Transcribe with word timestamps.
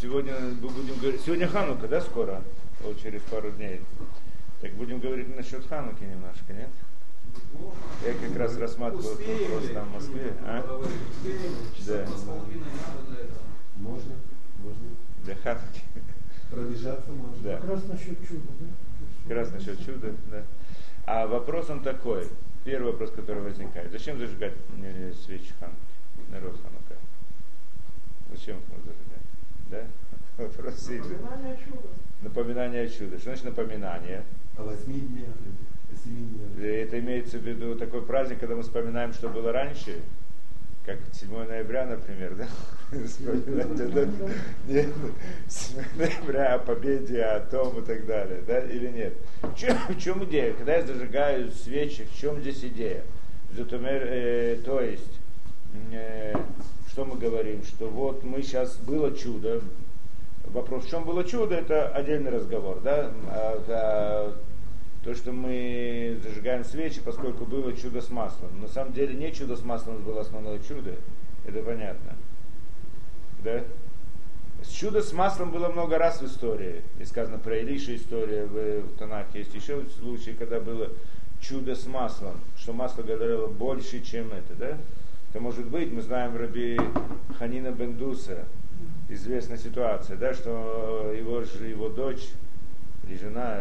сегодня 0.00 0.34
мы 0.38 0.68
будем 0.68 0.98
говорить, 0.98 1.20
сегодня 1.22 1.48
Ханука, 1.48 1.88
да, 1.88 2.00
скоро? 2.00 2.42
Вот 2.80 3.00
через 3.00 3.20
пару 3.22 3.50
дней. 3.50 3.80
Так 4.60 4.72
будем 4.72 5.00
говорить 5.00 5.34
насчет 5.36 5.66
Хануки 5.66 6.02
немножко, 6.02 6.52
нет? 6.52 6.68
Я 8.04 8.14
как 8.14 8.36
раз 8.36 8.56
рассматривал 8.56 9.12
этот 9.14 9.26
вопрос 9.26 9.70
там 9.72 9.88
в 9.88 9.92
Москве. 9.92 10.32
А? 10.42 10.82
Да. 11.86 12.06
Можно, 13.76 14.14
можно. 14.58 14.84
Для 15.24 15.34
Хануки. 15.36 15.82
Пробежаться 16.50 17.10
можно. 17.10 17.42
Да. 17.42 17.56
Как 17.58 17.70
раз 17.70 17.84
насчет 17.84 18.20
чуда, 18.26 18.48
да? 18.60 18.66
Как 19.24 19.36
раз 19.36 19.52
насчет 19.52 19.84
чуда, 19.84 20.14
да. 20.30 20.44
А 21.06 21.26
вопрос 21.26 21.70
он 21.70 21.82
такой. 21.82 22.26
Первый 22.64 22.92
вопрос, 22.92 23.10
который 23.10 23.42
возникает. 23.42 23.90
Зачем 23.92 24.18
зажигать 24.18 24.54
э, 24.82 25.12
свечи 25.24 25.52
Хануки? 25.58 25.78
Народ 26.30 26.56
Ханука. 26.62 26.96
Зачем 28.30 28.58
их 28.58 28.84
зажигать? 28.84 29.17
Да? 29.70 29.84
Вопрос. 30.38 30.88
Напоминание 30.88 31.58
чуда. 31.64 31.88
Напоминание 32.22 32.82
о 32.82 32.88
чуде. 32.88 33.16
Что 33.16 33.24
значит 33.24 33.44
напоминание? 33.44 34.24
О 34.56 34.64
восьми 34.64 35.00
днях. 35.00 35.34
Это 36.60 36.98
имеется 37.00 37.38
в 37.38 37.42
виду 37.42 37.74
такой 37.74 38.02
праздник, 38.02 38.40
когда 38.40 38.54
мы 38.54 38.62
вспоминаем, 38.62 39.12
что 39.12 39.28
было 39.28 39.52
раньше, 39.52 40.00
как 40.84 40.98
7 41.12 41.30
ноября, 41.30 41.86
например, 41.86 42.34
да? 42.34 42.46
Нет, 44.66 44.88
7 45.48 45.82
ноября 45.96 46.54
о 46.54 46.58
победе, 46.60 47.22
о 47.22 47.40
том 47.40 47.82
и 47.82 47.86
так 47.86 48.06
далее, 48.06 48.42
да, 48.46 48.60
или 48.60 48.88
нет? 48.88 49.12
В 49.42 49.54
чем, 49.54 49.76
в 49.88 49.98
чем 49.98 50.24
идея? 50.24 50.54
Когда 50.54 50.76
я 50.76 50.86
зажигаю 50.86 51.50
свечи, 51.50 52.04
в 52.04 52.18
чем 52.18 52.40
здесь 52.40 52.64
идея? 52.64 53.02
Затумер, 53.52 54.02
э, 54.06 54.56
то 54.64 54.80
есть, 54.80 55.20
э, 55.92 56.34
что 56.98 57.04
мы 57.04 57.16
говорим, 57.16 57.62
что 57.62 57.88
вот 57.88 58.24
мы 58.24 58.42
сейчас, 58.42 58.76
было 58.78 59.16
чудо, 59.16 59.60
вопрос, 60.46 60.84
в 60.84 60.90
чем 60.90 61.04
было 61.04 61.22
чудо, 61.22 61.54
это 61.54 61.86
отдельный 61.90 62.32
разговор, 62.32 62.80
да, 62.82 63.12
а, 63.28 63.64
а, 63.68 64.36
то, 65.04 65.14
что 65.14 65.30
мы 65.30 66.18
зажигаем 66.24 66.64
свечи, 66.64 67.00
поскольку 67.00 67.44
было 67.44 67.72
чудо 67.72 68.00
с 68.00 68.10
маслом. 68.10 68.60
На 68.60 68.66
самом 68.66 68.94
деле 68.94 69.14
не 69.14 69.32
чудо 69.32 69.54
с 69.54 69.62
маслом 69.62 70.02
было 70.02 70.22
основное 70.22 70.58
чудо, 70.58 70.96
это 71.46 71.62
понятно. 71.62 72.16
Да? 73.44 73.62
Чудо 74.68 75.00
с 75.00 75.12
маслом 75.12 75.52
было 75.52 75.68
много 75.68 75.98
раз 75.98 76.20
в 76.20 76.26
истории. 76.26 76.82
И 76.98 77.04
сказано 77.04 77.38
про 77.38 77.58
Илиша 77.58 77.94
история 77.94 78.44
в, 78.44 78.80
в 78.88 78.98
Танахе. 78.98 79.38
Есть 79.38 79.54
еще 79.54 79.84
случаи, 80.00 80.32
когда 80.36 80.58
было 80.58 80.88
чудо 81.40 81.76
с 81.76 81.86
маслом, 81.86 82.40
что 82.56 82.72
масло 82.72 83.04
говорило 83.04 83.46
больше, 83.46 84.02
чем 84.02 84.32
это, 84.32 84.54
да? 84.58 84.78
Это 85.30 85.40
может 85.40 85.66
быть, 85.66 85.92
мы 85.92 86.00
знаем 86.02 86.36
Раби 86.36 86.78
Ханина 87.38 87.70
Бендуса, 87.70 88.44
известная 89.08 89.58
ситуация, 89.58 90.16
да, 90.16 90.32
что 90.34 91.12
его, 91.16 91.42
же- 91.44 91.66
его 91.66 91.88
дочь 91.88 92.28
или 93.06 93.16
жена, 93.18 93.60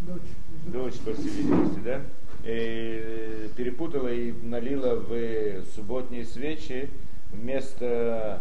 Дочь. 0.00 0.20
дочь, 0.66 0.98
по 1.00 1.12
всей 1.14 1.30
видимости, 1.30 1.80
да, 1.84 2.00
и 2.44 3.48
перепутала 3.56 4.08
и 4.08 4.32
налила 4.42 4.96
в 4.96 5.64
субботние 5.74 6.24
свечи 6.24 6.90
вместо, 7.32 8.40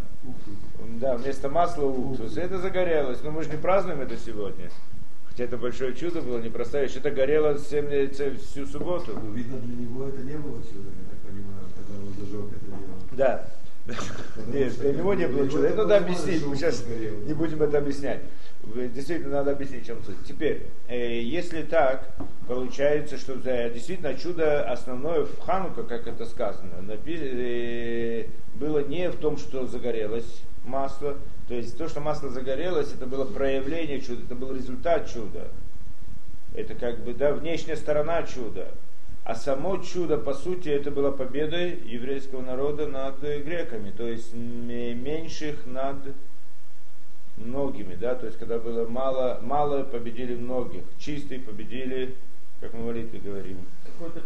да, 1.00 1.16
вместо 1.18 1.50
масла 1.50 1.86
уксус. 1.86 2.36
И 2.38 2.42
это 2.42 2.60
загорелось. 2.60 3.22
Но 3.24 3.32
мы 3.32 3.44
же 3.44 3.50
не 3.50 3.58
празднуем 3.58 4.02
это 4.02 4.16
сегодня. 4.18 4.70
Хотя 5.30 5.46
это 5.46 5.58
большое 5.58 5.94
чудо 5.96 6.22
было, 6.22 6.40
непростое. 6.42 6.86
Еще 6.86 7.00
это 7.00 7.12
горело 7.12 7.56
ц- 7.58 8.36
всю 8.36 8.66
субботу. 8.66 9.18
Видно, 9.34 9.58
для 9.60 9.76
него 9.76 10.08
это 10.08 10.22
не 10.22 10.38
было 10.38 10.62
чудо, 10.62 10.90
я 10.90 11.10
так 11.10 11.20
понимаю, 11.30 11.66
когда 11.76 12.00
он 12.00 12.14
зажег 12.20 12.52
это 12.56 12.66
дело. 12.66 12.96
Да. 13.16 13.46
Нет, 14.48 14.80
для 14.80 14.94
него 14.94 15.14
не 15.14 15.28
было 15.28 15.48
чуда. 15.48 15.68
Это 15.68 15.78
надо 15.78 15.98
объяснить. 15.98 16.46
Мы 16.46 16.56
сейчас 16.56 16.84
не 17.26 17.34
будем 17.34 17.62
это 17.62 17.78
объяснять. 17.78 18.20
Действительно, 18.64 19.38
надо 19.38 19.52
объяснить, 19.52 19.86
чем 19.86 20.04
суть. 20.04 20.16
Теперь, 20.28 20.66
э, 20.88 21.22
если 21.22 21.62
так, 21.62 22.16
получается, 22.48 23.18
что 23.18 23.36
действительно 23.36 24.16
чудо 24.16 24.64
основное 24.64 25.26
в 25.26 25.40
Ханука, 25.40 25.84
как 25.84 26.08
это 26.08 26.26
сказано, 26.26 26.72
э, 27.06 28.26
было 28.56 28.80
не 28.80 29.10
в 29.12 29.18
том, 29.18 29.38
что 29.38 29.68
загорелось 29.68 30.42
масло. 30.64 31.16
То 31.48 31.54
есть 31.54 31.78
то, 31.78 31.88
что 31.88 32.00
масло 32.00 32.30
загорелось, 32.30 32.92
это 32.92 33.06
было 33.06 33.24
проявление 33.24 34.02
чуда, 34.02 34.24
это 34.24 34.34
был 34.34 34.52
результат 34.56 35.08
чуда. 35.14 35.50
Это 36.56 36.74
как 36.74 37.04
бы, 37.04 37.14
да, 37.14 37.34
внешняя 37.34 37.76
сторона 37.76 38.24
чуда. 38.24 38.72
А 39.26 39.34
само 39.34 39.78
чудо, 39.78 40.20
по 40.20 40.36
сути, 40.36 40.70
это 40.70 40.92
была 40.92 41.12
победа 41.12 41.58
еврейского 41.58 42.42
народа 42.44 42.86
над 42.88 43.20
греками, 43.22 43.90
то 43.90 44.08
есть 44.08 44.36
меньших 44.36 45.66
над 45.66 45.96
многими, 47.36 47.96
да, 47.96 48.14
то 48.14 48.28
есть 48.28 48.38
когда 48.38 48.60
было 48.60 48.88
мало, 48.88 49.40
мало 49.42 49.84
победили 49.84 50.36
многих, 50.36 50.84
чистые 51.00 51.40
победили, 51.40 52.16
как 52.62 52.74
мы 52.74 52.86
молитве 52.86 53.20
говорим. 53.20 53.58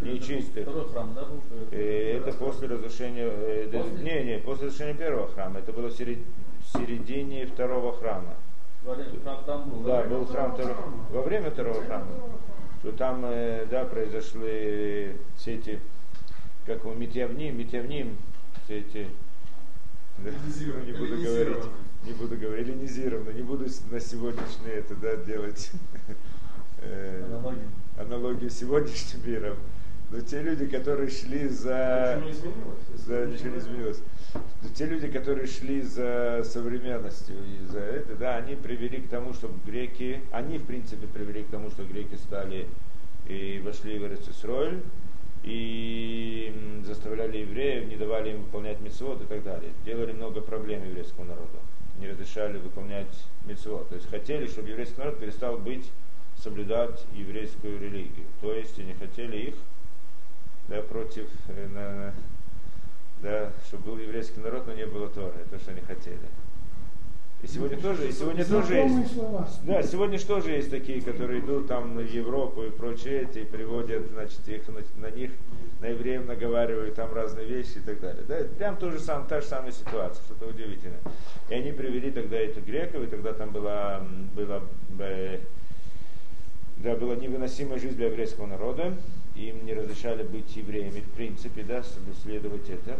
Нечистых. 0.01 0.63
Второй 0.63 0.89
храм, 0.89 1.13
да, 1.15 1.23
был? 1.23 1.39
Э, 1.71 2.17
Это 2.17 2.33
после 2.37 2.67
разрушения, 2.67 3.29
э, 3.31 3.69
После? 3.71 4.03
не, 4.03 4.31
не, 4.33 4.39
после 4.39 4.67
разрушения 4.67 4.95
первого 4.95 5.27
храма, 5.29 5.59
это 5.59 5.71
было 5.71 5.87
в 5.87 5.93
серед- 5.93 6.19
в 6.59 6.77
середине 6.77 7.45
второго 7.45 7.93
храма. 7.93 8.33
Во 8.83 8.95
время- 8.95 9.11
Храм 9.23 9.43
там 9.45 9.69
был. 9.69 9.79
Да, 9.79 10.03
да? 10.03 10.09
был 10.09 10.25
храм 10.25 10.53
второго, 10.53 10.77
во 11.11 11.21
время 11.21 11.51
второго 11.51 11.81
храма. 11.85 12.07
Что 12.79 12.91
там, 12.93 13.23
э, 13.25 13.65
да, 13.69 13.83
произошли 13.83 15.17
все 15.35 15.55
эти, 15.55 15.79
как 16.65 16.83
его, 16.83 16.93
Митьявним, 16.93 17.57
Митьявним, 17.57 18.17
все 18.63 18.79
эти, 18.79 19.07
да, 20.19 20.31
не 20.85 20.93
буду 20.93 21.17
говорить, 21.21 21.63
не 22.05 22.13
буду 22.13 22.37
говорить, 22.37 22.67
эллинизировано, 22.67 23.31
не 23.31 23.41
буду 23.41 23.65
на 23.91 23.99
сегодняшнее 23.99 24.75
это, 24.75 24.95
да, 24.95 25.17
делать 25.17 25.71
э, 26.81 27.25
Аналогия. 27.25 27.67
аналогию 27.97 28.49
с 28.49 28.53
сегодняшним 28.53 29.29
миром. 29.29 29.57
Но 30.11 30.21
те 30.21 30.41
люди, 30.41 30.65
которые 30.65 31.09
шли 31.09 31.47
за... 31.47 32.15
Ничего 32.17 32.25
не 32.25 32.31
изменилось? 32.31 33.07
Да, 33.07 33.25
ничего 33.25 33.49
не 33.49 33.57
изменилось. 33.59 34.01
Но 34.33 34.69
те 34.69 34.85
люди, 34.85 35.07
которые 35.07 35.47
шли 35.47 35.81
за 35.81 36.41
современностью 36.43 37.35
и 37.35 37.65
за 37.65 37.79
это, 37.79 38.15
да, 38.15 38.37
они 38.37 38.55
привели 38.55 39.01
к 39.01 39.09
тому, 39.09 39.33
чтобы 39.33 39.53
греки, 39.65 40.21
они 40.31 40.57
в 40.57 40.65
принципе 40.65 41.05
привели 41.07 41.43
к 41.43 41.49
тому, 41.49 41.69
что 41.69 41.83
греки 41.83 42.15
стали 42.15 42.67
и 43.27 43.61
вошли 43.63 43.99
в 43.99 44.05
Эрцисроль, 44.05 44.81
и 45.43 46.53
заставляли 46.85 47.37
евреев, 47.39 47.87
не 47.87 47.95
давали 47.95 48.31
им 48.31 48.43
выполнять 48.43 48.81
митцвот 48.81 49.21
и 49.21 49.25
так 49.25 49.43
далее. 49.43 49.71
Делали 49.85 50.11
много 50.11 50.41
проблем 50.41 50.83
еврейскому 50.85 51.27
народу. 51.27 51.59
Не 51.99 52.09
разрешали 52.09 52.57
выполнять 52.57 53.07
митцвот. 53.45 53.89
То 53.89 53.95
есть 53.95 54.09
хотели, 54.09 54.47
чтобы 54.47 54.69
еврейский 54.69 54.97
народ 54.97 55.19
перестал 55.19 55.57
быть, 55.57 55.89
соблюдать 56.35 57.05
еврейскую 57.13 57.79
религию. 57.79 58.25
То 58.41 58.53
есть 58.53 58.79
они 58.79 58.93
хотели 58.93 59.37
их 59.37 59.55
да, 60.69 60.81
против, 60.81 61.27
э, 61.47 61.67
на- 61.67 62.13
да, 63.21 63.51
чтобы 63.67 63.91
был 63.91 63.97
еврейский 63.97 64.39
народ, 64.39 64.67
но 64.67 64.73
не 64.73 64.85
было 64.85 65.09
Торы, 65.09 65.33
то, 65.49 65.59
что 65.59 65.71
они 65.71 65.81
хотели. 65.81 66.17
И 67.41 67.47
сегодня 67.47 67.79
тоже, 67.79 68.09
и 68.09 68.11
сегодня 68.11 68.43
тоже 68.43 68.73
есть. 68.75 69.13
слова. 69.13 69.47
Да, 69.63 69.81
сегодня 69.81 70.17
же 70.19 70.25
тоже 70.25 70.51
есть 70.51 70.69
такие, 70.69 71.01
которые 71.01 71.39
идут 71.39 71.67
там 71.67 71.95
в 71.95 72.01
Европу 72.05 72.63
и 72.63 72.69
прочее, 72.69 73.21
эти, 73.21 73.39
и 73.39 73.45
приводят, 73.45 74.07
значит, 74.11 74.45
их 74.47 74.67
на, 74.67 74.81
на 75.07 75.09
них, 75.11 75.31
на 75.79 75.85
евреев 75.87 76.25
наговаривают 76.27 76.95
там 76.95 77.13
разные 77.13 77.45
вещи 77.45 77.77
и 77.77 77.79
так 77.79 78.01
далее. 78.01 78.23
Да, 78.27 78.35
это 78.35 78.53
прям 78.55 78.75
то 78.75 78.91
же 78.91 78.99
самое, 78.99 79.25
та 79.29 79.39
же 79.39 79.47
самая 79.47 79.71
ситуация, 79.71 80.21
что-то 80.25 80.47
удивительное. 80.47 80.99
И 81.49 81.53
они 81.53 81.71
привели 81.71 82.11
тогда 82.11 82.37
этих 82.37 82.65
греков, 82.65 83.03
и 83.03 83.07
тогда 83.07 83.31
там 83.31 83.51
была, 83.51 84.01
была, 84.35 84.61
э, 84.99 85.39
да, 86.77 86.95
была 86.95 87.15
невыносимая 87.15 87.79
жизнь 87.79 87.95
для 87.95 88.07
еврейского 88.07 88.47
народа, 88.47 88.93
им 89.47 89.65
не 89.65 89.73
разрешали 89.73 90.23
быть 90.23 90.55
евреями 90.55 90.99
в 91.01 91.09
принципе, 91.11 91.63
да, 91.63 91.83
следовать 92.23 92.69
это, 92.69 92.97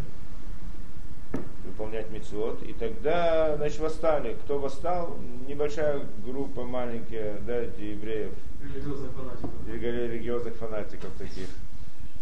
выполнять 1.66 2.10
мецвод. 2.12 2.62
И 2.64 2.74
тогда, 2.74 3.56
значит, 3.58 3.80
восстали. 3.80 4.36
Кто 4.46 4.60
восстал? 4.60 5.18
Небольшая 5.48 6.02
группа 6.26 6.64
маленькая, 6.64 7.40
да, 7.46 7.58
евреев, 7.60 8.32
Религиозных 8.62 9.12
фанатиков. 9.12 9.52
рели- 9.68 10.08
религиозных 10.08 10.56
фанатиков 10.56 11.12
таких, 11.18 11.48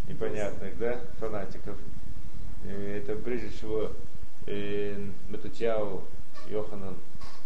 непонятных, 0.07 0.77
да, 0.77 0.99
фанатиков. 1.19 1.77
Это 2.65 3.15
прежде 3.15 3.49
всего 3.49 3.91
э, 4.45 4.97
Матутьяу 5.29 6.03
Йоханан 6.49 6.95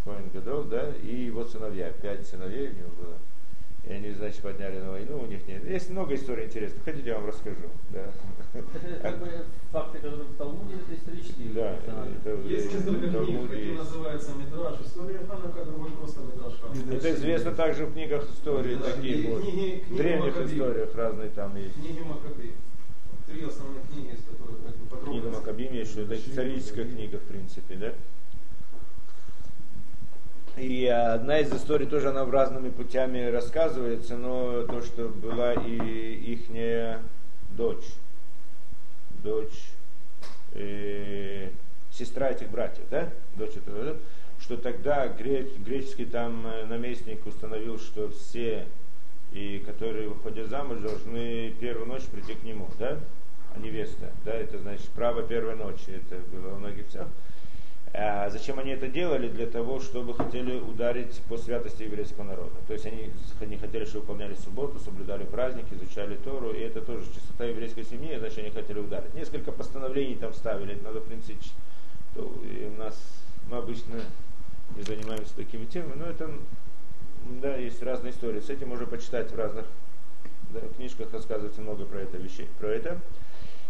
Коэн 0.03 0.29
Гадол, 0.33 0.63
да, 0.63 0.89
и 1.03 1.25
его 1.25 1.45
сыновья, 1.45 1.91
пять 1.91 2.27
сыновей 2.27 2.69
у 2.69 2.73
него 2.73 2.89
было. 2.99 3.15
И 3.83 3.91
они, 3.91 4.11
значит, 4.11 4.41
подняли 4.41 4.77
на 4.79 4.91
войну, 4.91 5.19
у 5.23 5.25
них 5.25 5.47
нет. 5.47 5.65
Есть 5.67 5.89
много 5.89 6.13
историй 6.13 6.45
интересных, 6.45 6.83
хотите, 6.85 7.09
я 7.09 7.15
вам 7.17 7.27
расскажу. 7.27 7.57
Да, 7.89 8.05
Это 8.53 8.99
как 9.01 9.19
бы 9.19 9.27
факты, 9.71 9.97
которые 9.97 10.23
в 10.29 10.35
Талмуде, 10.37 10.75
это 10.75 10.93
исторические. 10.95 11.49
да 11.53 11.75
это 11.79 12.39
Есть 12.47 12.73
несколько 12.73 13.25
книг, 13.25 13.51
есть. 13.51 13.77
называется 13.79 14.31
Мидраш. 14.35 14.81
История 14.81 15.17
Ханака, 15.27 15.65
другой 15.65 15.91
просто 15.91 16.19
Ханака. 16.21 16.95
Это 16.95 17.11
известно 17.15 17.51
также 17.53 17.85
в 17.87 17.93
книгах 17.93 18.29
истории, 18.29 18.75
Да, 18.75 18.83
таких 18.91 19.01
книги- 19.01 19.27
вот, 19.27 19.41
книги- 19.41 19.79
в 19.83 19.87
книги 19.87 19.97
древних 19.97 20.25
Маккабеев. 20.25 20.51
историях 20.51 20.95
разные 20.95 21.29
там 21.29 21.55
есть. 21.57 21.73
Книги 21.75 21.99
Макаби. 22.01 22.51
Три 23.25 23.43
основных 23.45 23.83
книги, 23.91 24.13
из 24.13 24.23
которых 24.25 24.57
как 24.63 24.75
бы 24.75 24.87
Книга 25.05 25.21
подробно. 25.23 25.31
Макабим 25.39 25.73
есть, 25.73 25.91
что 25.91 26.01
это 26.01 26.15
историческая 26.15 26.83
книга, 26.85 27.17
в 27.17 27.23
принципе, 27.23 27.75
да? 27.75 27.93
И 30.57 30.85
одна 30.85 31.39
из 31.39 31.51
историй 31.53 31.87
тоже 31.87 32.09
она 32.09 32.25
разными 32.25 32.69
путями 32.69 33.29
рассказывается, 33.29 34.17
но 34.17 34.63
то, 34.63 34.81
что 34.81 35.07
была 35.07 35.53
и 35.53 36.13
ихняя 36.33 36.99
дочь, 37.51 37.85
дочь, 39.23 39.71
э, 40.53 41.49
сестра 41.91 42.31
этих 42.31 42.49
братьев, 42.49 42.83
да, 42.89 43.09
дочь 43.35 43.55
этого, 43.55 43.95
что 44.39 44.57
тогда 44.57 45.07
греч, 45.07 45.47
греческий 45.57 46.05
там 46.05 46.45
э, 46.45 46.65
наместник 46.65 47.25
установил, 47.25 47.79
что 47.79 48.09
все, 48.09 48.65
и 49.31 49.63
которые 49.65 50.09
выходят 50.09 50.49
замуж, 50.49 50.79
должны 50.79 51.53
первую 51.61 51.87
ночь 51.87 52.03
прийти 52.03 52.33
к 52.33 52.43
нему, 52.43 52.67
да, 52.77 52.99
а 53.55 53.59
невеста, 53.59 54.11
да, 54.25 54.33
это 54.33 54.57
значит 54.59 54.89
право 54.89 55.23
первой 55.23 55.55
ночи, 55.55 55.89
это 55.89 56.17
было 56.35 56.55
у 56.55 56.57
многих 56.57 56.87
всех. 56.89 57.07
А 57.93 58.29
зачем 58.29 58.57
они 58.57 58.71
это 58.71 58.87
делали? 58.87 59.27
Для 59.27 59.47
того, 59.47 59.81
чтобы 59.81 60.13
хотели 60.13 60.59
ударить 60.59 61.21
по 61.27 61.37
святости 61.37 61.83
еврейского 61.83 62.23
народа. 62.23 62.55
То 62.67 62.73
есть 62.73 62.85
они 62.85 63.11
не 63.41 63.57
хотели, 63.57 63.83
чтобы 63.83 64.05
выполняли 64.05 64.35
субботу, 64.35 64.79
соблюдали 64.79 65.25
праздники, 65.25 65.73
изучали 65.73 66.15
Тору, 66.15 66.53
и 66.53 66.59
это 66.59 66.81
тоже 66.81 67.05
чистота 67.13 67.45
еврейской 67.45 67.83
семьи, 67.83 68.17
значит 68.17 68.37
они 68.39 68.49
хотели 68.49 68.79
ударить. 68.79 69.13
Несколько 69.13 69.51
постановлений 69.51 70.15
там 70.15 70.33
ставили, 70.33 70.75
это 70.75 70.83
надо, 70.85 70.99
в 71.01 71.05
принципе, 71.05 71.37
то 72.15 72.21
у 72.21 72.79
нас 72.79 72.97
мы 73.49 73.57
обычно 73.57 73.99
не 74.77 74.83
занимаемся 74.83 75.35
такими 75.35 75.65
темами, 75.65 75.99
но 75.99 76.05
это, 76.05 76.29
да, 77.41 77.57
есть 77.57 77.83
разные 77.83 78.13
истории. 78.13 78.39
С 78.39 78.49
этим 78.49 78.69
можно 78.69 78.85
почитать 78.85 79.31
в 79.31 79.35
разных 79.35 79.65
да, 80.51 80.61
книжках, 80.77 81.11
рассказывается 81.11 81.59
много 81.59 81.85
про 81.85 81.99
это 81.99 82.17
вещей, 82.17 82.47
про 82.57 82.67
это. 82.67 82.97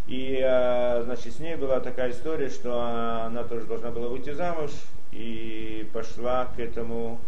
И, 0.06 0.40
а, 0.42 1.02
значит, 1.04 1.34
с 1.34 1.38
ней 1.38 1.56
была 1.56 1.80
такая 1.80 2.10
история, 2.10 2.48
что 2.48 2.80
она 2.80 3.44
тоже 3.44 3.66
должна 3.66 3.90
была 3.90 4.08
выйти 4.08 4.32
замуж 4.32 4.70
и 5.12 5.88
пошла 5.92 6.46
к 6.56 6.58
этому, 6.58 7.20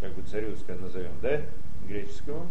как 0.00 0.12
бы 0.12 0.22
царю, 0.22 0.56
скажем, 0.56 0.82
назовем, 0.82 1.12
да, 1.22 1.40
греческому, 1.86 2.50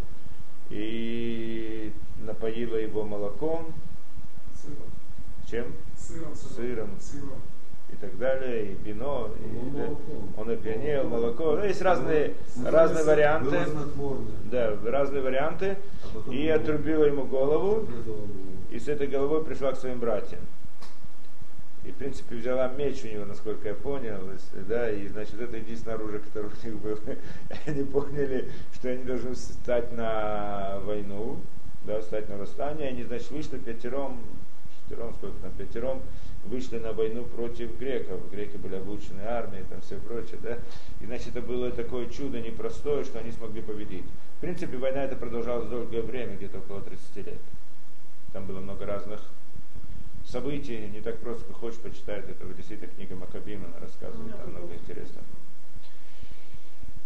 и 0.69 1.91
напоила 2.25 2.77
его 2.77 3.03
молоком. 3.03 3.73
Сыром. 4.61 4.87
Чем? 5.49 5.73
Сыром. 5.97 6.35
Сыром. 6.35 6.89
Сыром. 6.99 7.41
И 7.91 7.95
так 7.97 8.17
далее, 8.17 8.71
и 8.71 8.75
вино, 8.83 9.29
и, 9.37 9.69
да, 9.69 9.87
он 10.41 10.49
опьянел, 10.49 11.09
молоко. 11.09 11.57
Ну, 11.57 11.63
есть 11.63 11.81
разные, 11.81 12.33
разные 12.65 13.03
варианты. 13.03 13.59
Да, 14.45 14.75
разные 14.83 15.21
варианты. 15.21 15.77
А 16.03 16.31
И 16.31 16.47
отрубила 16.47 17.03
ему 17.03 17.25
голову. 17.25 17.85
голову. 17.85 18.27
И 18.73 18.79
с 18.79 18.87
этой 18.87 19.05
головой 19.05 19.45
пришла 19.45 19.71
к 19.71 19.77
своим 19.77 19.99
братьям. 19.99 20.39
И, 21.85 21.91
в 21.91 21.95
принципе, 21.95 22.35
взяла 22.35 22.69
меч 22.69 23.03
у 23.03 23.07
него, 23.07 23.23
насколько 23.23 23.67
я 23.67 23.75
понял, 23.75 24.17
да, 24.67 24.89
и, 24.89 25.07
значит, 25.09 25.39
это 25.39 25.57
единственное 25.57 25.95
оружие, 25.95 26.21
которое 26.21 26.47
у 26.47 26.65
них 26.65 26.79
было. 26.79 26.97
Они 27.67 27.83
поняли, 27.83 28.49
что 28.73 28.89
они 28.89 29.03
должны 29.03 29.35
встать 29.35 29.91
на 29.91 30.79
войну, 30.85 31.37
да, 31.85 32.01
встать 32.01 32.27
на 32.29 32.37
восстание. 32.37 32.87
Они, 32.87 33.03
значит, 33.03 33.29
вышли 33.29 33.59
пятером, 33.59 34.17
шестером, 34.73 35.13
сколько 35.13 35.37
там, 35.41 35.51
пятером, 35.51 36.01
вышли 36.45 36.79
на 36.79 36.93
войну 36.93 37.25
против 37.25 37.77
греков. 37.77 38.27
Греки 38.31 38.57
были 38.57 38.77
облучены 38.77 39.21
армией, 39.21 39.65
там 39.69 39.81
все 39.81 39.97
прочее, 39.97 40.39
да. 40.41 40.57
И, 40.99 41.05
значит, 41.05 41.35
это 41.35 41.41
было 41.41 41.69
такое 41.69 42.07
чудо 42.09 42.41
непростое, 42.41 43.03
что 43.03 43.19
они 43.19 43.31
смогли 43.31 43.61
победить. 43.61 44.05
В 44.37 44.41
принципе, 44.41 44.77
война 44.77 45.03
эта 45.03 45.15
продолжалась 45.15 45.69
долгое 45.69 46.01
время, 46.01 46.37
где-то 46.37 46.57
около 46.57 46.81
30 46.81 47.17
лет. 47.17 47.39
Там 48.33 48.45
было 48.45 48.59
много 48.59 48.85
разных 48.85 49.21
событий, 50.25 50.89
не 50.91 51.01
так 51.01 51.19
просто, 51.19 51.45
как 51.45 51.57
хочешь, 51.57 51.79
почитать. 51.79 52.27
Это 52.27 52.45
действительно 52.53 52.91
книга 52.91 53.15
Макабима, 53.15 53.67
она 53.67 53.79
рассказывает, 53.79 54.35
там 54.35 54.51
много 54.51 54.73
интересного. 54.73 55.25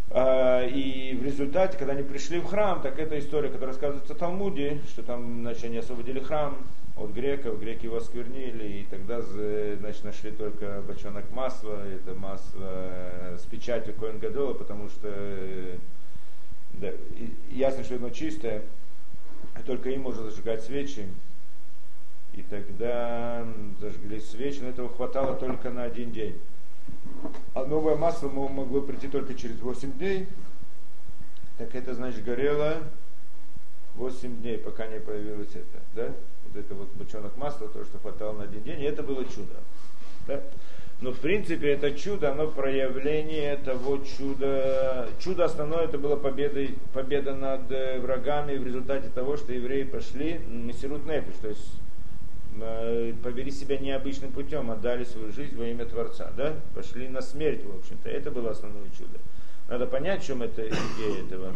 А, 0.09 0.65
И 0.65 1.15
в 1.15 1.23
результате, 1.23 1.77
когда 1.77 1.93
они 1.93 2.03
пришли 2.03 2.39
в 2.39 2.45
храм, 2.45 2.81
так 2.81 2.97
эта 2.97 3.19
история, 3.19 3.49
которая 3.49 3.73
рассказывается 3.73 4.13
в 4.13 4.17
Талмуде, 4.17 4.79
что 4.87 5.03
там, 5.03 5.41
значит, 5.41 5.65
они 5.65 5.77
освободили 5.77 6.19
храм 6.19 6.57
от 6.95 7.11
греков, 7.11 7.59
греки 7.59 7.85
его 7.85 7.97
осквернили, 7.97 8.79
и 8.79 8.87
тогда, 8.89 9.21
значит, 9.21 10.03
нашли 10.03 10.31
только 10.31 10.81
бочонок 10.87 11.29
масла, 11.31 11.85
это 11.87 12.15
масло 12.15 13.37
с 13.37 13.45
печатью 13.51 13.93
Коэн 13.93 14.19
потому 14.55 14.89
что 14.89 15.07
э, 15.11 15.77
да, 16.73 16.91
ясно, 17.51 17.83
что 17.83 17.95
оно 17.95 18.09
чистое, 18.09 18.63
и 19.59 19.63
только 19.63 19.89
им 19.89 20.01
можно 20.01 20.23
зажигать 20.23 20.63
свечи. 20.63 21.07
И 22.33 22.43
тогда 22.43 23.47
зажгли 23.79 24.19
свечи, 24.19 24.59
но 24.59 24.69
этого 24.69 24.89
хватало 24.89 25.35
только 25.35 25.69
на 25.69 25.83
один 25.83 26.11
день. 26.11 26.39
А 27.53 27.65
новое 27.65 27.95
масло 27.95 28.29
мо- 28.29 28.47
могло 28.47 28.81
прийти 28.81 29.07
только 29.07 29.33
через 29.33 29.59
8 29.59 29.93
дней. 29.93 30.27
Так 31.57 31.73
это 31.73 31.95
значит 31.95 32.23
горело 32.23 32.83
8 33.95 34.37
дней, 34.41 34.57
пока 34.59 34.85
не 34.87 34.99
появилось 34.99 35.55
это. 35.55 35.79
Да? 35.95 36.13
Вот 36.45 36.55
это 36.55 36.75
вот 36.75 36.93
бочонок 36.93 37.35
масла, 37.37 37.67
то, 37.67 37.83
что 37.83 37.97
хватало 37.97 38.33
на 38.33 38.43
один 38.43 38.61
день, 38.63 38.81
и 38.81 38.85
это 38.85 39.01
было 39.01 39.25
чудо. 39.25 39.55
Да? 40.27 40.41
Но 40.99 41.11
в 41.11 41.19
принципе 41.19 41.73
это 41.73 41.91
чудо, 41.91 42.31
оно 42.31 42.47
проявление 42.47 43.55
того 43.57 43.99
чуда. 43.99 45.07
Чудо 45.19 45.45
основное 45.45 45.85
это 45.85 45.99
было 45.99 46.15
победа, 46.15 46.61
победа 46.91 47.35
над 47.35 47.71
э, 47.71 47.99
врагами 47.99 48.57
в 48.57 48.65
результате 48.65 49.09
того, 49.09 49.37
что 49.37 49.53
евреи 49.53 49.83
пошли 49.83 50.39
мессирут 50.47 51.05
нефиш, 51.05 51.35
то 51.39 51.49
есть 51.49 51.71
э, 52.59 53.13
повели 53.23 53.51
себя 53.51 53.77
необычным 53.77 54.31
путем, 54.31 54.71
отдали 54.71 55.03
свою 55.03 55.31
жизнь 55.31 55.55
во 55.55 55.67
имя 55.67 55.85
Творца, 55.85 56.31
да? 56.35 56.55
Пошли 56.73 57.07
на 57.07 57.21
смерть, 57.21 57.63
в 57.63 57.77
общем-то. 57.77 58.09
Это 58.09 58.31
было 58.31 58.49
основное 58.49 58.89
чудо. 58.97 59.19
Надо 59.69 59.85
понять, 59.85 60.23
в 60.23 60.25
чем 60.25 60.41
это 60.41 60.67
идея 60.67 61.25
этого. 61.25 61.53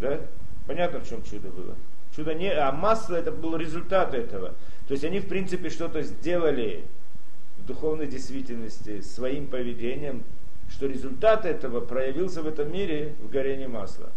Да? 0.00 0.20
Понятно, 0.68 1.00
в 1.00 1.08
чем 1.08 1.24
чудо 1.24 1.48
было. 1.48 1.74
Чудо 2.14 2.34
не, 2.34 2.52
а 2.52 2.70
масло 2.70 3.16
это 3.16 3.32
был 3.32 3.56
результат 3.56 4.14
этого. 4.14 4.54
То 4.86 4.92
есть 4.92 5.04
они, 5.04 5.18
в 5.18 5.26
принципе, 5.26 5.70
что-то 5.70 6.02
сделали 6.02 6.84
духовной 7.66 8.06
действительности 8.06 9.00
своим 9.00 9.46
поведением, 9.46 10.22
что 10.70 10.86
результат 10.86 11.44
этого 11.44 11.80
проявился 11.80 12.42
в 12.42 12.46
этом 12.46 12.72
мире 12.72 13.14
в 13.22 13.30
горении 13.30 13.66
масла. 13.66 14.10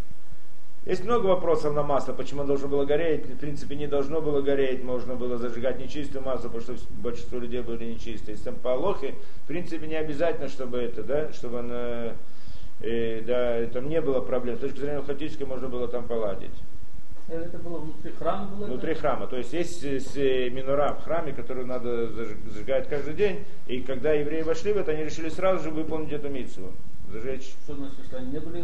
Есть 0.85 1.03
много 1.03 1.27
вопросов 1.27 1.75
на 1.75 1.83
масло, 1.83 2.13
почему 2.13 2.41
оно 2.41 2.47
должно 2.47 2.67
было 2.67 2.85
гореть. 2.85 3.25
В 3.25 3.37
принципе, 3.37 3.75
не 3.75 3.85
должно 3.85 4.21
было 4.21 4.41
гореть, 4.41 4.83
можно 4.83 5.15
было 5.15 5.37
зажигать 5.37 5.77
нечистое 5.77 6.21
масло, 6.21 6.47
потому 6.47 6.77
что 6.77 6.87
большинство 7.01 7.37
людей 7.37 7.61
были 7.61 7.85
нечистые. 7.85 8.33
Если 8.33 8.45
там 8.45 8.55
по 8.55 8.73
Алохе, 8.73 9.15
в 9.43 9.47
принципе, 9.47 9.85
не 9.87 9.95
обязательно, 9.95 10.47
чтобы 10.47 10.77
это, 10.77 11.03
да, 11.03 11.33
чтобы 11.33 11.59
оно, 11.59 12.13
э, 12.79 13.21
да, 13.21 13.65
там 13.71 13.89
не 13.89 14.01
было 14.01 14.21
проблем. 14.21 14.55
С 14.55 14.61
точки 14.61 14.79
зрения 14.79 14.97
алхотической 14.97 15.45
можно 15.45 15.67
было 15.67 15.87
там 15.87 16.07
поладить. 16.07 16.49
Э, 17.29 17.43
Это 17.45 17.57
было 17.59 17.77
внутри 17.79 18.11
храма 18.11 18.45
было? 18.55 18.65
Внутри 18.65 18.91
это? 18.91 19.01
храма. 19.01 19.27
То 19.27 19.37
есть 19.37 19.53
есть 19.53 19.83
э, 19.83 19.99
с- 19.99 20.15
э, 20.17 20.49
минора 20.49 20.93
в 20.93 21.03
храме, 21.03 21.31
которую 21.33 21.67
надо 21.67 22.07
заж- 22.07 22.49
зажигать 22.49 22.87
каждый 22.89 23.13
день. 23.13 23.43
И 23.67 23.81
когда 23.81 24.13
евреи 24.13 24.41
вошли 24.41 24.73
в 24.73 24.77
это, 24.77 24.91
они 24.91 25.03
решили 25.03 25.29
сразу 25.29 25.63
же 25.63 25.69
выполнить 25.71 26.11
эту 26.11 26.29
митцву. 26.29 26.71
Зажечь. 27.11 27.53
Что 27.65 27.75
значит, 27.75 28.05
что 28.05 28.17
они 28.17 28.31
не 28.31 28.39
были... 28.39 28.63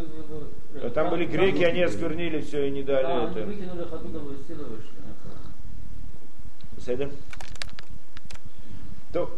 А 0.82 0.90
Там 0.90 1.08
храм- 1.08 1.10
были 1.12 1.26
греки, 1.26 1.64
они 1.64 1.82
осквернили 1.82 2.42
все 2.42 2.68
и 2.68 2.72
не 2.72 2.84
дали 2.84 3.06
А, 3.06 3.24
они 3.28 3.32
это. 3.40 3.46
выкинули 3.46 3.82
их 3.82 3.94
оттуда, 3.94 4.20
силы 4.48 4.66
вышли. 4.66 4.90
Седер? 6.80 7.10
То, 9.14 9.32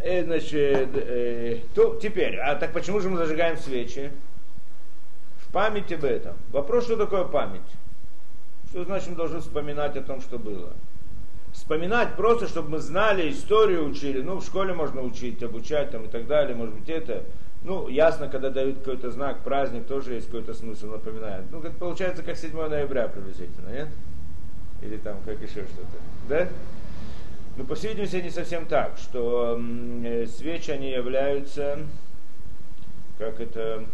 э, 0.00 0.22
значит, 0.24 0.90
э, 0.94 1.60
то 1.74 1.98
теперь, 2.00 2.36
а 2.36 2.54
так 2.56 2.72
почему 2.72 3.00
же 3.00 3.08
мы 3.08 3.16
зажигаем 3.16 3.56
свечи? 3.56 4.12
В 5.38 5.50
память 5.52 5.90
об 5.92 6.04
этом. 6.04 6.36
Вопрос, 6.50 6.84
что 6.84 6.96
такое 6.96 7.24
память? 7.24 7.62
Что 8.70 8.84
значит 8.84 9.08
мы 9.08 9.16
должны 9.16 9.40
вспоминать 9.40 9.96
о 9.96 10.02
том, 10.02 10.20
что 10.20 10.38
было? 10.38 10.74
Вспоминать 11.52 12.16
просто, 12.16 12.46
чтобы 12.46 12.70
мы 12.70 12.78
знали, 12.78 13.30
историю 13.30 13.88
учили. 13.88 14.20
Ну, 14.20 14.36
в 14.36 14.44
школе 14.44 14.74
можно 14.74 15.00
учить, 15.02 15.42
обучать 15.42 15.90
там 15.90 16.04
и 16.04 16.08
так 16.08 16.26
далее. 16.26 16.54
Может 16.54 16.74
быть, 16.74 16.88
это. 16.88 17.24
Ну, 17.64 17.88
ясно, 17.88 18.28
когда 18.28 18.50
дают 18.50 18.78
какой-то 18.78 19.10
знак, 19.10 19.42
праздник, 19.42 19.86
тоже 19.86 20.14
есть 20.14 20.26
какой-то 20.26 20.54
смысл, 20.54 20.86
напоминает. 20.88 21.44
Ну, 21.50 21.60
это 21.60 21.72
получается 21.72 22.22
как 22.22 22.36
7 22.36 22.52
ноября 22.52 23.08
приблизительно, 23.08 23.70
нет? 23.70 23.88
Или 24.82 24.96
там 24.98 25.16
как 25.24 25.40
еще 25.40 25.64
что-то. 25.64 25.98
Да? 26.28 26.48
Но, 27.56 27.64
по 27.64 27.74
всей 27.74 27.88
видимости, 27.88 28.16
не 28.16 28.30
совсем 28.30 28.66
так, 28.66 28.96
что 28.98 29.58
э, 30.04 30.26
свечи, 30.26 30.70
они 30.70 30.90
являются, 30.90 31.80
как 33.18 33.40
это, 33.40 33.84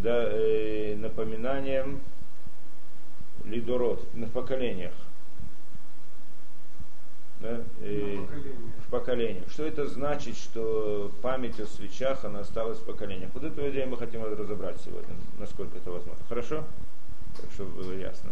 да, 0.00 0.24
э, 0.24 0.96
напоминанием 0.96 2.00
лидород, 3.44 4.02
на 4.14 4.26
поколениях. 4.28 4.92
Да, 7.40 7.56
На 7.80 8.26
поколение. 8.26 8.72
в 8.86 8.90
поколениях. 8.90 9.50
Что 9.50 9.64
это 9.64 9.88
значит, 9.88 10.36
что 10.36 11.10
память 11.22 11.58
о 11.58 11.66
свечах, 11.66 12.24
она 12.24 12.40
осталась 12.40 12.78
в 12.78 12.84
поколениях? 12.84 13.30
Вот 13.34 13.42
эту 13.42 13.68
идею 13.70 13.88
мы 13.88 13.96
хотим 13.96 14.22
разобрать 14.24 14.80
сегодня, 14.80 15.14
насколько 15.38 15.76
это 15.76 15.90
возможно. 15.90 16.22
Хорошо? 16.28 16.64
Так, 17.36 17.46
чтобы 17.52 17.82
было 17.82 17.92
ясно. 17.92 18.30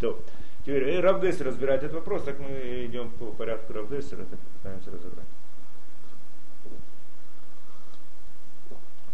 То, 0.00 0.18
теперь 0.62 0.84
э, 0.84 1.00
Равдесер 1.00 1.46
разбирает 1.46 1.82
этот 1.82 1.96
вопрос, 1.96 2.22
так 2.22 2.38
мы 2.38 2.86
идем 2.86 3.10
по 3.10 3.26
порядку 3.26 3.74
Равдесера, 3.74 4.24
так 4.24 4.38
пытаемся 4.62 4.90
разобрать. 4.90 5.26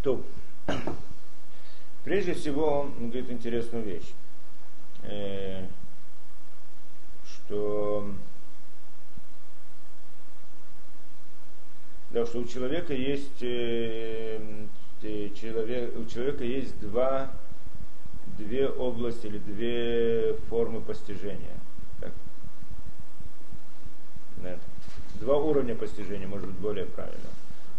То, 0.02 0.22
прежде 2.04 2.34
всего, 2.34 2.82
он 2.82 3.10
говорит 3.10 3.28
интересную 3.30 3.82
вещь, 3.84 4.12
э, 5.02 5.66
что 7.24 8.12
да, 12.16 12.24
что 12.24 12.38
у 12.38 12.44
человека 12.44 12.94
есть 12.94 13.42
э, 13.42 14.40
э, 15.02 15.28
человек, 15.38 15.94
у 15.98 16.06
человека 16.06 16.44
есть 16.44 16.80
два, 16.80 17.30
две 18.38 18.68
области 18.68 19.26
или 19.26 19.36
две 19.36 20.34
формы 20.48 20.80
постижения. 20.80 21.58
Так? 22.00 22.12
Да. 24.38 24.56
Два 25.20 25.36
уровня 25.36 25.74
постижения, 25.74 26.26
может 26.26 26.46
быть, 26.46 26.56
более 26.56 26.86
правильно. 26.86 27.28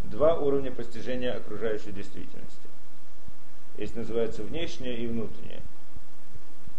Два 0.04 0.36
уровня 0.36 0.72
постижения 0.72 1.32
окружающей 1.32 1.92
действительности. 1.92 2.68
Есть 3.78 3.96
называется 3.96 4.44
внешнее 4.44 4.98
и 4.98 5.08
внутреннее. 5.08 5.62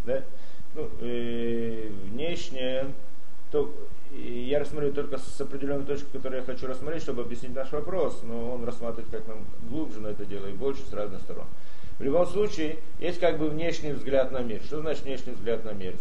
Да? 0.05 0.23
Ну, 0.75 0.89
э, 1.01 1.89
внешнее, 2.11 2.87
то 3.51 3.73
я 4.13 4.61
рассмотрю 4.61 4.93
только 4.93 5.19
с 5.19 5.41
определенной 5.41 5.85
точки, 5.85 6.07
которую 6.13 6.41
я 6.41 6.47
хочу 6.47 6.67
рассмотреть, 6.67 7.03
чтобы 7.03 7.23
объяснить 7.23 7.55
наш 7.55 7.73
вопрос, 7.73 8.21
но 8.23 8.55
он 8.55 8.65
рассматривает 8.65 9.11
как 9.11 9.27
нам 9.27 9.45
глубже 9.69 10.01
на 10.01 10.09
это 10.09 10.25
дело 10.25 10.47
и 10.47 10.53
больше 10.53 10.83
с 10.83 10.93
разных 10.93 11.21
сторон. 11.23 11.47
В 11.99 12.03
любом 12.03 12.27
случае, 12.27 12.79
есть 13.01 13.19
как 13.19 13.39
бы 13.39 13.49
внешний 13.49 13.93
взгляд 13.93 14.31
на 14.31 14.39
мир. 14.39 14.63
Что 14.63 14.81
значит 14.81 15.05
внешний 15.05 15.33
взгляд 15.33 15.65
на 15.65 15.73
мир? 15.73 15.95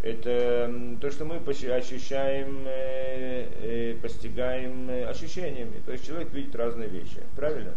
Это 0.00 0.72
то, 1.00 1.10
что 1.10 1.24
мы 1.24 1.36
ощущаем, 1.36 2.64
э, 2.66 3.48
э, 3.62 3.96
постигаем 4.00 4.88
э, 4.90 5.06
ощущениями. 5.06 5.80
То 5.86 5.92
есть 5.92 6.06
человек 6.06 6.30
видит 6.32 6.54
разные 6.54 6.88
вещи. 6.88 7.20
Правильно? 7.36 7.72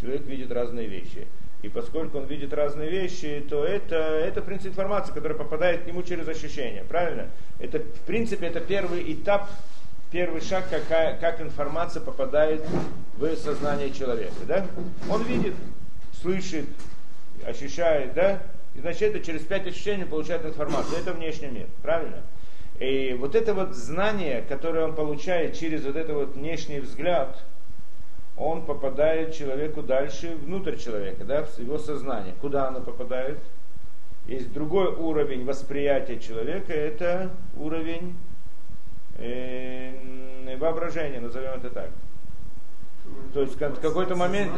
Человек 0.00 0.22
видит 0.22 0.50
разные 0.50 0.88
вещи. 0.88 1.26
И 1.62 1.68
поскольку 1.68 2.18
он 2.18 2.24
видит 2.24 2.52
разные 2.52 2.90
вещи, 2.90 3.44
то 3.48 3.64
это, 3.64 3.94
это 3.94 4.42
в 4.42 4.44
принципе, 4.44 4.70
информация, 4.70 5.14
которая 5.14 5.38
попадает 5.38 5.84
к 5.84 5.86
нему 5.86 6.02
через 6.02 6.26
ощущения. 6.26 6.84
Правильно? 6.88 7.28
Это, 7.60 7.78
в 7.78 8.00
принципе, 8.00 8.46
это 8.46 8.60
первый 8.60 9.12
этап, 9.12 9.48
первый 10.10 10.40
шаг, 10.40 10.68
какая, 10.68 11.16
как 11.18 11.40
информация 11.40 12.02
попадает 12.02 12.64
в 13.16 13.36
сознание 13.36 13.92
человека. 13.92 14.34
Да? 14.46 14.66
Он 15.08 15.22
видит, 15.22 15.54
слышит, 16.20 16.66
ощущает, 17.46 18.12
да? 18.14 18.42
И 18.74 18.80
значит, 18.80 19.02
это 19.02 19.20
через 19.20 19.42
пять 19.42 19.66
ощущений 19.66 20.04
получает 20.04 20.44
информацию. 20.44 20.98
Это 20.98 21.12
внешний 21.12 21.48
мир. 21.48 21.66
Правильно? 21.82 22.22
И 22.80 23.14
вот 23.16 23.36
это 23.36 23.54
вот 23.54 23.76
знание, 23.76 24.44
которое 24.48 24.84
он 24.84 24.96
получает 24.96 25.56
через 25.56 25.84
вот 25.84 25.94
этот 25.94 26.16
вот 26.16 26.34
внешний 26.34 26.80
взгляд– 26.80 27.40
он 28.36 28.64
попадает 28.64 29.34
человеку 29.34 29.82
дальше 29.82 30.36
внутрь 30.36 30.76
человека, 30.76 31.24
да, 31.24 31.44
в 31.44 31.58
его 31.58 31.78
сознание. 31.78 32.34
Куда 32.40 32.68
оно 32.68 32.80
попадает? 32.80 33.38
Есть 34.26 34.52
другой 34.52 34.94
уровень 34.94 35.44
восприятия 35.44 36.18
человека, 36.18 36.72
это 36.72 37.30
уровень 37.56 38.16
э, 39.18 40.56
воображения, 40.58 41.20
назовем 41.20 41.54
это 41.54 41.70
так. 41.70 41.90
То 43.34 43.40
есть 43.40 43.54
в 43.60 43.80
какой-то 43.80 44.14
момент 44.14 44.52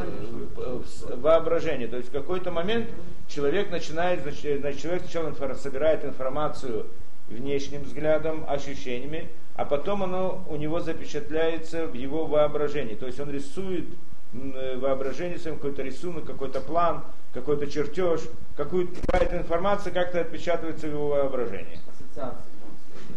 воображение, 1.16 1.88
то 1.88 1.96
есть 1.96 2.10
в 2.10 2.12
какой-то 2.12 2.50
момент 2.50 2.90
человек 3.28 3.70
начинает, 3.70 4.20
значит, 4.20 4.80
человек 4.80 5.02
сначала 5.08 5.54
собирает 5.54 6.04
информацию 6.04 6.86
внешним 7.28 7.82
взглядом, 7.82 8.44
ощущениями, 8.48 9.28
а 9.56 9.64
потом 9.64 10.02
оно 10.02 10.44
у 10.48 10.56
него 10.56 10.80
запечатляется 10.80 11.86
в 11.86 11.94
его 11.94 12.26
воображении. 12.26 12.94
То 12.94 13.06
есть 13.06 13.20
он 13.20 13.30
рисует 13.30 13.86
э, 14.32 14.76
воображение 14.78 15.38
своим 15.38 15.56
какой-то 15.56 15.82
рисунок, 15.82 16.24
какой-то 16.24 16.60
план, 16.60 17.04
какой-то 17.32 17.66
чертеж, 17.66 18.20
какая-то 18.56 19.36
информация 19.36 19.92
как-то 19.92 20.20
отпечатывается 20.20 20.88
в 20.88 20.90
его 20.90 21.08
воображении. 21.08 21.78
Ассоциация. 21.88 22.54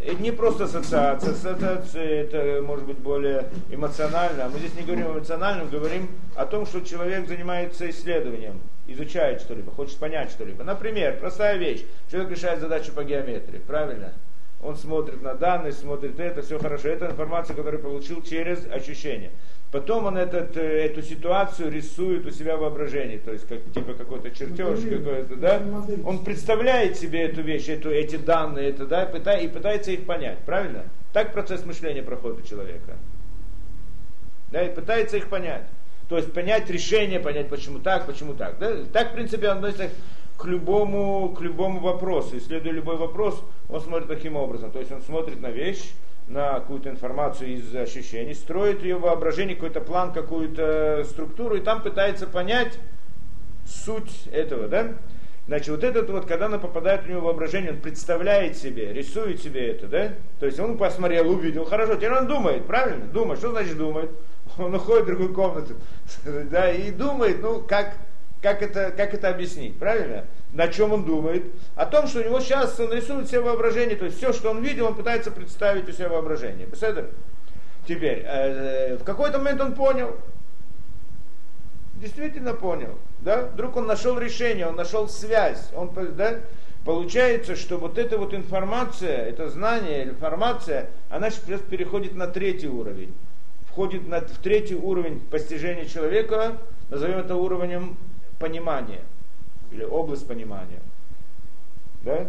Это 0.03 0.22
не 0.22 0.32
просто 0.32 0.65
ассоциация, 0.65 1.32
ассоциация 1.32 2.03
это 2.03 2.62
может 2.62 2.86
быть 2.86 2.98
более 2.98 3.50
эмоционально. 3.70 4.46
А 4.46 4.50
мы 4.50 4.60
здесь 4.60 4.74
не 4.75 4.84
говорим 4.84 5.08
о 5.08 5.13
эмоциональном, 5.13 5.70
говорим 5.70 6.10
о 6.36 6.46
том, 6.46 6.65
что 6.65 6.82
человек 6.82 7.27
занимается 7.27 7.89
исследованием, 7.89 8.60
изучает 8.86 9.41
что-либо, 9.41 9.72
хочет 9.72 9.98
понять 9.98 10.29
что-либо. 10.32 10.63
Например, 10.63 11.17
простая 11.20 11.58
вещь. 11.58 11.84
Человек 12.12 12.32
решает 12.32 12.60
задачу 12.60 12.91
по 12.94 13.03
геометрии, 13.03 13.60
правильно? 13.60 14.13
Он 14.62 14.76
смотрит 14.76 15.22
на 15.22 15.36
данные, 15.36 15.72
смотрит 15.72 16.20
это, 16.20 16.42
все 16.42 16.58
хорошо. 16.58 16.90
Это 16.90 17.06
информация, 17.08 17.56
которую 17.56 17.82
получил 17.82 18.24
через 18.24 18.66
ощущение. 18.66 19.32
Потом 19.72 20.06
он 20.06 20.18
этот, 20.18 20.56
э, 20.58 20.86
эту 20.86 21.02
ситуацию 21.02 21.72
рисует 21.72 22.26
у 22.26 22.32
себя 22.32 22.56
в 22.56 22.62
воображении, 22.62 23.18
то 23.18 23.34
есть 23.34 23.48
как, 23.48 23.60
типа 23.74 23.94
какой-то 23.94 24.32
чертеж 24.32 24.80
какой-то, 24.80 25.36
да? 25.36 25.62
Он 26.06 26.24
представляет 26.24 26.98
себе 26.98 27.24
эту 27.24 27.42
вещь, 27.42 27.68
эту, 27.68 27.92
эти 27.92 28.16
данные, 28.16 28.70
это, 28.70 28.86
да, 28.86 29.04
и 29.38 29.48
пытается 29.48 29.92
их 29.92 30.06
понять, 30.06 30.40
правильно? 30.46 30.86
Так 31.12 31.34
процесс 31.34 31.66
мышления 31.66 32.02
проходит 32.02 32.46
у 32.46 32.48
человека. 32.48 32.98
Да, 34.52 34.64
и 34.64 34.74
пытается 34.74 35.18
их 35.18 35.28
понять. 35.28 35.64
То 36.08 36.16
есть 36.16 36.32
понять 36.34 36.70
решение, 36.70 37.20
понять, 37.20 37.50
почему 37.50 37.80
так, 37.80 38.06
почему 38.06 38.34
так. 38.34 38.58
Да? 38.60 38.86
Так, 38.94 39.12
в 39.12 39.14
принципе, 39.16 39.50
он 39.50 39.58
относится 39.58 39.90
к 40.38 40.46
любому, 40.46 41.29
к 41.38 41.41
любому 41.41 41.79
вопросу. 41.79 42.38
Исследуя 42.38 42.72
любой 42.72 42.98
вопрос, 42.98 43.44
он 43.70 43.82
смотрит 43.82 44.08
таким 44.08 44.36
образом. 44.36 44.72
То 44.72 44.79
есть 44.79 44.91
он 44.91 45.01
смотрит 45.01 45.41
на 45.41 45.50
вещь, 45.50 45.94
на 46.27 46.53
какую-то 46.56 46.89
информацию 46.89 47.56
из 47.56 47.75
ощущений, 47.75 48.34
строит 48.34 48.84
ее 48.84 48.98
воображение, 48.98 49.56
какой-то 49.56 49.82
план, 49.82 50.12
какую-то 50.13 51.06
структуру, 51.06 51.56
и 51.56 51.62
там 51.62 51.82
пытается 51.82 52.27
понять 52.27 52.77
суть 53.65 54.27
этого, 54.32 54.67
да? 54.67 54.94
Значит, 55.48 55.70
вот 55.70 55.84
этот 55.86 56.10
вот, 56.10 56.25
когда 56.25 56.48
она 56.48 56.60
попадает 56.60 57.06
в 57.06 57.10
него 57.10 57.22
воображение, 57.22 57.72
он 57.72 57.77
представляет 57.77 58.58
себе, 58.58 58.91
рисует 58.91 59.41
себе 59.41 59.70
это, 59.72 59.88
да? 59.88 60.13
То 60.41 60.46
есть 60.46 60.60
он 60.60 60.77
посмотрел, 60.77 61.29
увидел, 61.32 61.63
хорошо, 61.63 61.96
теперь 61.96 62.12
он 62.12 62.27
думает, 62.27 62.65
правильно? 62.67 63.06
Думает, 63.06 63.39
что 63.39 63.51
значит 63.51 63.77
думает? 63.77 64.12
Он 64.58 64.75
уходит 64.75 65.03
в 65.03 65.08
другую 65.08 65.34
комнату, 65.34 65.75
да, 66.25 66.70
и 66.70 66.91
думает, 66.91 67.41
ну, 67.41 67.62
как, 67.62 67.96
как 68.48 68.62
это, 68.62 68.92
как 68.96 69.13
это 69.13 69.30
объяснить, 69.30 69.77
правильно? 69.77 70.24
На 70.54 70.70
чем 70.70 70.94
он 70.94 71.04
думает? 71.04 71.44
О 71.75 71.86
том, 71.86 72.08
что 72.08 72.22
у 72.22 72.24
него 72.24 72.39
сейчас 72.39 72.80
он 72.80 72.94
рисует 72.94 73.27
себе 73.27 73.42
воображение, 73.42 73.98
то 73.98 74.06
есть 74.06 74.18
все, 74.18 74.32
что 74.32 74.51
он 74.51 74.63
видел, 74.63 74.86
он 74.86 74.96
пытается 74.96 75.32
представить 75.32 75.89
у 75.89 75.92
себя 75.92 76.08
воображение. 76.08 76.66
Теперь, 77.86 78.24
э, 78.25 78.96
в 78.96 79.04
какой-то 79.04 79.39
момент 79.39 79.60
он 79.60 79.74
понял, 79.74 80.16
действительно 81.96 82.54
понял, 82.54 82.98
да? 83.20 83.44
Вдруг 83.48 83.75
он 83.75 83.86
нашел 83.86 84.18
решение, 84.18 84.68
он 84.68 84.75
нашел 84.75 85.10
связь, 85.10 85.70
он, 85.75 85.92
да? 86.16 86.39
Получается, 86.86 87.58
что 87.58 87.77
вот 87.77 87.98
эта 87.98 88.18
вот 88.18 88.34
информация, 88.34 89.25
это 89.25 89.50
знание, 89.50 90.06
информация, 90.06 90.89
она 91.10 91.32
сейчас 91.32 91.60
переходит 91.60 92.16
на 92.16 92.27
третий 92.27 92.70
уровень. 92.70 93.13
Входит 93.70 94.08
на, 94.08 94.22
в 94.22 94.38
третий 94.38 94.75
уровень 94.75 95.20
постижения 95.20 95.86
человека, 95.86 96.58
назовем 96.89 97.20
это 97.20 97.36
уровнем 97.36 97.98
понимания 98.39 99.01
или 99.72 99.84
область 99.84 100.27
понимания. 100.27 100.82
Да? 102.03 102.27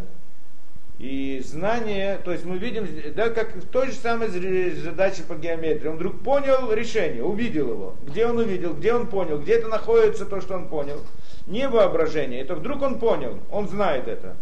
И 0.99 1.41
знание, 1.47 2.19
то 2.25 2.33
есть 2.33 2.45
мы 2.45 2.59
видим, 2.59 2.89
да, 3.15 3.31
как 3.31 3.55
в 3.55 3.69
той 3.69 3.89
же 3.89 3.93
самой 3.93 4.29
задаче 4.29 5.23
по 5.23 5.37
геометрии. 5.37 5.89
Он 5.89 5.97
вдруг 5.97 6.21
понял 6.25 6.73
решение, 6.73 7.23
увидел 7.23 7.71
его. 7.71 7.95
Где 8.05 8.27
он 8.27 8.39
увидел, 8.39 8.75
где 8.75 8.93
он 8.93 9.07
понял, 9.07 9.39
где 9.39 9.55
это 9.55 9.69
находится 9.69 10.27
то, 10.27 10.41
что 10.41 10.57
он 10.57 10.67
понял. 10.67 11.01
Не 11.47 11.69
воображение, 11.69 12.41
это 12.41 12.57
вдруг 12.57 12.83
он 12.83 12.99
понял, 12.99 13.39
он 13.51 13.69
знает 13.69 14.09
это. 14.09 14.35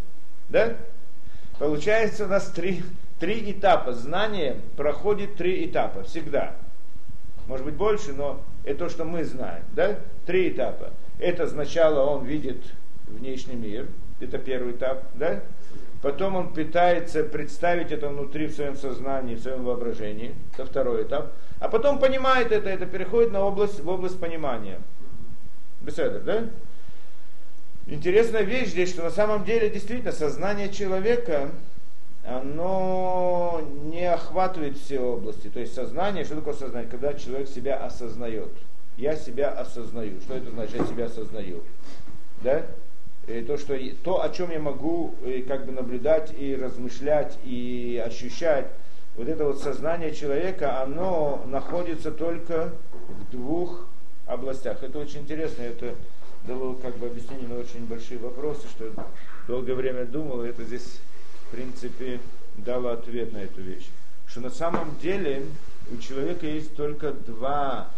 Да? 0.48 0.76
Получается 1.58 2.24
у 2.24 2.28
нас 2.28 2.46
три, 2.46 2.82
три 3.20 3.52
этапа. 3.52 3.92
Знание 3.92 4.56
проходит 4.78 5.36
три 5.36 5.66
этапа 5.66 6.04
всегда. 6.04 6.54
Может 7.48 7.66
быть 7.66 7.74
больше, 7.74 8.14
но 8.14 8.40
это 8.64 8.86
то, 8.86 8.88
что 8.88 9.04
мы 9.04 9.24
знаем. 9.24 9.62
Да? 9.72 9.98
Три 10.24 10.48
этапа. 10.48 10.90
Это 11.18 11.48
сначала 11.48 12.10
он 12.10 12.24
видит 12.24 12.62
внешний 13.06 13.54
мир, 13.54 13.86
это 14.20 14.38
первый 14.38 14.72
этап, 14.72 15.04
да? 15.14 15.42
Потом 16.02 16.36
он 16.36 16.52
пытается 16.52 17.24
представить 17.24 17.90
это 17.90 18.08
внутри 18.08 18.46
в 18.46 18.54
своем 18.54 18.76
сознании, 18.76 19.34
в 19.34 19.40
своем 19.40 19.64
воображении, 19.64 20.34
это 20.52 20.66
второй 20.66 21.04
этап. 21.04 21.32
А 21.58 21.68
потом 21.68 21.98
понимает 21.98 22.52
это, 22.52 22.68
это 22.68 22.86
переходит 22.86 23.32
на 23.32 23.42
область, 23.42 23.80
в 23.80 23.88
область 23.88 24.20
понимания. 24.20 24.78
Беседа, 25.80 26.20
да? 26.20 26.44
Интересная 27.86 28.42
вещь 28.42 28.68
здесь, 28.68 28.90
что 28.90 29.02
на 29.02 29.10
самом 29.10 29.44
деле 29.44 29.70
действительно 29.70 30.12
сознание 30.12 30.68
человека, 30.68 31.50
оно 32.24 33.62
не 33.84 34.04
охватывает 34.04 34.76
все 34.76 35.00
области. 35.00 35.48
То 35.48 35.60
есть 35.60 35.74
сознание, 35.74 36.24
что 36.24 36.36
такое 36.36 36.54
сознание? 36.54 36.90
Когда 36.90 37.14
человек 37.14 37.48
себя 37.48 37.76
осознает 37.76 38.50
я 38.96 39.16
себя 39.16 39.50
осознаю. 39.50 40.20
Что 40.20 40.34
это 40.34 40.50
значит, 40.50 40.76
я 40.76 40.86
себя 40.86 41.04
осознаю? 41.06 41.62
Да? 42.42 42.66
И 43.26 43.42
то, 43.42 43.58
что, 43.58 43.76
то, 44.04 44.22
о 44.22 44.28
чем 44.30 44.50
я 44.50 44.60
могу 44.60 45.14
и 45.24 45.42
как 45.42 45.66
бы 45.66 45.72
наблюдать 45.72 46.32
и 46.38 46.54
размышлять 46.54 47.36
и 47.44 48.02
ощущать, 48.04 48.66
вот 49.16 49.28
это 49.28 49.44
вот 49.44 49.60
сознание 49.60 50.14
человека, 50.14 50.82
оно 50.82 51.42
находится 51.46 52.12
только 52.12 52.72
в 53.08 53.32
двух 53.32 53.86
областях. 54.26 54.82
Это 54.82 54.98
очень 54.98 55.20
интересно, 55.20 55.62
это 55.62 55.94
дало 56.46 56.74
как 56.74 56.96
бы 56.98 57.06
объяснение 57.06 57.48
на 57.48 57.58
очень 57.58 57.86
большие 57.86 58.18
вопросы, 58.18 58.68
что 58.68 58.92
долгое 59.48 59.74
время 59.74 60.04
думал, 60.04 60.44
и 60.44 60.48
это 60.48 60.64
здесь, 60.64 61.00
в 61.46 61.50
принципе, 61.50 62.20
дало 62.56 62.90
ответ 62.90 63.32
на 63.32 63.38
эту 63.38 63.60
вещь. 63.60 63.88
Что 64.26 64.40
на 64.40 64.50
самом 64.50 64.96
деле 65.00 65.42
у 65.92 65.96
человека 65.96 66.46
есть 66.46 66.76
только 66.76 67.12
два, 67.12 67.88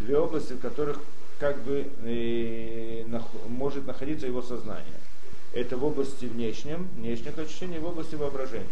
две 0.00 0.18
области, 0.18 0.52
в 0.52 0.60
которых 0.60 1.00
как 1.38 1.58
бы 1.62 1.86
э, 2.04 3.04
нах- 3.06 3.48
может 3.48 3.86
находиться 3.86 4.26
его 4.26 4.42
сознание. 4.42 4.84
Это 5.52 5.76
в 5.76 5.84
области 5.84 6.26
внешнем, 6.26 6.88
внешних 6.96 7.38
ощущений, 7.38 7.78
в 7.78 7.86
области 7.86 8.14
воображения. 8.14 8.66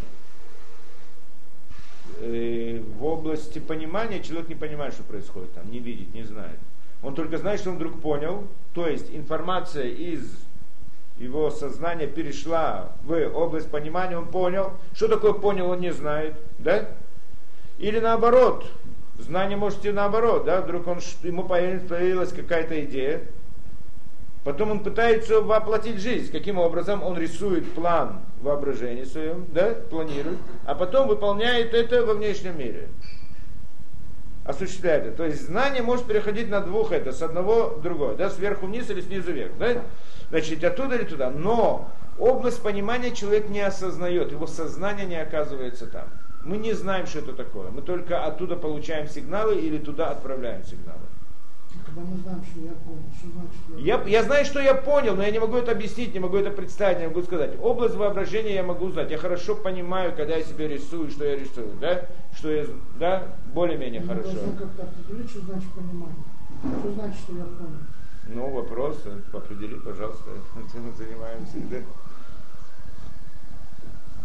Э, 2.19 2.83
в 2.99 3.05
области 3.05 3.59
понимания 3.59 4.23
человек 4.23 4.49
не 4.49 4.55
понимает, 4.55 4.95
что 4.95 5.03
происходит 5.05 5.53
там, 5.55 5.71
не 5.71 5.79
видит, 5.79 6.13
не 6.15 6.25
знает. 6.25 6.59
Он 7.03 7.15
только 7.15 7.39
знает, 7.39 7.61
что 7.61 7.71
он 7.71 7.77
вдруг 7.77 8.01
понял, 8.01 8.47
то 8.75 8.89
есть 8.89 9.11
информация 9.11 9.89
из 9.89 10.29
его 11.19 11.51
сознания 11.51 12.07
перешла 12.07 12.93
в 13.05 13.13
область 13.29 13.71
понимания, 13.71 14.19
он 14.19 14.29
понял. 14.29 14.73
Что 14.95 15.09
такое 15.09 15.33
понял, 15.33 15.71
он 15.71 15.81
не 15.81 15.93
знает. 15.93 16.35
Да? 16.59 16.89
Или 17.79 18.01
наоборот, 18.01 18.71
знание 19.19 19.57
может 19.57 19.81
идти 19.81 19.93
наоборот, 19.93 20.45
да? 20.45 20.61
вдруг 20.61 20.87
он, 20.87 21.01
ему 21.23 21.45
появилась 21.45 22.33
какая-то 22.33 22.85
идея, 22.85 23.23
потом 24.45 24.71
он 24.71 24.81
пытается 24.81 25.41
воплотить 25.41 26.01
жизнь. 26.01 26.31
Каким 26.33 26.59
образом? 26.59 27.03
Он 27.03 27.19
рисует 27.19 27.73
план 27.73 28.21
воображения 28.41 29.07
своем, 29.07 29.47
да? 29.53 29.75
планирует, 29.91 30.39
а 30.65 30.75
потом 30.75 31.09
выполняет 31.09 31.75
это 31.75 32.05
во 32.05 32.15
внешнем 32.15 32.59
мире 32.59 32.89
осуществляет 34.47 35.05
это. 35.05 35.17
То 35.17 35.25
есть 35.25 35.47
знание 35.47 35.83
может 35.83 36.07
переходить 36.07 36.49
на 36.49 36.61
двух 36.61 36.93
это, 36.93 37.13
с 37.13 37.21
одного 37.21 37.71
в 37.71 37.83
другое, 37.83 38.15
да, 38.15 38.31
сверху 38.31 38.67
вниз 38.67 38.89
или 38.91 39.01
снизу 39.01 39.33
вверх. 39.33 39.53
Да? 39.59 39.83
Значит, 40.31 40.63
оттуда 40.63 40.97
или 40.97 41.05
туда. 41.05 41.31
Но 41.31 41.91
область 42.19 42.63
понимания 42.63 43.11
человек 43.11 43.49
не 43.49 43.61
осознает, 43.61 44.33
его 44.33 44.47
сознание 44.47 45.07
не 45.07 45.21
оказывается 45.21 45.87
там. 45.87 46.05
Мы 46.47 46.59
не 46.59 46.75
знаем, 46.75 47.07
что 47.07 47.19
это 47.19 47.33
такое. 47.33 47.71
Мы 47.71 47.83
только 47.83 48.25
оттуда 48.25 48.55
получаем 48.57 49.09
сигналы 49.09 49.57
или 49.57 49.79
туда 49.79 50.11
отправляем 50.11 50.63
сигналы. 50.63 51.01
Когда 51.85 52.01
мы 52.03 52.17
знаем, 52.19 52.43
что 52.45 52.61
я 52.61 52.73
понял, 52.73 53.03
значит 53.35 53.85
я, 53.85 53.97
Я, 53.97 54.03
я 54.05 54.23
знаю, 54.23 54.45
что 54.45 54.61
я 54.61 54.75
понял, 54.75 55.17
но 55.17 55.25
я 55.25 55.31
не 55.33 55.41
могу 55.41 55.57
это 55.57 55.73
объяснить, 55.73 56.15
не 56.15 56.21
могу 56.21 56.37
это 56.37 56.51
представить, 56.51 57.01
не 57.01 57.09
могу 57.09 57.23
сказать. 57.23 57.59
Область 57.61 57.97
воображения 57.97 58.55
я 58.55 58.63
могу 58.63 58.91
знать. 58.91 59.11
Я 59.11 59.19
хорошо 59.19 59.57
понимаю, 59.57 60.15
когда 60.17 60.37
я 60.37 60.45
себе 60.45 60.69
рисую, 60.69 61.11
что 61.11 61.25
я 61.25 61.35
рисую, 61.37 61.73
да? 61.81 62.07
Что 62.37 62.51
я, 62.51 62.67
да? 62.99 63.25
Более-менее 63.53 64.01
Мы 64.03 64.07
хорошо. 64.07 64.31
должны 64.33 64.57
как-то 64.57 64.83
определить, 64.85 65.31
что 65.31 65.41
значит 65.41 65.71
понимание. 65.73 66.25
Что 66.81 66.93
значит, 66.93 67.21
что 67.21 67.33
я 67.37 67.45
понял. 67.45 67.79
Ну, 68.29 68.51
вопрос, 68.51 69.05
определи, 69.33 69.75
пожалуйста, 69.81 70.31
чем 70.73 70.87
мы 70.87 70.93
занимаемся. 70.93 71.57
Да? 71.71 71.77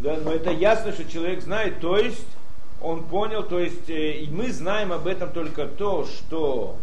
Да, 0.02 0.18
но 0.24 0.32
это 0.32 0.52
ясно, 0.52 0.92
что 0.92 1.06
человек 1.06 1.42
знает, 1.42 1.80
то 1.80 1.98
есть 1.98 2.26
он 2.82 3.04
понял, 3.04 3.44
то 3.44 3.60
есть 3.60 3.88
э, 3.90 4.26
мы 4.32 4.52
знаем 4.52 4.92
об 4.92 5.06
этом 5.06 5.30
только 5.32 5.68
то, 5.68 6.06
что 6.06 6.78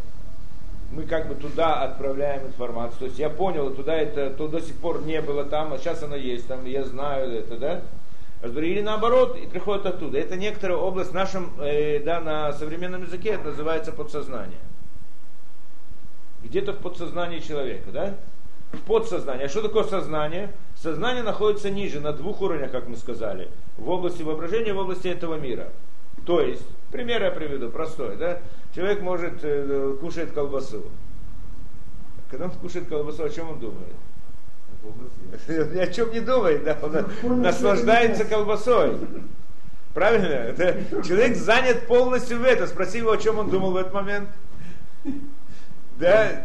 мы 0.93 1.03
как 1.03 1.29
бы 1.29 1.35
туда 1.35 1.83
отправляем 1.83 2.47
информацию. 2.47 2.99
То 3.01 3.05
есть 3.07 3.19
я 3.19 3.29
понял, 3.29 3.75
туда 3.75 3.95
это 3.95 4.31
то 4.31 4.47
до 4.47 4.61
сих 4.61 4.77
пор 4.77 5.03
не 5.03 5.21
было 5.21 5.45
там, 5.45 5.73
а 5.73 5.79
сейчас 5.79 6.03
оно 6.03 6.15
есть 6.15 6.47
там, 6.47 6.65
я 6.65 6.85
знаю 6.85 7.33
это, 7.33 7.57
да? 7.57 7.83
Или 8.43 8.83
наоборот, 8.83 9.37
и 9.37 9.47
приходит 9.47 9.87
оттуда. 9.87 10.17
Это 10.19 10.37
некоторая 10.37 10.79
область 10.79 11.11
в 11.11 11.15
нашем, 11.15 11.61
э, 11.61 11.99
да, 11.99 12.21
на 12.21 12.53
современном 12.53 13.03
языке 13.03 13.31
это 13.31 13.49
называется 13.49 13.91
подсознание. 13.91 14.61
Где-то 16.45 16.73
в 16.73 16.79
подсознании 16.79 17.41
человека, 17.41 17.91
да? 17.91 18.15
В 18.71 18.81
подсознании. 18.83 19.47
А 19.47 19.49
что 19.49 19.63
такое 19.63 19.83
сознание? 19.83 20.53
Сознание 20.83 21.25
находится 21.25 21.71
ниже, 21.71 22.01
на 22.01 22.13
двух 22.13 22.41
уровнях, 22.41 22.71
как 22.71 22.87
мы 22.87 22.97
сказали. 22.97 23.49
В 23.77 23.89
области 23.89 24.23
воображения, 24.23 24.73
в 24.73 24.79
области 24.79 25.09
этого 25.09 25.35
мира. 25.35 25.73
То 26.25 26.41
есть, 26.41 26.63
пример 26.93 27.23
я 27.23 27.31
приведу, 27.33 27.69
простой, 27.69 28.17
да? 28.17 28.39
Человек 28.75 29.01
может 29.01 29.41
э, 29.43 29.97
кушает 30.01 30.33
колбасу. 30.33 30.85
Когда 32.31 32.45
он 32.45 32.53
кушает 32.53 32.89
колбасу, 32.89 33.25
о 33.25 33.31
чем 33.31 33.51
он 33.51 33.59
думает? 33.59 33.93
Ни 35.49 35.79
о 35.79 35.87
чем 35.89 36.13
не 36.13 36.21
думает, 36.21 36.63
да? 36.63 36.79
Он 37.25 37.43
наслаждается 37.43 38.25
колбасой. 38.25 38.97
Правильно? 39.95 40.55
Человек 41.03 41.37
занят 41.37 41.89
полностью 41.89 42.39
в 42.39 42.45
это. 42.45 42.69
Спроси 42.69 42.99
его, 42.99 43.11
о 43.11 43.19
чем 43.19 43.39
он 43.39 43.51
думал 43.51 43.73
в 43.73 43.77
этот 43.77 43.93
момент. 43.93 44.29
Да, 45.99 46.45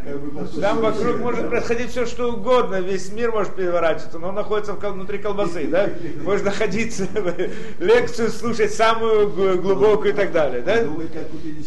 там 0.60 0.80
вокруг 0.80 1.20
может 1.20 1.48
происходить 1.48 1.90
все, 1.90 2.06
что 2.06 2.32
угодно, 2.32 2.80
весь 2.80 3.12
мир 3.12 3.30
может 3.30 3.54
переворачиваться, 3.54 4.18
но 4.18 4.30
он 4.30 4.34
находится 4.34 4.72
внутри 4.72 5.18
колбасы, 5.18 5.68
да? 5.68 5.90
Может 6.24 6.44
находиться, 6.44 7.06
лекцию 7.78 8.30
слушать 8.30 8.74
самую 8.74 9.30
глубокую 9.30 10.12
и 10.12 10.16
так 10.16 10.32
далее, 10.32 10.60
да? 10.60 10.84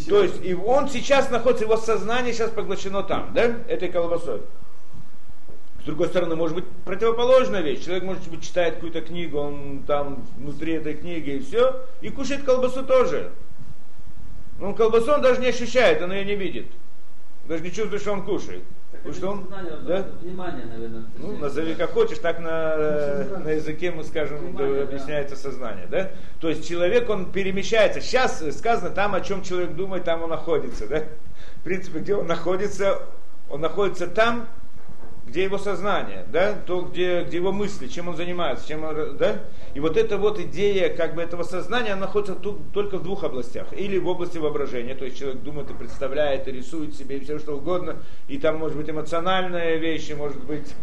То 0.09 0.21
есть 0.21 0.43
и 0.43 0.53
он 0.53 0.89
сейчас 0.89 1.29
находится, 1.29 1.63
его 1.63 1.77
сознание 1.77 2.33
сейчас 2.33 2.51
поглощено 2.51 3.03
там, 3.03 3.31
да, 3.33 3.55
этой 3.69 3.87
колбасой. 3.87 4.41
С 5.81 5.85
другой 5.85 6.07
стороны, 6.09 6.35
может 6.35 6.55
быть 6.57 6.65
противоположная 6.83 7.61
вещь. 7.61 7.85
Человек, 7.85 8.03
может 8.03 8.27
быть, 8.27 8.43
читает 8.43 8.75
какую-то 8.75 8.99
книгу, 8.99 9.37
он 9.37 9.83
там 9.87 10.25
внутри 10.35 10.73
этой 10.73 10.95
книги 10.95 11.37
и 11.37 11.39
все, 11.39 11.85
и 12.01 12.09
кушает 12.09 12.43
колбасу 12.43 12.83
тоже. 12.83 13.31
Он 14.59 14.75
колбасу 14.75 15.13
он 15.13 15.21
даже 15.21 15.39
не 15.39 15.47
ощущает, 15.47 16.01
он 16.01 16.11
ее 16.11 16.25
не 16.25 16.35
видит 16.35 16.65
даже 17.47 17.63
не 17.63 17.71
чувствует, 17.71 18.01
что 18.01 18.13
он 18.13 18.23
кушает. 18.23 18.63
Так 19.03 19.13
что 19.13 19.29
он, 19.31 19.47
знание, 19.47 19.73
да? 19.85 20.07
Внимание, 20.21 20.65
наверное. 20.65 21.05
Ну, 21.17 21.37
назови 21.37 21.75
как 21.75 21.91
хочешь, 21.91 22.19
так 22.19 22.39
на, 22.39 23.39
на 23.43 23.49
языке 23.49 23.91
мы 23.91 24.03
скажем, 24.03 24.39
Внимание, 24.39 24.83
объясняется 24.83 25.35
сознание. 25.35 25.87
Да? 25.89 26.11
То 26.39 26.49
есть 26.49 26.67
человек, 26.67 27.09
он 27.09 27.31
перемещается. 27.31 28.01
Сейчас 28.01 28.43
сказано 28.57 28.89
там, 28.89 29.13
о 29.15 29.21
чем 29.21 29.43
человек 29.43 29.75
думает, 29.75 30.03
там 30.03 30.23
он 30.23 30.29
находится. 30.29 30.87
Да? 30.87 31.03
В 31.57 31.63
принципе, 31.63 31.99
где 31.99 32.15
он 32.15 32.27
находится, 32.27 33.03
он 33.49 33.61
находится 33.61 34.07
там, 34.07 34.47
где 35.27 35.43
его 35.43 35.57
сознание, 35.57 36.25
да, 36.31 36.53
то, 36.53 36.81
где, 36.81 37.23
где 37.23 37.37
его 37.37 37.51
мысли, 37.51 37.87
чем 37.87 38.07
он 38.07 38.15
занимается, 38.15 38.67
чем 38.67 38.83
он, 38.83 39.17
да. 39.17 39.41
И 39.73 39.79
вот 39.79 39.97
эта 39.97 40.17
вот 40.17 40.39
идея 40.39 40.95
как 40.95 41.15
бы 41.15 41.21
этого 41.21 41.43
сознания, 41.43 41.91
она 41.91 42.05
находится 42.05 42.33
тут, 42.33 42.71
только 42.71 42.97
в 42.97 43.03
двух 43.03 43.23
областях. 43.23 43.67
Или 43.73 43.97
в 43.97 44.07
области 44.07 44.37
воображения, 44.37 44.95
то 44.95 45.03
есть 45.03 45.19
человек 45.19 45.41
думает 45.41 45.69
и 45.69 45.73
представляет, 45.73 46.47
и 46.47 46.51
рисует 46.51 46.95
себе, 46.95 47.17
и 47.17 47.23
все 47.23 47.39
что 47.39 47.57
угодно, 47.57 47.97
и 48.27 48.37
там 48.37 48.57
может 48.57 48.77
быть 48.77 48.89
эмоциональные 48.89 49.77
вещи, 49.77 50.13
может 50.13 50.41
быть 50.43 50.73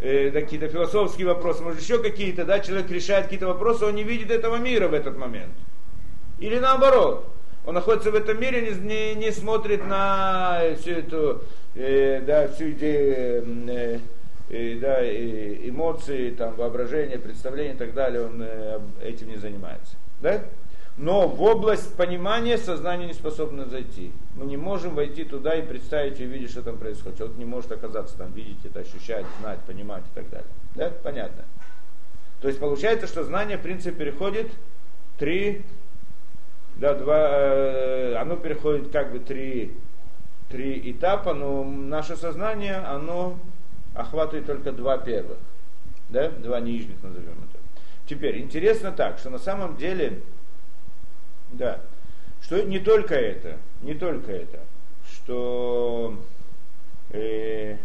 э, 0.00 0.30
какие-то 0.30 0.68
философские 0.68 1.28
вопросы, 1.28 1.62
может 1.62 1.80
еще 1.80 2.02
какие-то, 2.02 2.44
да, 2.44 2.60
человек 2.60 2.90
решает 2.90 3.24
какие-то 3.24 3.46
вопросы, 3.46 3.86
он 3.86 3.94
не 3.94 4.04
видит 4.04 4.30
этого 4.30 4.56
мира 4.56 4.88
в 4.88 4.94
этот 4.94 5.16
момент. 5.16 5.54
Или 6.38 6.58
наоборот, 6.58 7.32
он 7.66 7.74
находится 7.74 8.10
в 8.12 8.14
этом 8.14 8.40
мире, 8.40 8.62
не, 8.62 8.86
не, 8.86 9.14
не 9.16 9.32
смотрит 9.32 9.84
на 9.86 10.62
всю 10.80 10.92
эту 10.92 11.42
э, 11.74 12.22
да, 12.24 12.46
всю 12.48 12.70
идею 12.70 13.44
э, 13.68 13.98
э, 14.48 14.78
да, 14.80 15.00
э, 15.00 15.68
эмоции, 15.68 16.30
там, 16.30 16.54
воображение, 16.54 17.18
представление 17.18 17.74
и 17.74 17.76
так 17.76 17.92
далее, 17.92 18.24
он 18.24 18.40
э, 18.40 18.78
этим 19.02 19.28
не 19.28 19.36
занимается. 19.36 19.96
Да? 20.20 20.42
Но 20.96 21.28
в 21.28 21.42
область 21.42 21.94
понимания 21.96 22.56
сознание 22.56 23.08
не 23.08 23.12
способно 23.12 23.66
зайти. 23.66 24.12
Мы 24.36 24.46
не 24.46 24.56
можем 24.56 24.94
войти 24.94 25.24
туда 25.24 25.54
и 25.56 25.62
представить 25.62 26.20
и 26.20 26.24
увидеть, 26.24 26.52
что 26.52 26.62
там 26.62 26.78
происходит. 26.78 27.18
Человек 27.18 27.36
не 27.36 27.44
может 27.44 27.70
оказаться 27.72 28.16
там, 28.16 28.32
видеть 28.32 28.64
это, 28.64 28.80
ощущать, 28.80 29.26
знать, 29.40 29.58
понимать 29.66 30.04
и 30.10 30.14
так 30.14 30.30
далее. 30.30 30.48
Да? 30.74 30.90
Понятно. 31.02 31.44
То 32.40 32.48
есть 32.48 32.60
получается, 32.60 33.08
что 33.08 33.24
знание, 33.24 33.58
в 33.58 33.62
принципе, 33.62 33.90
переходит 33.90 34.46
три, 35.18 35.64
да, 36.76 36.94
два, 36.94 37.28
э, 37.30 38.14
оно 38.16 38.36
переходит 38.36 38.90
как 38.90 39.12
бы 39.12 39.18
три 39.18 39.74
три 40.48 40.90
этапа, 40.92 41.34
но 41.34 41.64
наше 41.64 42.16
сознание, 42.16 42.76
оно 42.76 43.38
охватывает 43.94 44.46
только 44.46 44.72
два 44.72 44.98
первых, 44.98 45.38
да, 46.08 46.28
два 46.30 46.60
нижних 46.60 47.02
назовем 47.02 47.32
это. 47.50 47.62
Теперь, 48.06 48.40
интересно 48.40 48.92
так, 48.92 49.18
что 49.18 49.30
на 49.30 49.38
самом 49.38 49.76
деле, 49.76 50.22
да, 51.50 51.80
что 52.40 52.62
не 52.62 52.78
только 52.78 53.14
это, 53.14 53.58
не 53.82 53.94
только 53.94 54.30
это, 54.30 54.60
что 55.10 56.16
э, 57.10 57.76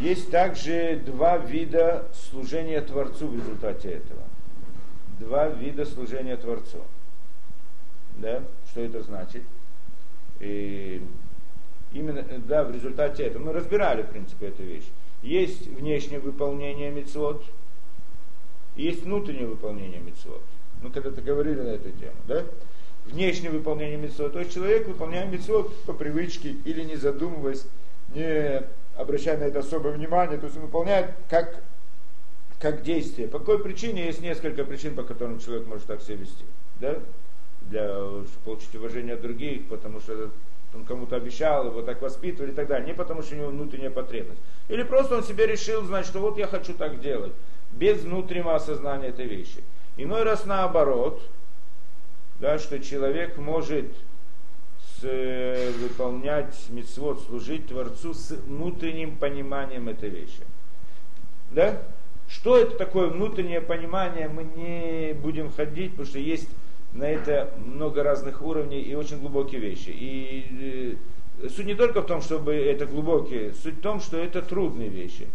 есть 0.00 0.30
также 0.30 1.00
два 1.06 1.38
вида 1.38 2.06
служения 2.12 2.82
Творцу 2.82 3.28
в 3.28 3.34
результате 3.36 3.92
этого. 3.92 4.22
Два 5.18 5.48
вида 5.48 5.84
служения 5.84 6.36
Творцу. 6.36 6.78
Да? 8.18 8.42
Что 8.70 8.80
это 8.80 9.02
значит? 9.02 9.42
И 10.40 11.02
именно 11.92 12.24
да, 12.46 12.64
в 12.64 12.70
результате 12.70 13.24
этого 13.24 13.44
мы 13.44 13.52
разбирали, 13.52 14.02
в 14.02 14.08
принципе, 14.08 14.48
эту 14.48 14.62
вещь. 14.62 14.86
Есть 15.22 15.66
внешнее 15.66 16.20
выполнение 16.20 16.90
мецвод, 16.90 17.44
есть 18.76 19.02
внутреннее 19.02 19.46
выполнение 19.46 20.00
мецвод. 20.00 20.42
Мы 20.82 20.90
когда-то 20.90 21.20
говорили 21.20 21.60
на 21.60 21.70
эту 21.70 21.90
тему, 21.90 22.16
да? 22.28 22.44
внешнее 23.08 23.50
выполнение 23.50 23.96
митцвот. 23.96 24.32
То 24.32 24.40
есть 24.40 24.54
человек 24.54 24.86
выполняет 24.86 25.30
митцвот 25.30 25.74
по 25.84 25.92
привычке 25.92 26.50
или 26.64 26.84
не 26.84 26.96
задумываясь, 26.96 27.66
не 28.14 28.62
обращая 28.96 29.38
на 29.38 29.44
это 29.44 29.60
особое 29.60 29.92
внимание, 29.92 30.38
то 30.38 30.46
есть 30.46 30.56
он 30.56 30.64
выполняет 30.64 31.10
как, 31.28 31.62
как 32.58 32.82
действие. 32.82 33.28
По 33.28 33.38
какой 33.38 33.62
причине? 33.62 34.06
Есть 34.06 34.20
несколько 34.20 34.64
причин, 34.64 34.94
по 34.94 35.02
которым 35.02 35.38
человек 35.38 35.66
может 35.66 35.86
так 35.86 36.02
себя 36.02 36.16
вести. 36.16 36.44
Да? 36.80 36.98
Для 37.62 38.04
получить 38.44 38.74
уважение 38.74 39.14
от 39.14 39.20
других, 39.20 39.68
потому 39.68 40.00
что 40.00 40.30
он 40.74 40.84
кому-то 40.84 41.16
обещал, 41.16 41.66
его 41.66 41.82
так 41.82 42.02
воспитывали 42.02 42.50
и 42.50 42.54
так 42.54 42.66
далее. 42.68 42.88
Не 42.88 42.94
потому, 42.94 43.22
что 43.22 43.34
у 43.34 43.38
него 43.38 43.48
внутренняя 43.48 43.90
потребность. 43.90 44.40
Или 44.68 44.82
просто 44.82 45.16
он 45.16 45.22
себе 45.22 45.46
решил, 45.46 45.84
значит, 45.84 46.10
что 46.10 46.20
вот 46.20 46.36
я 46.38 46.46
хочу 46.46 46.74
так 46.74 47.00
делать, 47.00 47.32
без 47.72 48.02
внутреннего 48.02 48.54
осознания 48.54 49.08
этой 49.08 49.26
вещи. 49.26 49.62
Иной 49.96 50.24
раз 50.24 50.44
наоборот, 50.44 51.22
да, 52.40 52.58
что 52.58 52.78
человек 52.80 53.36
может 53.36 53.86
с, 55.00 55.04
э, 55.04 55.70
выполнять 55.78 56.54
мецвод, 56.70 57.22
служить 57.22 57.68
Творцу 57.68 58.14
с 58.14 58.30
внутренним 58.30 59.16
пониманием 59.16 59.88
этой 59.88 60.08
вещи. 60.08 60.42
Да? 61.50 61.82
Что 62.28 62.58
это 62.58 62.76
такое 62.76 63.08
внутреннее 63.08 63.60
понимание, 63.60 64.28
мы 64.28 64.44
не 64.44 65.14
будем 65.14 65.50
ходить, 65.50 65.92
потому 65.92 66.06
что 66.06 66.18
есть 66.18 66.48
на 66.92 67.04
это 67.04 67.50
много 67.64 68.02
разных 68.02 68.42
уровней 68.42 68.82
и 68.82 68.94
очень 68.94 69.18
глубокие 69.18 69.60
вещи. 69.60 69.90
И 69.90 70.98
э, 71.42 71.48
суть 71.48 71.66
не 71.66 71.74
только 71.74 72.02
в 72.02 72.06
том, 72.06 72.20
чтобы 72.20 72.54
это 72.54 72.86
глубокие, 72.86 73.54
суть 73.54 73.76
в 73.76 73.80
том, 73.80 74.00
что 74.00 74.18
это 74.18 74.42
трудные 74.42 74.88
вещи. 74.88 75.26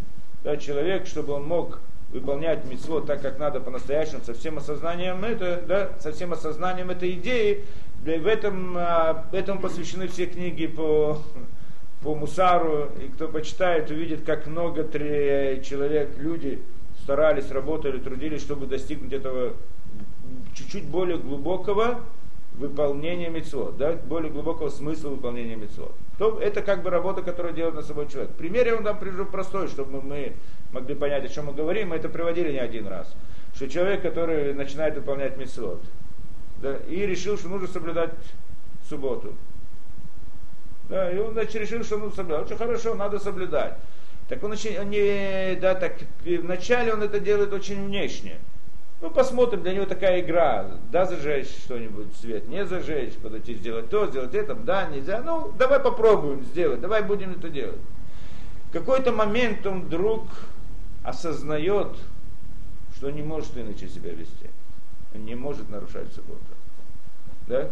Да, 0.43 0.57
человек, 0.57 1.07
чтобы 1.07 1.33
он 1.33 1.45
мог 1.45 1.79
выполнять 2.11 2.63
митцво 2.65 3.01
так, 3.01 3.21
как 3.21 3.39
надо 3.39 3.59
по-настоящему, 3.59 4.21
со 4.23 4.35
всем 4.35 4.57
осознанием 4.57 5.23
это, 5.25 5.63
да, 5.67 5.99
со 5.99 6.11
всем 6.11 6.33
осознанием 6.33 6.91
этой 6.91 7.11
идеи, 7.13 7.63
для, 8.03 8.19
в 8.19 8.27
этом, 8.27 8.75
а, 8.77 9.25
этому 9.31 9.59
посвящены 9.59 10.07
все 10.07 10.27
книги 10.27 10.67
по, 10.67 11.17
по 12.03 12.13
Мусару, 12.13 12.89
и 13.03 13.07
кто 13.07 13.27
почитает, 13.29 13.89
увидит, 13.89 14.25
как 14.25 14.45
много 14.45 14.83
три 14.83 15.63
человек, 15.63 16.11
люди 16.19 16.61
старались, 17.03 17.51
работали, 17.51 17.99
трудились, 17.99 18.41
чтобы 18.41 18.65
достигнуть 18.65 19.11
этого 19.11 19.53
чуть-чуть 20.55 20.85
более 20.85 21.17
глубокого 21.17 21.99
выполнения 22.53 23.29
мецвод, 23.29 23.77
да, 23.77 23.93
более 23.93 24.31
глубокого 24.31 24.69
смысла 24.69 25.09
выполнения 25.09 25.55
мецвод. 25.55 25.93
То 26.17 26.39
это 26.39 26.61
как 26.61 26.81
бы 26.81 26.89
работа, 26.89 27.21
которую 27.21 27.53
делает 27.53 27.75
на 27.75 27.81
собой 27.81 28.07
человек. 28.07 28.31
Пример 28.35 28.67
я 28.67 28.75
вам 28.75 28.83
дам 28.83 28.99
привожу 28.99 29.25
простой, 29.25 29.67
чтобы 29.67 30.01
мы 30.01 30.33
могли 30.71 30.95
понять, 30.95 31.25
о 31.25 31.29
чем 31.29 31.47
мы 31.47 31.53
говорим. 31.53 31.89
Мы 31.89 31.97
это 31.97 32.07
приводили 32.09 32.53
не 32.53 32.59
один 32.59 32.87
раз. 32.87 33.13
Что 33.53 33.67
человек, 33.67 34.01
который 34.01 34.53
начинает 34.53 34.95
выполнять 34.95 35.35
мецвод, 35.37 35.81
да, 36.61 36.77
и 36.87 37.05
решил, 37.05 37.37
что 37.37 37.49
нужно 37.49 37.67
соблюдать 37.67 38.11
субботу. 38.87 39.33
Да, 40.89 41.11
и 41.11 41.17
он 41.17 41.33
значит, 41.33 41.55
решил, 41.55 41.83
что 41.83 41.97
нужно 41.97 42.15
соблюдать. 42.15 42.45
Очень 42.45 42.57
хорошо, 42.57 42.95
надо 42.95 43.19
соблюдать. 43.19 43.77
Так 44.29 44.43
он, 44.43 44.51
он 44.51 44.89
не, 44.89 45.55
да, 45.59 45.75
так 45.75 45.95
вначале 46.25 46.93
он 46.93 47.03
это 47.03 47.19
делает 47.19 47.53
очень 47.53 47.85
внешне. 47.85 48.37
Ну, 49.01 49.11
посмотрим, 49.11 49.63
для 49.63 49.73
него 49.73 49.85
такая 49.85 50.21
игра. 50.21 50.65
Да, 50.89 51.05
зажечь 51.05 51.49
что-нибудь, 51.65 52.15
свет, 52.15 52.47
не 52.47 52.65
зажечь, 52.65 53.15
подойти 53.15 53.55
сделать 53.55 53.89
то, 53.89 54.07
сделать 54.07 54.33
это, 54.33 54.55
да, 54.55 54.85
нельзя. 54.85 55.21
Ну, 55.21 55.51
давай 55.57 55.81
попробуем 55.81 56.45
сделать, 56.45 56.79
давай 56.79 57.03
будем 57.03 57.31
это 57.31 57.49
делать. 57.49 57.81
В 58.69 58.71
какой-то 58.71 59.11
момент 59.11 59.65
он 59.67 59.81
вдруг 59.81 60.23
осознает, 61.03 61.97
что 62.95 63.11
не 63.11 63.21
может 63.21 63.57
иначе 63.57 63.89
себя 63.89 64.11
вести. 64.11 64.49
Он 65.13 65.25
не 65.25 65.35
может 65.35 65.69
нарушать 65.69 66.13
субботу. 66.13 66.39
Да? 67.47 67.69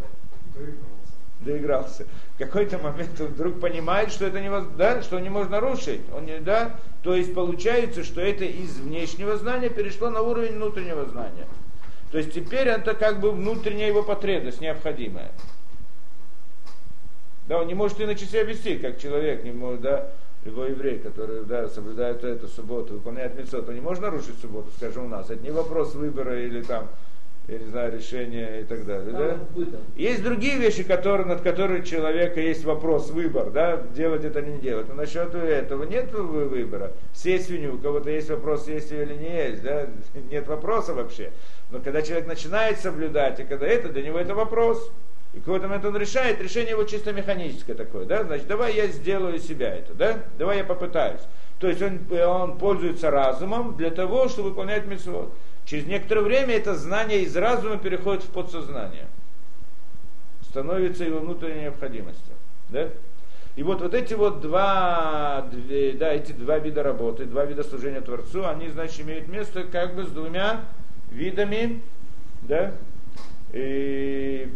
Доигрался. 1.42 2.06
В 2.36 2.40
какой-то 2.40 2.78
момент 2.78 3.20
он 3.20 3.28
вдруг 3.28 3.60
понимает, 3.60 4.12
что 4.12 4.26
это 4.26 4.40
невозможно, 4.40 4.78
да, 4.78 5.02
что 5.02 5.18
он 5.18 5.24
не 5.24 5.30
может 5.30 5.52
нарушить. 5.52 6.02
Он 6.16 6.26
не, 6.26 6.40
да, 6.40 6.76
то 7.04 7.16
есть 7.16 7.34
получается, 7.34 8.04
что 8.04 8.22
это 8.22 8.46
из 8.46 8.78
внешнего 8.78 9.38
знания 9.38 9.70
перешло 9.70 10.10
на 10.10 10.22
уровень 10.22 10.56
внутреннего 10.56 11.06
знания. 11.06 11.48
То 12.12 12.18
есть 12.18 12.34
теперь 12.34 12.68
это 12.68 12.94
как 12.94 13.20
бы 13.20 13.32
внутренняя 13.32 13.88
его 13.88 14.04
потребность, 14.04 14.62
необходимая. 14.62 15.32
Да, 17.48 17.60
он 17.60 17.68
не 17.68 17.74
может 17.74 18.00
иначе 18.00 18.26
себя 18.26 18.44
вести, 18.44 18.78
как 18.78 19.00
человек 19.00 19.44
не 19.44 19.52
может, 19.52 19.82
да, 19.82 20.10
любой 20.46 20.72
еврей, 20.72 21.00
который 21.00 21.44
да, 21.46 21.68
соблюдает 21.70 22.24
эту 22.24 22.48
субботу, 22.48 22.94
выполняет 22.94 23.38
митцвот, 23.38 23.68
он 23.68 23.76
не 23.76 23.82
может 23.82 24.02
нарушить 24.02 24.40
субботу, 24.42 24.70
скажем, 24.78 25.06
у 25.06 25.08
нас. 25.08 25.30
Это 25.30 25.42
не 25.44 25.52
вопрос 25.52 25.94
выбора 25.96 26.40
или 26.40 26.62
там 26.62 26.88
я 27.48 27.58
не 27.58 27.66
знаю, 27.66 27.94
решения 27.94 28.62
и 28.62 28.64
так 28.64 28.86
далее. 28.86 29.12
Да? 29.12 29.38
Есть 29.96 30.24
другие 30.24 30.58
вещи, 30.58 30.84
которые, 30.84 31.28
над 31.28 31.42
которыми 31.42 31.82
у 31.82 31.84
человека 31.84 32.40
есть 32.40 32.64
вопрос, 32.64 33.10
выбор, 33.10 33.50
да, 33.50 33.78
делать 33.96 34.24
это 34.24 34.40
или 34.40 34.52
не 34.52 34.60
делать. 34.60 34.88
Но 34.88 34.96
насчет 34.96 35.34
этого 35.34 35.84
нет 35.84 36.12
выбора. 36.14 36.94
Съесть 37.14 37.48
свинью, 37.48 37.76
у 37.76 37.78
кого-то 37.80 38.10
есть 38.10 38.30
вопрос, 38.30 38.68
есть 38.68 38.92
или 38.92 39.16
не 39.16 39.36
есть, 39.36 39.64
да, 39.64 39.88
нет 40.32 40.48
вопроса 40.48 40.94
вообще. 40.94 41.32
Но 41.72 41.80
когда 41.80 42.02
человек 42.02 42.28
начинает 42.28 42.80
соблюдать, 42.80 43.40
и 43.40 43.44
когда 43.44 43.68
это, 43.68 43.90
для 43.90 44.04
него 44.04 44.20
это 44.20 44.36
вопрос. 44.36 44.92
И 45.34 45.40
какой-то 45.40 45.68
момент 45.70 45.86
он 45.86 45.96
решает, 45.96 46.42
решение 46.42 46.72
его 46.72 46.84
чисто 46.84 47.14
механическое 47.14 47.74
такое, 47.74 48.04
да, 48.04 48.26
значит, 48.26 48.48
давай 48.48 48.76
я 48.76 48.88
сделаю 48.88 49.40
себя 49.40 49.74
это, 49.74 49.94
да, 49.94 50.20
давай 50.38 50.58
я 50.58 50.64
попытаюсь. 50.66 51.22
То 51.58 51.70
есть 51.70 51.82
он, 51.82 52.00
он 52.12 52.58
пользуется 52.58 53.12
разумом 53.12 53.78
для 53.78 53.92
того, 53.92 54.28
чтобы 54.28 54.50
выполнять 54.50 54.86
митцвот. 54.88 55.32
Через 55.66 55.86
некоторое 55.86 56.22
время 56.22 56.56
это 56.56 56.76
знание 56.76 57.22
из 57.22 57.36
разума 57.36 57.78
переходит 57.78 58.24
в 58.24 58.30
подсознание. 58.32 59.08
Становится 60.44 61.04
его 61.04 61.20
внутренней 61.20 61.62
необходимостью. 61.62 62.34
Да? 62.70 62.90
И 63.56 63.64
вот, 63.64 63.82
вот 63.82 63.94
эти 63.94 64.14
вот 64.14 64.42
два, 64.42 65.46
да, 65.98 66.14
эти 66.14 66.32
два 66.32 66.58
вида 66.58 66.84
работы, 66.84 67.26
два 67.26 67.46
вида 67.46 67.64
служения 67.64 68.02
Творцу, 68.02 68.48
они, 68.48 68.70
значит, 68.70 69.02
имеют 69.02 69.28
место 69.28 69.64
как 69.64 69.96
бы 69.96 70.06
с 70.06 70.08
двумя 70.08 70.62
видами, 71.12 71.82
да, 72.44 72.74
и, 73.52 74.54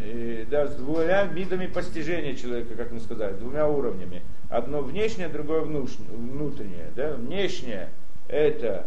и, 0.00 0.46
да, 0.48 0.68
с 0.68 0.76
двумя 0.76 1.24
видами 1.24 1.66
постижения 1.66 2.36
человека, 2.36 2.76
как 2.76 2.92
мы 2.92 3.00
сказали, 3.00 3.34
двумя 3.34 3.66
уровнями. 3.66 4.22
Одно 4.48 4.80
внешнее, 4.80 5.28
другое 5.28 5.62
внутреннее. 5.62 6.90
Да? 6.94 7.14
Внешнее 7.14 7.88
это 8.28 8.86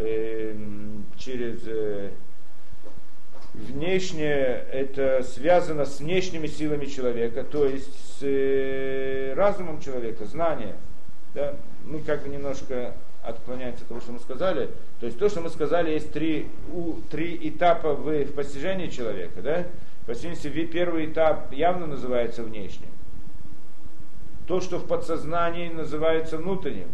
Эм, 0.00 1.06
через 1.16 1.58
э, 1.66 2.10
внешнее, 3.52 4.64
это 4.70 5.24
связано 5.24 5.86
с 5.86 5.98
внешними 5.98 6.46
силами 6.46 6.86
человека, 6.86 7.42
то 7.42 7.66
есть 7.66 7.92
с 7.92 8.22
э, 8.22 9.34
разумом 9.34 9.80
человека, 9.80 10.24
знанием. 10.24 10.76
Да? 11.34 11.56
Мы 11.84 11.98
как 12.00 12.22
бы 12.22 12.28
немножко 12.28 12.94
отклоняемся 13.24 13.82
от 13.82 13.88
того, 13.88 14.00
что 14.00 14.12
мы 14.12 14.20
сказали. 14.20 14.70
То 15.00 15.06
есть 15.06 15.18
то, 15.18 15.28
что 15.28 15.40
мы 15.40 15.50
сказали, 15.50 15.90
есть 15.90 16.12
три, 16.12 16.46
у, 16.72 16.94
три 17.10 17.36
этапа 17.48 17.94
в, 17.94 18.08
в 18.08 18.34
постижении 18.34 18.90
человека. 18.90 19.42
Да? 19.42 19.66
По 20.06 20.14
первый 20.14 21.06
этап 21.06 21.52
явно 21.52 21.88
называется 21.88 22.44
внешним. 22.44 22.88
То, 24.46 24.60
что 24.60 24.78
в 24.78 24.86
подсознании 24.86 25.68
называется 25.68 26.38
внутренним. 26.38 26.88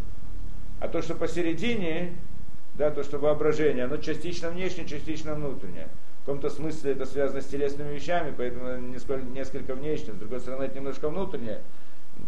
А 0.81 0.89
то, 0.89 1.03
что 1.03 1.15
посередине, 1.15 2.15
да, 2.75 2.91
то, 2.91 3.03
что 3.03 3.19
воображение, 3.19 3.85
оно 3.85 3.97
частично 3.99 4.51
внешнее, 4.51 4.87
частично 4.87 5.35
внутреннее. 5.35 5.89
В 6.23 6.27
каком-то 6.27 6.51
смысле 6.51 6.93
это 6.93 7.05
связано 7.07 7.41
с 7.41 7.47
телесными 7.47 7.95
вещами, 7.95 8.33
поэтому 8.37 8.79
несколько, 8.79 9.23
несколько 9.27 9.75
внешнее, 9.75 10.15
с 10.15 10.19
другой 10.19 10.41
стороны 10.41 10.65
это 10.65 10.77
немножко 10.77 11.09
внутреннее. 11.09 11.61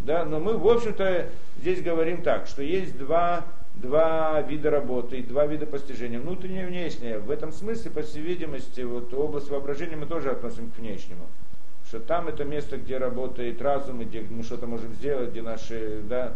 Да, 0.04 0.24
но 0.24 0.38
мы, 0.38 0.56
в 0.58 0.68
общем-то, 0.68 1.28
здесь 1.60 1.82
говорим 1.82 2.22
так, 2.22 2.46
что 2.46 2.62
есть 2.62 2.96
два, 2.98 3.44
два 3.74 4.40
вида 4.42 4.70
работы, 4.70 5.22
два 5.22 5.46
вида 5.46 5.66
постижения, 5.66 6.20
внутреннее 6.20 6.64
и 6.64 6.66
внешнее. 6.66 7.18
В 7.18 7.30
этом 7.30 7.52
смысле, 7.52 7.90
по 7.90 8.02
всей 8.02 8.22
видимости, 8.22 8.82
вот 8.82 9.12
область 9.14 9.48
воображения 9.48 9.96
мы 9.96 10.06
тоже 10.06 10.30
относим 10.30 10.70
к 10.70 10.78
внешнему. 10.78 11.26
Что 11.86 12.00
там 12.00 12.28
это 12.28 12.44
место, 12.44 12.76
где 12.78 12.98
работает 12.98 13.62
разум, 13.62 14.00
где 14.00 14.20
мы 14.20 14.42
что-то 14.42 14.66
можем 14.66 14.92
сделать, 14.94 15.30
где 15.30 15.42
наши, 15.42 16.02
да, 16.04 16.34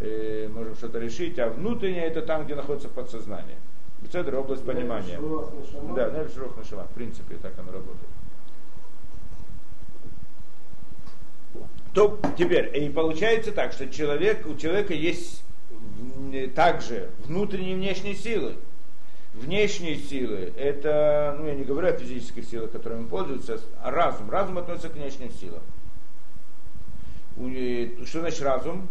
э, 0.00 0.48
можем 0.52 0.74
что-то 0.74 0.98
решить, 0.98 1.38
а 1.38 1.48
внутреннее 1.48 2.04
это 2.04 2.22
там, 2.22 2.44
где 2.44 2.54
находится 2.54 2.88
подсознание. 2.88 3.56
Бецедр 4.00 4.34
область 4.36 4.64
понимания. 4.64 5.18
Да, 5.94 6.10
на 6.10 6.28
шурох 6.28 6.56
нашама. 6.56 6.84
В 6.84 6.94
принципе, 6.94 7.36
так 7.36 7.52
оно 7.58 7.72
работает. 7.72 8.08
То 11.94 12.18
теперь, 12.36 12.76
и 12.76 12.90
получается 12.90 13.52
так, 13.52 13.72
что 13.72 13.88
человек, 13.88 14.46
у 14.46 14.56
человека 14.56 14.92
есть 14.92 15.44
также 16.54 17.10
внутренние 17.24 17.72
и 17.72 17.76
внешние 17.76 18.14
силы. 18.14 18.56
Внешние 19.32 19.96
силы, 19.96 20.52
это, 20.56 21.36
ну 21.38 21.46
я 21.46 21.54
не 21.54 21.64
говорю 21.64 21.88
о 21.88 21.92
физических 21.92 22.44
силах, 22.44 22.70
которыми 22.70 23.00
он 23.00 23.08
пользуется, 23.08 23.60
а 23.82 23.90
разум. 23.90 24.30
Разум 24.30 24.58
относится 24.58 24.88
к 24.88 24.94
внешним 24.94 25.30
силам. 25.30 25.62
Что 28.06 28.20
значит 28.20 28.42
разум? 28.42 28.88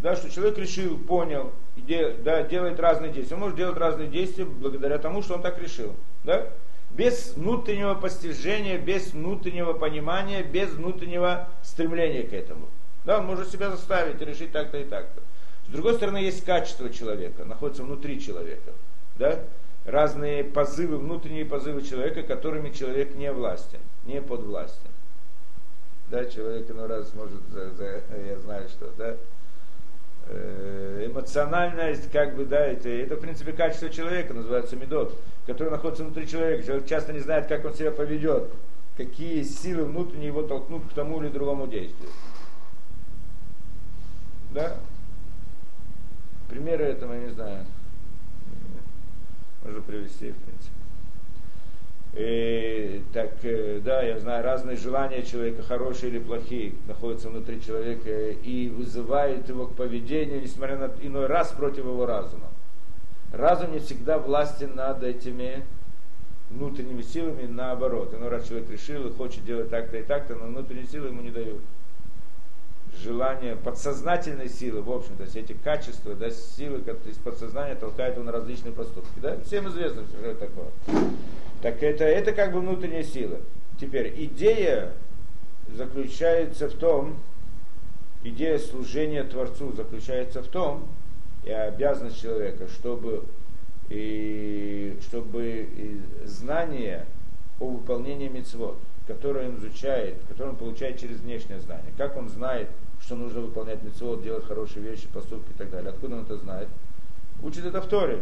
Да, 0.00 0.16
что 0.16 0.30
человек 0.30 0.58
решил, 0.58 0.98
понял, 0.98 1.52
и 1.76 2.16
да, 2.22 2.42
делает 2.42 2.80
разные 2.80 3.12
действия. 3.12 3.36
Он 3.36 3.42
может 3.42 3.56
делать 3.56 3.76
разные 3.76 4.08
действия 4.08 4.44
благодаря 4.44 4.98
тому, 4.98 5.22
что 5.22 5.34
он 5.34 5.42
так 5.42 5.58
решил. 5.60 5.94
Да? 6.24 6.46
без 6.90 7.34
внутреннего 7.34 7.94
постижения, 7.94 8.78
без 8.78 9.12
внутреннего 9.12 9.72
понимания, 9.74 10.42
без 10.42 10.70
внутреннего 10.70 11.48
стремления 11.62 12.22
к 12.22 12.32
этому. 12.32 12.68
Да, 13.04 13.18
он 13.18 13.26
может 13.26 13.50
себя 13.50 13.70
заставить 13.70 14.20
решить 14.20 14.52
так-то 14.52 14.78
и 14.78 14.84
так-то. 14.84 15.22
С 15.66 15.70
другой 15.70 15.94
стороны, 15.94 16.18
есть 16.18 16.44
качество 16.44 16.90
человека, 16.90 17.44
находится 17.44 17.82
внутри 17.82 18.20
человека. 18.20 18.72
Да? 19.16 19.40
Разные 19.84 20.42
позывы, 20.42 20.98
внутренние 20.98 21.44
позывы 21.44 21.82
человека, 21.82 22.22
которыми 22.22 22.70
человек 22.70 23.14
не 23.14 23.30
властен, 23.30 23.80
не 24.04 24.20
подвластен. 24.20 24.90
Да, 26.08 26.24
человек 26.24 26.70
иной 26.70 26.86
раз 26.86 27.12
может, 27.14 27.40
за, 27.52 27.70
за, 27.70 28.02
я 28.26 28.38
знаю 28.38 28.68
что, 28.68 28.92
да, 28.96 29.16
эмоциональность, 30.28 32.10
как 32.10 32.36
бы, 32.36 32.44
да, 32.44 32.58
это, 32.58 32.88
это, 32.88 33.16
в 33.16 33.20
принципе, 33.20 33.52
качество 33.52 33.88
человека, 33.88 34.34
называется 34.34 34.76
медот, 34.76 35.18
который 35.46 35.70
находится 35.70 36.04
внутри 36.04 36.26
человека. 36.26 36.64
Человек 36.64 36.86
часто 36.86 37.12
не 37.12 37.20
знает, 37.20 37.46
как 37.46 37.64
он 37.64 37.74
себя 37.74 37.92
поведет, 37.92 38.50
какие 38.96 39.42
силы 39.42 39.84
внутренние 39.84 40.28
его 40.28 40.42
толкнут 40.42 40.84
к 40.90 40.94
тому 40.94 41.22
или 41.22 41.28
другому 41.28 41.66
действию. 41.66 42.10
Да? 44.50 44.76
Примеры 46.48 46.84
этого 46.84 47.12
я 47.12 47.20
не 47.20 47.30
знаю. 47.30 47.66
Можно 49.62 49.80
привести, 49.82 50.30
в 50.30 50.36
принципе. 50.36 50.55
И, 52.18 53.02
так, 53.12 53.32
э, 53.42 53.80
да, 53.84 54.02
я 54.02 54.18
знаю, 54.18 54.42
разные 54.42 54.78
желания 54.78 55.22
человека, 55.22 55.62
хорошие 55.62 56.10
или 56.10 56.18
плохие, 56.18 56.72
находятся 56.88 57.28
внутри 57.28 57.62
человека 57.62 58.30
и 58.30 58.70
вызывают 58.70 59.46
его 59.50 59.66
к 59.66 59.74
поведению, 59.74 60.40
несмотря 60.40 60.78
на 60.78 60.90
иной 61.02 61.26
раз 61.26 61.50
против 61.50 61.84
его 61.84 62.06
разума. 62.06 62.48
Разум 63.32 63.72
не 63.72 63.80
всегда 63.80 64.18
властен 64.18 64.74
над 64.74 65.02
этими 65.02 65.62
внутренними 66.48 67.02
силами, 67.02 67.46
наоборот. 67.46 68.14
Иной 68.14 68.30
раз 68.30 68.48
человек 68.48 68.70
решил 68.70 69.06
и 69.06 69.12
хочет 69.12 69.44
делать 69.44 69.68
так-то 69.68 69.98
и 69.98 70.02
так-то, 70.02 70.36
но 70.36 70.46
внутренние 70.46 70.86
силы 70.86 71.08
ему 71.08 71.20
не 71.20 71.30
дают 71.30 71.60
желание, 73.02 73.56
подсознательной 73.56 74.48
силы, 74.48 74.80
в 74.80 74.90
общем-то, 74.90 75.26
все 75.26 75.40
эти 75.40 75.52
качества, 75.52 76.14
да, 76.14 76.30
силы 76.30 76.82
из 77.04 77.18
подсознания 77.18 77.74
толкают 77.74 78.16
его 78.16 78.24
на 78.24 78.32
различные 78.32 78.72
поступки. 78.72 79.18
Да? 79.20 79.36
Всем 79.44 79.68
известно, 79.68 80.02
что 80.04 80.26
это 80.26 80.46
такое. 80.46 80.68
Так 81.66 81.82
это, 81.82 82.04
это 82.04 82.30
как 82.30 82.52
бы 82.52 82.60
внутренняя 82.60 83.02
сила. 83.02 83.40
Теперь 83.80 84.14
идея 84.24 84.92
заключается 85.66 86.68
в 86.68 86.74
том, 86.74 87.16
идея 88.22 88.56
служения 88.60 89.24
Творцу 89.24 89.72
заключается 89.72 90.44
в 90.44 90.46
том, 90.46 90.86
и 91.42 91.50
обязанность 91.50 92.22
человека, 92.22 92.68
чтобы, 92.68 93.24
и, 93.88 94.96
чтобы 95.02 95.68
знание 96.22 97.04
о 97.58 97.64
выполнении 97.70 98.28
мецвод, 98.28 98.78
которое 99.08 99.48
он 99.48 99.56
изучает, 99.56 100.18
которое 100.28 100.50
он 100.50 100.56
получает 100.56 101.00
через 101.00 101.18
внешнее 101.18 101.58
знание, 101.58 101.92
как 101.98 102.16
он 102.16 102.28
знает, 102.28 102.68
что 103.00 103.16
нужно 103.16 103.40
выполнять 103.40 103.82
мецвод, 103.82 104.22
делать 104.22 104.44
хорошие 104.44 104.84
вещи, 104.84 105.08
поступки 105.08 105.50
и 105.50 105.54
так 105.54 105.70
далее. 105.70 105.90
Откуда 105.90 106.14
он 106.14 106.22
это 106.22 106.36
знает? 106.36 106.68
Учит 107.42 107.64
это 107.66 107.82
в 107.82 107.88
Торе. 107.88 108.20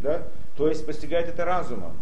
Да? 0.00 0.22
То 0.56 0.68
есть 0.68 0.86
постигает 0.86 1.28
это 1.28 1.44
разумом. 1.44 1.92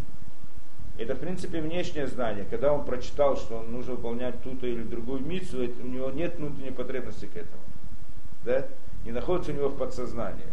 Это, 0.96 1.14
в 1.14 1.18
принципе, 1.18 1.60
внешнее 1.60 2.06
знание. 2.06 2.46
Когда 2.48 2.72
он 2.72 2.84
прочитал, 2.84 3.36
что 3.36 3.58
он 3.58 3.72
нужно 3.72 3.94
выполнять 3.94 4.40
ту-то 4.42 4.66
или 4.66 4.82
другую 4.82 5.20
мицу, 5.20 5.58
у 5.58 5.86
него 5.86 6.10
нет 6.10 6.36
внутренней 6.36 6.70
потребности 6.70 7.26
к 7.26 7.36
этому. 7.36 7.62
Да? 8.44 8.66
Не 9.04 9.10
находится 9.10 9.50
у 9.50 9.54
него 9.54 9.68
в 9.68 9.76
подсознании. 9.76 10.46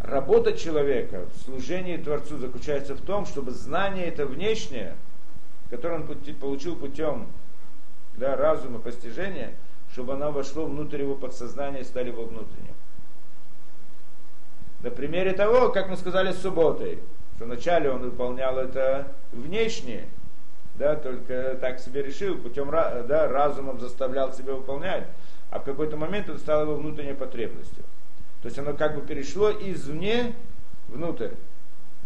Работа 0.00 0.52
человека 0.52 1.26
в 1.34 1.44
служении 1.44 1.96
Творцу 1.96 2.36
заключается 2.36 2.94
в 2.94 3.00
том, 3.00 3.24
чтобы 3.24 3.52
знание 3.52 4.06
это 4.06 4.26
внешнее, 4.26 4.96
которое 5.70 6.00
он 6.00 6.18
получил 6.40 6.76
путем 6.76 7.28
да, 8.16 8.36
разума, 8.36 8.80
постижения, 8.80 9.54
чтобы 9.92 10.14
оно 10.14 10.32
вошло 10.32 10.66
внутрь 10.66 11.02
его 11.02 11.14
подсознания 11.14 11.80
и 11.80 11.84
стали 11.84 12.08
его 12.08 12.24
внутренним. 12.24 12.74
На 14.82 14.90
примере 14.90 15.32
того, 15.32 15.70
как 15.70 15.88
мы 15.88 15.96
сказали 15.96 16.32
с 16.32 16.42
субботой, 16.42 16.98
что 17.36 17.44
вначале 17.44 17.90
он 17.90 18.02
выполнял 18.02 18.58
это 18.58 19.08
внешне, 19.32 20.06
да, 20.76 20.96
только 20.96 21.56
так 21.60 21.80
себе 21.80 22.02
решил, 22.02 22.38
путем 22.38 22.70
да, 22.70 23.28
разумом 23.28 23.80
заставлял 23.80 24.32
себя 24.32 24.54
выполнять, 24.54 25.04
а 25.50 25.58
в 25.58 25.64
какой-то 25.64 25.96
момент 25.96 26.28
это 26.28 26.38
стало 26.38 26.62
его 26.62 26.76
внутренней 26.76 27.14
потребностью. 27.14 27.84
То 28.42 28.46
есть 28.46 28.58
оно 28.58 28.74
как 28.74 28.94
бы 28.94 29.02
перешло 29.02 29.50
извне 29.50 30.34
внутрь. 30.88 31.30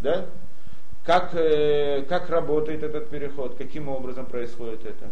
Да? 0.00 0.26
Как, 1.04 1.34
э, 1.34 2.02
как 2.08 2.28
работает 2.28 2.82
этот 2.82 3.08
переход, 3.08 3.56
каким 3.56 3.88
образом 3.88 4.26
происходит 4.26 4.84
это? 4.84 5.06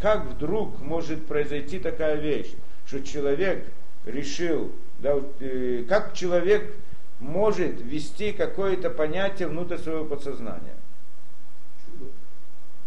как 0.00 0.24
вдруг 0.26 0.80
может 0.80 1.26
произойти 1.26 1.78
такая 1.78 2.16
вещь, 2.16 2.52
что 2.86 3.02
человек 3.02 3.64
решил, 4.06 4.72
да, 4.98 5.16
э, 5.40 5.84
как 5.88 6.14
человек 6.14 6.74
может 7.20 7.80
ввести 7.80 8.32
какое-то 8.32 8.90
понятие 8.90 9.48
внутрь 9.48 9.78
своего 9.78 10.04
подсознания? 10.04 10.74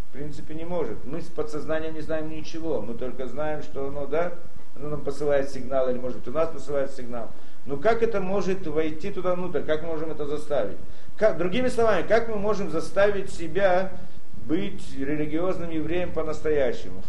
В 0.10 0.14
принципе, 0.14 0.54
не 0.54 0.66
может. 0.66 1.06
Мы 1.06 1.22
с 1.22 1.26
подсознанием 1.26 1.94
не 1.94 2.02
знаем 2.02 2.30
ничего. 2.30 2.82
Мы 2.82 2.94
только 2.96 3.28
знаем, 3.28 3.64
что 3.64 3.88
оно, 3.88 4.06
да, 4.06 4.34
оно 4.76 4.90
нам 4.90 5.02
посылает 5.02 5.50
сигнал, 5.50 5.90
или 5.90 5.98
может 5.98 6.28
у 6.28 6.32
нас 6.32 6.50
посылает 6.50 6.92
сигнал. 6.92 7.32
Но 7.66 7.78
как 7.78 8.04
это 8.04 8.20
может 8.20 8.68
войти 8.68 9.12
туда 9.12 9.36
внутрь? 9.36 9.62
Как 9.62 9.82
мы 9.82 9.90
можем 9.90 10.12
это 10.12 10.26
заставить? 10.26 10.78
Как, 11.18 11.38
другими 11.38 11.68
словами, 11.68 12.06
как 12.06 12.28
мы 12.28 12.36
можем 12.36 12.70
заставить 12.70 13.32
себя 13.32 13.92
быть 14.46 14.98
религиозным 14.98 15.70
евреем 15.70 16.12
по-настоящему. 16.12 17.02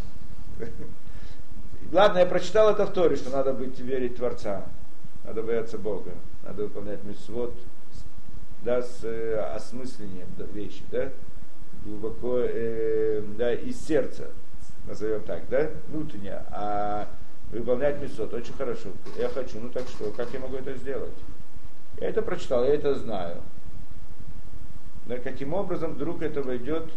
Ладно, 1.92 2.18
я 2.18 2.26
прочитал 2.26 2.70
это 2.70 2.87
в 2.87 2.92
Торе, 2.92 3.16
что 3.16 3.30
надо 3.30 3.52
быть 3.52 3.78
верить 3.80 4.16
Творца, 4.16 4.64
надо 5.24 5.42
бояться 5.42 5.78
Бога, 5.78 6.12
надо 6.44 6.64
выполнять 6.64 7.02
митцвот, 7.04 7.54
да, 8.62 8.83
с 8.83 9.04
э, 9.04 9.38
осмыслением 9.54 10.28
вещи, 10.52 10.83
да, 10.90 11.11
глубоко, 11.85 12.38
э, 12.40 13.22
да, 13.37 13.52
из 13.54 13.80
сердца, 13.80 14.30
назовем 14.87 15.22
так, 15.22 15.48
да, 15.48 15.70
внутренне, 15.88 16.40
а 16.50 17.09
выполнять 17.50 18.00
митцвот 18.00 18.33
очень 18.35 18.54
хорошо. 18.54 18.90
Я 19.18 19.28
хочу, 19.28 19.61
ну 19.61 19.68
так 19.70 19.87
что, 19.88 20.11
как 20.12 20.33
я 20.33 20.40
могу 20.40 20.57
это 20.57 20.74
сделать? 20.74 21.14
Я 22.00 22.09
это 22.09 22.22
прочитал, 22.22 22.64
я 22.64 22.74
это 22.74 22.94
знаю. 22.94 23.37
Но 25.07 25.16
каким 25.18 25.52
образом 25.52 25.92
вдруг 25.94 26.22
это 26.22 26.42
войдет 26.42 26.90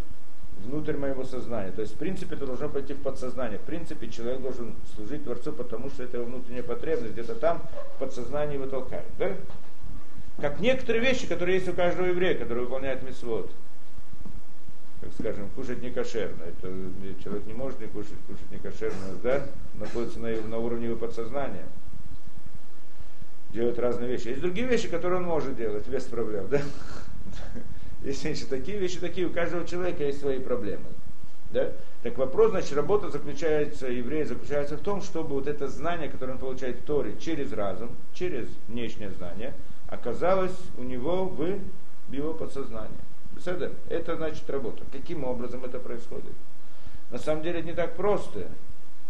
внутрь 0.66 0.98
моего 0.98 1.24
сознания. 1.24 1.72
То 1.72 1.82
есть, 1.82 1.94
в 1.94 1.98
принципе, 1.98 2.36
это 2.36 2.46
должно 2.46 2.70
пойти 2.70 2.94
в 2.94 3.02
подсознание. 3.02 3.60
В 3.60 3.64
принципе, 3.64 4.10
человек 4.10 4.42
должен 4.42 4.76
служить 4.96 5.24
Творцу, 5.24 5.54
потому 5.54 5.90
что 5.90 6.04
это 6.04 6.18
его 6.18 6.26
внутренняя 6.26 6.64
потребность, 6.64 7.14
где-то 7.14 7.36
там 7.36 7.62
в 7.96 8.00
подсознании 8.00 8.56
его 8.56 8.68
толкает. 8.68 9.06
Да? 9.18 9.32
Как 10.40 10.60
некоторые 10.60 11.04
вещи, 11.04 11.28
которые 11.28 11.56
есть 11.56 11.68
у 11.68 11.74
каждого 11.74 12.06
еврея, 12.06 12.38
который 12.38 12.64
выполняет 12.64 13.02
митцвот. 13.04 13.50
Как 15.02 15.12
скажем, 15.14 15.50
кушать 15.56 15.82
не 15.82 15.92
кошерно. 15.92 16.44
Это 16.44 16.74
человек 17.24 17.46
не 17.46 17.54
может 17.54 17.80
не 17.80 17.88
кушать, 17.88 18.18
кушать 18.28 18.52
не 18.52 18.58
кошерно, 18.58 19.16
да? 19.24 19.46
Находится 19.76 20.20
на, 20.20 20.30
на 20.42 20.58
уровне 20.58 20.88
его 20.88 20.96
подсознания. 20.96 21.66
Делать 23.52 23.80
разные 23.80 24.10
вещи. 24.10 24.28
Есть 24.30 24.42
другие 24.42 24.68
вещи, 24.68 24.88
которые 24.90 25.20
он 25.20 25.26
может 25.26 25.56
делать 25.56 25.88
без 25.88 26.04
проблем, 26.04 26.48
да? 26.50 26.62
Вещи 28.02 28.46
такие, 28.46 28.78
вещи 28.78 29.00
такие. 29.00 29.28
У 29.28 29.32
каждого 29.32 29.66
человека 29.66 30.04
есть 30.04 30.20
свои 30.20 30.40
проблемы. 30.40 30.86
Да? 31.52 31.72
Так 32.04 32.18
вопрос, 32.18 32.52
значит, 32.52 32.74
работа 32.74 33.10
заключается, 33.10 33.88
еврея 33.88 34.26
заключается 34.26 34.78
в 34.78 34.82
том, 34.82 35.02
чтобы 35.02 35.36
вот 35.36 35.48
это 35.48 35.68
знание, 35.68 36.10
которое 36.10 36.34
он 36.34 36.40
получает 36.40 36.78
в 36.78 36.84
Торе 36.84 37.16
через 37.20 37.52
разум, 37.54 37.96
через 38.14 38.48
внешнее 38.68 39.12
знание, 39.12 39.54
оказалось 39.88 40.58
у 40.78 40.84
него 40.84 41.26
в 41.26 41.60
его 42.12 42.34
подсознании. 42.34 42.98
Это 43.90 44.16
значит 44.16 44.50
работа. 44.50 44.84
Каким 44.92 45.24
образом 45.24 45.64
это 45.64 45.80
происходит? 45.80 46.34
На 47.12 47.18
самом 47.18 47.44
деле 47.44 47.60
это 47.60 47.68
не 47.68 47.74
так 47.74 47.96
просто. 47.96 48.48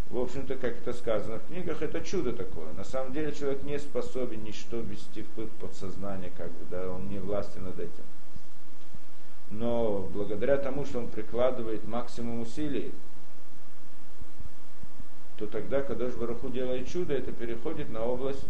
В 0.10 0.17
общем-то, 0.19 0.56
как 0.56 0.78
это 0.78 0.93
сказано 0.93 1.39
в 1.39 1.47
книгах, 1.47 1.82
это 1.82 2.02
чудо 2.02 2.32
такое. 2.32 2.71
На 2.73 2.84
самом 2.84 3.13
деле 3.13 3.34
человек 3.34 3.63
не 3.63 3.78
способен 3.80 4.43
ничто 4.43 4.80
ввести 4.80 5.23
в 5.23 5.47
подсознание, 5.60 6.32
как 6.38 6.47
бы, 6.47 6.65
да, 6.69 6.89
он 6.89 7.10
не 7.10 7.19
властен 7.19 7.63
над 7.63 7.80
этим 7.80 8.04
но 9.49 10.07
благодаря 10.13 10.57
тому, 10.57 10.86
что 10.86 10.99
он 10.99 11.07
прикладывает 11.07 11.88
максимум 11.88 12.41
усилий, 12.41 12.91
то 15.38 15.47
тогда, 15.47 15.81
когда 15.81 16.07
Бараху 16.07 16.49
делает 16.49 16.89
чудо, 16.89 17.13
это 17.13 17.31
переходит 17.31 17.89
на 17.89 18.03
область, 18.03 18.43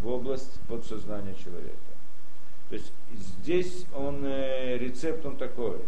в 0.00 0.08
область 0.08 0.58
подсознания 0.68 1.34
человека. 1.34 1.76
То 2.70 2.76
есть 2.76 2.92
здесь 3.12 3.84
он, 3.94 4.24
э, 4.24 4.78
рецепт 4.78 5.24
он 5.26 5.36
такой, 5.36 5.78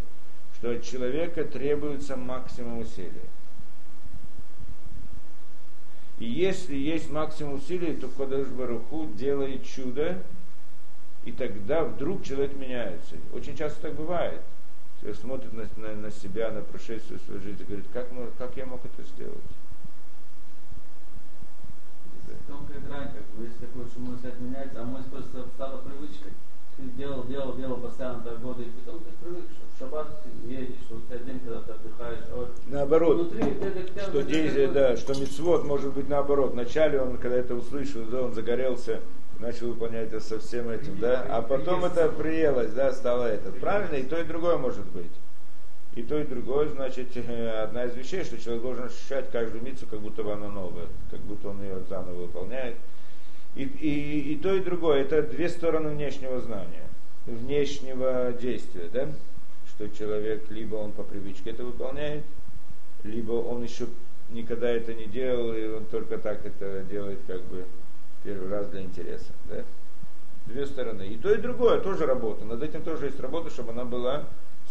что 0.57 0.73
от 0.73 0.85
человека 0.85 1.45
требуется 1.45 2.16
максимум 2.16 2.81
усилий. 2.81 3.23
И 6.18 6.25
если 6.25 6.77
есть 6.77 7.11
максимум 7.11 7.55
усилий, 7.55 7.97
то 7.97 8.09
Кадыш 8.09 8.49
Баруху 8.49 9.07
делает 9.14 9.64
чудо, 9.64 10.23
И 11.25 11.33
тогда 11.33 11.85
вдруг 11.85 12.25
человек 12.25 12.57
меняется. 12.57 13.15
Очень 13.33 13.57
часто 13.57 13.83
так 13.83 13.95
бывает. 13.95 14.41
Человек 15.01 15.21
смотрит 15.21 15.53
на, 15.53 15.67
на, 15.77 15.95
на 15.95 16.11
себя, 16.11 16.51
на 16.51 16.63
прошествие 16.63 17.19
своей 17.27 17.41
жизни 17.41 17.63
и 17.63 17.67
говорит, 17.67 17.87
как, 17.93 18.09
как 18.39 18.57
я 18.57 18.67
мог 18.67 18.85
это 18.85 19.03
сделать? 19.09 19.39
Тонкая 22.49 22.81
грань, 22.81 23.09
как 23.09 23.25
бы, 23.37 23.45
есть 23.45 23.61
такое, 23.61 23.87
что 23.87 24.01
мой 24.01 24.17
взгляд 24.17 24.41
меняется, 24.41 24.81
а 24.81 24.85
мой 24.85 25.03
просто 25.05 25.45
стала 25.55 25.79
привычкой. 25.79 26.33
Ты 26.77 26.83
делал, 26.97 27.25
делал, 27.25 27.55
делал 27.57 27.77
постоянно 27.77 28.21
так 28.23 28.41
годы, 28.41 28.63
и 28.63 28.71
потом 28.85 29.01
ты 29.01 29.11
привык, 29.23 29.45
что 29.51 29.67
в 29.75 29.79
шаббат 29.79 30.23
ты 30.25 30.51
едешь, 30.51 30.77
что 30.87 30.97
у 30.97 31.01
тебя 31.03 31.19
день, 31.19 31.41
когда 31.41 31.61
ты 31.61 31.73
отдыхаешь. 31.73 32.25
А 32.33 32.37
вот 32.37 32.57
Наоборот, 32.67 33.17
внутри 33.31 33.55
ты 33.55 33.67
это- 33.67 34.01
что 34.03 34.21
это 34.21 34.23
действие, 34.25 34.69
да, 34.69 34.97
что 34.97 35.15
мецвод 35.21 35.65
может 35.65 35.93
быть 35.93 36.09
наоборот. 36.09 36.53
Вначале 36.53 37.01
он, 37.01 37.19
когда 37.19 37.37
это 37.37 37.55
услышал, 37.55 38.03
да, 38.07 38.23
он 38.23 38.33
загорелся, 38.33 39.01
начал 39.43 39.69
выполнять 39.69 40.09
это 40.09 40.21
со 40.21 40.39
всем 40.39 40.71
этим, 40.71 40.99
да, 40.99 41.27
а 41.29 41.43
потом 41.43 41.85
это 41.85 42.09
приелось, 42.09 42.73
да, 42.73 42.93
стало 42.93 43.25
это. 43.25 43.51
Правильно, 43.51 43.97
и 43.97 44.05
то, 44.05 44.19
и 44.19 44.25
другое 44.25 44.57
может 44.57 44.87
быть. 44.87 45.11
И 45.95 46.03
то, 46.03 46.19
и 46.19 46.25
другое, 46.25 46.69
значит, 46.71 47.09
одна 47.63 47.85
из 47.85 47.95
вещей, 47.95 48.25
что 48.25 48.41
человек 48.41 48.63
должен 48.63 48.85
ощущать 48.85 49.31
каждую 49.31 49.63
мицу, 49.63 49.87
как 49.91 50.01
будто 50.01 50.23
бы 50.23 50.33
она 50.33 50.49
новая, 50.49 50.87
как 51.11 51.21
будто 51.21 51.49
он 51.49 51.61
ее 51.63 51.81
заново 51.89 52.23
выполняет. 52.23 52.77
И, 53.55 53.65
и, 53.65 54.33
и 54.33 54.37
то, 54.37 54.55
и 54.55 54.61
другое, 54.61 55.03
это 55.03 55.23
две 55.23 55.49
стороны 55.51 55.91
внешнего 55.91 56.41
знания, 56.41 56.89
внешнего 57.27 58.33
действия, 58.33 58.89
да? 58.91 59.09
Что 59.69 59.89
человек 59.89 60.51
либо 60.51 60.77
он 60.77 60.93
по 60.93 61.03
привычке 61.03 61.51
это 61.51 61.65
выполняет, 61.65 62.25
либо 63.03 63.33
он 63.33 63.63
еще 63.63 63.87
никогда 64.31 64.71
это 64.71 64.95
не 64.95 65.05
делал, 65.05 65.53
и 65.53 65.67
он 65.67 65.85
только 65.87 66.17
так 66.17 66.47
это 66.47 66.83
делает 66.89 67.19
как 67.27 67.43
бы 67.43 67.67
первый 68.23 68.49
раз 68.49 68.69
для 68.69 68.83
интереса. 68.83 69.33
Да? 69.49 69.65
Две 70.47 70.67
стороны. 70.67 71.07
И 71.09 71.17
то, 71.17 71.33
и 71.33 71.41
другое 71.41 71.81
тоже 71.81 72.07
работа. 72.07 72.45
Над 72.45 72.63
этим 72.63 72.83
тоже 72.83 73.07
есть 73.07 73.21
работа, 73.21 73.51
чтобы 73.51 73.73
она 73.73 73.85
была 73.85 74.25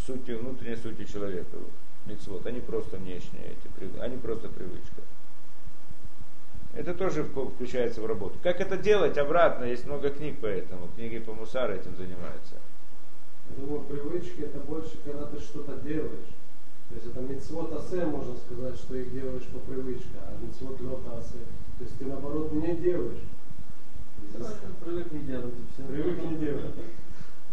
сутью, 0.05 0.39
внутренней 0.39 0.75
сутью 0.75 1.05
человека. 1.05 1.57
Мицвод. 2.05 2.45
Они 2.47 2.59
просто 2.59 2.97
внешние, 2.97 3.51
эти, 3.51 3.99
они 3.99 4.17
просто 4.17 4.49
привычка. 4.49 5.01
Это 6.73 6.93
тоже 6.93 7.23
вк- 7.23 7.53
включается 7.53 8.01
в 8.01 8.05
работу. 8.05 8.37
Как 8.41 8.61
это 8.61 8.77
делать 8.77 9.17
обратно? 9.17 9.65
Есть 9.65 9.85
много 9.85 10.09
книг 10.09 10.39
по 10.39 10.45
этому. 10.45 10.87
Книги 10.95 11.19
по 11.19 11.33
Мусару 11.33 11.73
этим 11.73 11.95
занимаются. 11.95 12.55
Я 13.49 13.63
думаю, 13.63 13.81
привычки 13.81 14.41
это 14.41 14.59
больше, 14.59 14.97
когда 15.03 15.25
ты 15.25 15.39
что-то 15.39 15.75
делаешь. 15.81 16.31
То 16.89 16.95
есть 16.95 17.07
это 17.07 17.21
мецвод 17.21 17.73
асе, 17.73 18.05
можно 18.05 18.35
сказать, 18.37 18.75
что 18.75 18.95
их 18.95 19.13
делаешь 19.13 19.45
по 19.53 19.59
привычке, 19.59 20.09
а 20.17 20.37
мецвод 20.41 20.79
лета 20.81 21.17
асе. 21.17 21.39
То 21.77 21.83
есть 21.83 21.97
ты 21.97 22.05
наоборот 22.05 22.51
не 22.53 22.75
делаешь. 22.75 23.19
Привык 24.33 25.11
не 25.11 25.19
делать. 25.19 25.53
Привык 25.87 26.23
не 26.23 26.37
делать. 26.37 26.75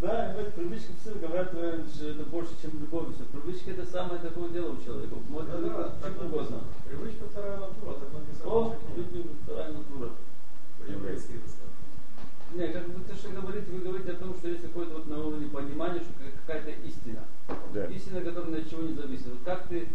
Да, 0.00 0.32
вот 0.36 0.54
привычки 0.54 0.92
все 1.00 1.12
говорят, 1.14 1.50
э, 1.54 1.82
что 1.92 2.06
это 2.10 2.22
больше, 2.24 2.52
чем 2.62 2.70
любовь. 2.80 3.08
Все. 3.16 3.24
Привычка 3.24 3.72
это 3.72 3.84
самое 3.84 4.20
такое 4.20 4.48
дело 4.50 4.74
у 4.74 4.84
человека. 4.84 5.16
Может 5.28 5.50
Да, 5.50 5.58
быть, 5.58 5.72
да, 5.72 5.92
так 6.00 6.14
чем 6.14 6.26
угодно. 6.26 6.60
Привычка 6.86 7.24
вторая 7.28 7.58
натура, 7.58 7.94
так 7.94 8.12
написано. 8.12 8.50
О, 8.50 8.76
люди, 8.96 9.26
вторая 9.42 9.72
натура. 9.72 10.10
По-еврейски 10.78 11.32
это 11.32 11.48
сказано. 11.48 11.68
Не, 12.54 12.68
как 12.72 12.86
бы 12.88 13.04
то, 13.04 13.14
что 13.16 13.28
говорите, 13.30 13.72
вы 13.72 13.80
говорите 13.80 14.12
о 14.12 14.14
том, 14.14 14.34
что 14.34 14.48
есть 14.48 14.62
какое-то 14.62 14.94
вот 14.94 15.08
на 15.08 15.18
уровне 15.18 15.48
понимания, 15.48 15.98
что 15.98 16.12
какая-то 16.46 16.70
истина. 16.86 17.24
Да. 17.74 17.86
Истина, 17.86 18.20
которая 18.20 18.52
ни 18.52 18.60
от 18.60 18.70
чего 18.70 18.82
не 18.82 18.94
зависит. 18.94 19.26
Вот 19.26 19.40
как 19.44 19.66
ты 19.66 19.88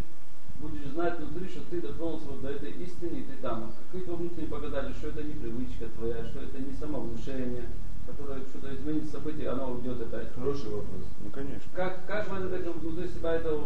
будешь 0.63 0.88
знать 0.88 1.19
внутри, 1.19 1.49
что 1.49 1.62
ты 1.69 1.82
дотронулся 1.82 2.28
вот 2.28 2.41
до 2.41 2.49
этой 2.49 2.71
истины, 2.71 3.17
и 3.17 3.23
ты 3.23 3.36
там. 3.41 3.73
Какие-то 3.91 4.15
внутренние 4.15 4.47
показатели, 4.49 4.93
что 4.93 5.10
это 5.10 5.23
не 5.23 5.34
привычка 5.34 5.86
твоя, 5.95 6.23
что 6.26 6.39
это 6.39 6.58
не 6.60 6.73
самовнушение, 6.73 7.67
которое 8.08 8.39
что-то 8.45 8.73
изменит 8.73 9.10
событие, 9.10 9.49
оно 9.49 9.73
уйдет 9.73 10.02
опять. 10.02 10.34
Хороший 10.34 10.69
вопрос. 10.69 11.04
Ну, 11.21 11.30
конечно. 11.32 11.69
Как, 11.76 12.06
как 12.08 12.30
можно 12.30 12.49
так 12.49 12.62
внутри 12.76 13.08
себя 13.10 13.34
это 13.34 13.60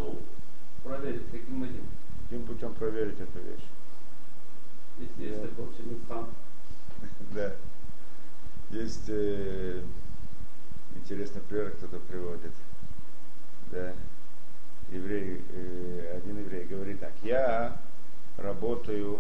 проверить, 0.84 1.30
каким 1.32 1.64
этим? 1.64 1.86
Каким 2.24 2.46
путем 2.46 2.74
проверить 2.74 3.20
эту 3.20 3.40
вещь? 3.40 3.66
Если 5.00 5.30
есть 5.30 5.42
Да. 5.42 5.48
такой 5.48 5.66
вообще 5.66 5.84
инстант. 5.84 6.30
Да. 7.36 7.54
Есть 8.72 9.06
э, 9.08 9.82
интересный 10.96 11.42
пример, 11.42 11.72
кто-то 11.72 12.00
приводит. 12.00 12.52
Да. 13.72 13.94
Еврей, 14.92 15.42
э, 15.54 16.18
один 16.18 16.40
еврей 16.40 16.66
говорит 16.66 17.00
так, 17.00 17.12
я 17.24 17.78
работаю 18.38 19.20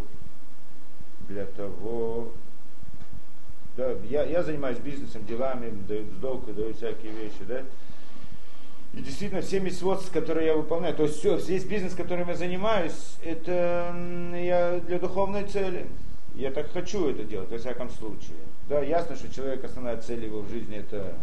для 1.27 1.45
того, 1.45 2.31
да, 3.75 3.91
я, 4.09 4.23
я 4.23 4.43
занимаюсь 4.43 4.77
бизнесом, 4.77 5.25
делами, 5.25 5.69
даю 5.87 6.05
сдолку, 6.17 6.53
даю 6.53 6.73
всякие 6.73 7.11
вещи, 7.11 7.43
да. 7.47 7.63
И 8.93 9.01
действительно, 9.01 9.41
все 9.41 9.59
митцвот, 9.59 10.09
которые 10.09 10.47
я 10.47 10.55
выполняю, 10.55 10.95
то 10.95 11.03
есть 11.03 11.19
все, 11.19 11.37
весь 11.37 11.65
бизнес, 11.65 11.93
которым 11.93 12.29
я 12.29 12.35
занимаюсь, 12.35 13.17
это 13.21 13.93
я 14.33 14.79
для 14.79 14.99
духовной 14.99 15.43
цели. 15.43 15.85
Я 16.35 16.51
так 16.51 16.71
хочу 16.71 17.09
это 17.09 17.23
делать, 17.23 17.49
во 17.51 17.57
всяком 17.57 17.89
случае. 17.89 18.37
Да, 18.69 18.81
ясно, 18.81 19.15
что 19.15 19.31
человек, 19.33 19.63
основная 19.63 19.97
цель 19.97 20.23
его 20.23 20.41
в 20.41 20.49
жизни 20.49 20.77
это 20.77 21.15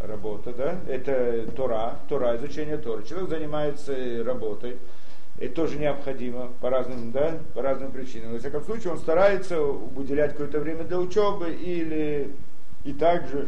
работа, 0.00 0.52
да, 0.52 0.78
это 0.88 1.50
Тора, 1.56 1.98
Тора, 2.08 2.36
изучение 2.36 2.76
Торы. 2.76 3.04
Человек 3.04 3.30
занимается 3.30 4.22
работой, 4.24 4.76
это 5.38 5.54
тоже 5.54 5.78
необходимо 5.78 6.50
по 6.60 6.70
разным, 6.70 7.10
да, 7.12 7.38
по 7.54 7.62
разным 7.62 7.90
причинам. 7.90 8.32
Во 8.32 8.38
всяком 8.38 8.62
случае, 8.64 8.92
он 8.92 8.98
старается 8.98 9.60
уделять 9.62 10.32
какое-то 10.32 10.60
время 10.60 10.84
для 10.84 10.98
учебы 10.98 11.52
или 11.52 12.32
и 12.84 12.92
также 12.92 13.46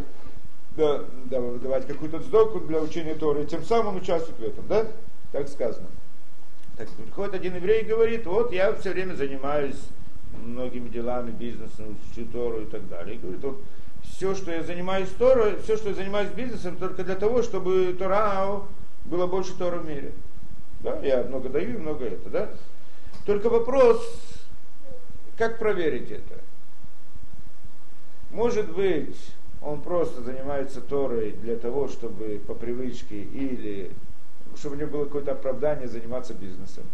да, 0.76 1.04
да, 1.26 1.40
давать 1.40 1.86
какую-то 1.86 2.20
сдоку 2.20 2.60
для 2.60 2.80
учения 2.80 3.14
Торы, 3.14 3.42
и 3.42 3.46
тем 3.46 3.64
самым 3.64 3.96
участвует 3.96 4.38
в 4.38 4.42
этом, 4.42 4.66
да? 4.68 4.86
Так 5.32 5.48
сказано. 5.48 5.88
Так 6.76 6.88
приходит 6.90 7.34
один 7.34 7.56
еврей 7.56 7.82
и 7.82 7.86
говорит, 7.86 8.26
вот 8.26 8.52
я 8.52 8.72
все 8.74 8.92
время 8.92 9.14
занимаюсь 9.14 9.76
многими 10.44 10.88
делами, 10.88 11.30
бизнесом, 11.30 11.96
учу 12.12 12.24
Тору 12.26 12.62
и 12.62 12.66
так 12.66 12.88
далее. 12.88 13.16
И 13.16 13.18
говорит, 13.18 13.42
вот, 13.42 13.60
все, 14.02 14.34
что 14.34 14.50
я 14.50 14.62
занимаюсь 14.62 15.08
Торой, 15.18 15.60
все, 15.62 15.76
что 15.76 15.90
я 15.90 15.94
занимаюсь 15.94 16.30
бизнесом, 16.30 16.76
только 16.76 17.04
для 17.04 17.14
того, 17.14 17.42
чтобы 17.42 17.94
Тора 17.98 18.62
было 19.04 19.26
больше 19.26 19.56
Тора 19.56 19.78
в 19.78 19.86
мире. 19.86 20.12
Да, 20.80 20.98
я 21.00 21.22
много 21.24 21.48
даю 21.48 21.74
и 21.74 21.78
много 21.78 22.04
это, 22.06 22.30
да? 22.30 22.50
Только 23.26 23.50
вопрос, 23.50 24.02
как 25.36 25.58
проверить 25.58 26.10
это? 26.10 26.40
Может 28.30 28.72
быть, 28.72 29.16
он 29.62 29.80
просто 29.82 30.22
занимается 30.22 30.80
Торой 30.80 31.32
для 31.32 31.56
того, 31.56 31.88
чтобы 31.88 32.40
по 32.46 32.54
привычке 32.54 33.22
или 33.22 33.90
чтобы 34.56 34.76
у 34.76 34.78
него 34.78 34.90
было 34.90 35.04
какое-то 35.04 35.32
оправдание 35.32 35.88
заниматься 35.88 36.34
бизнесом. 36.34 36.84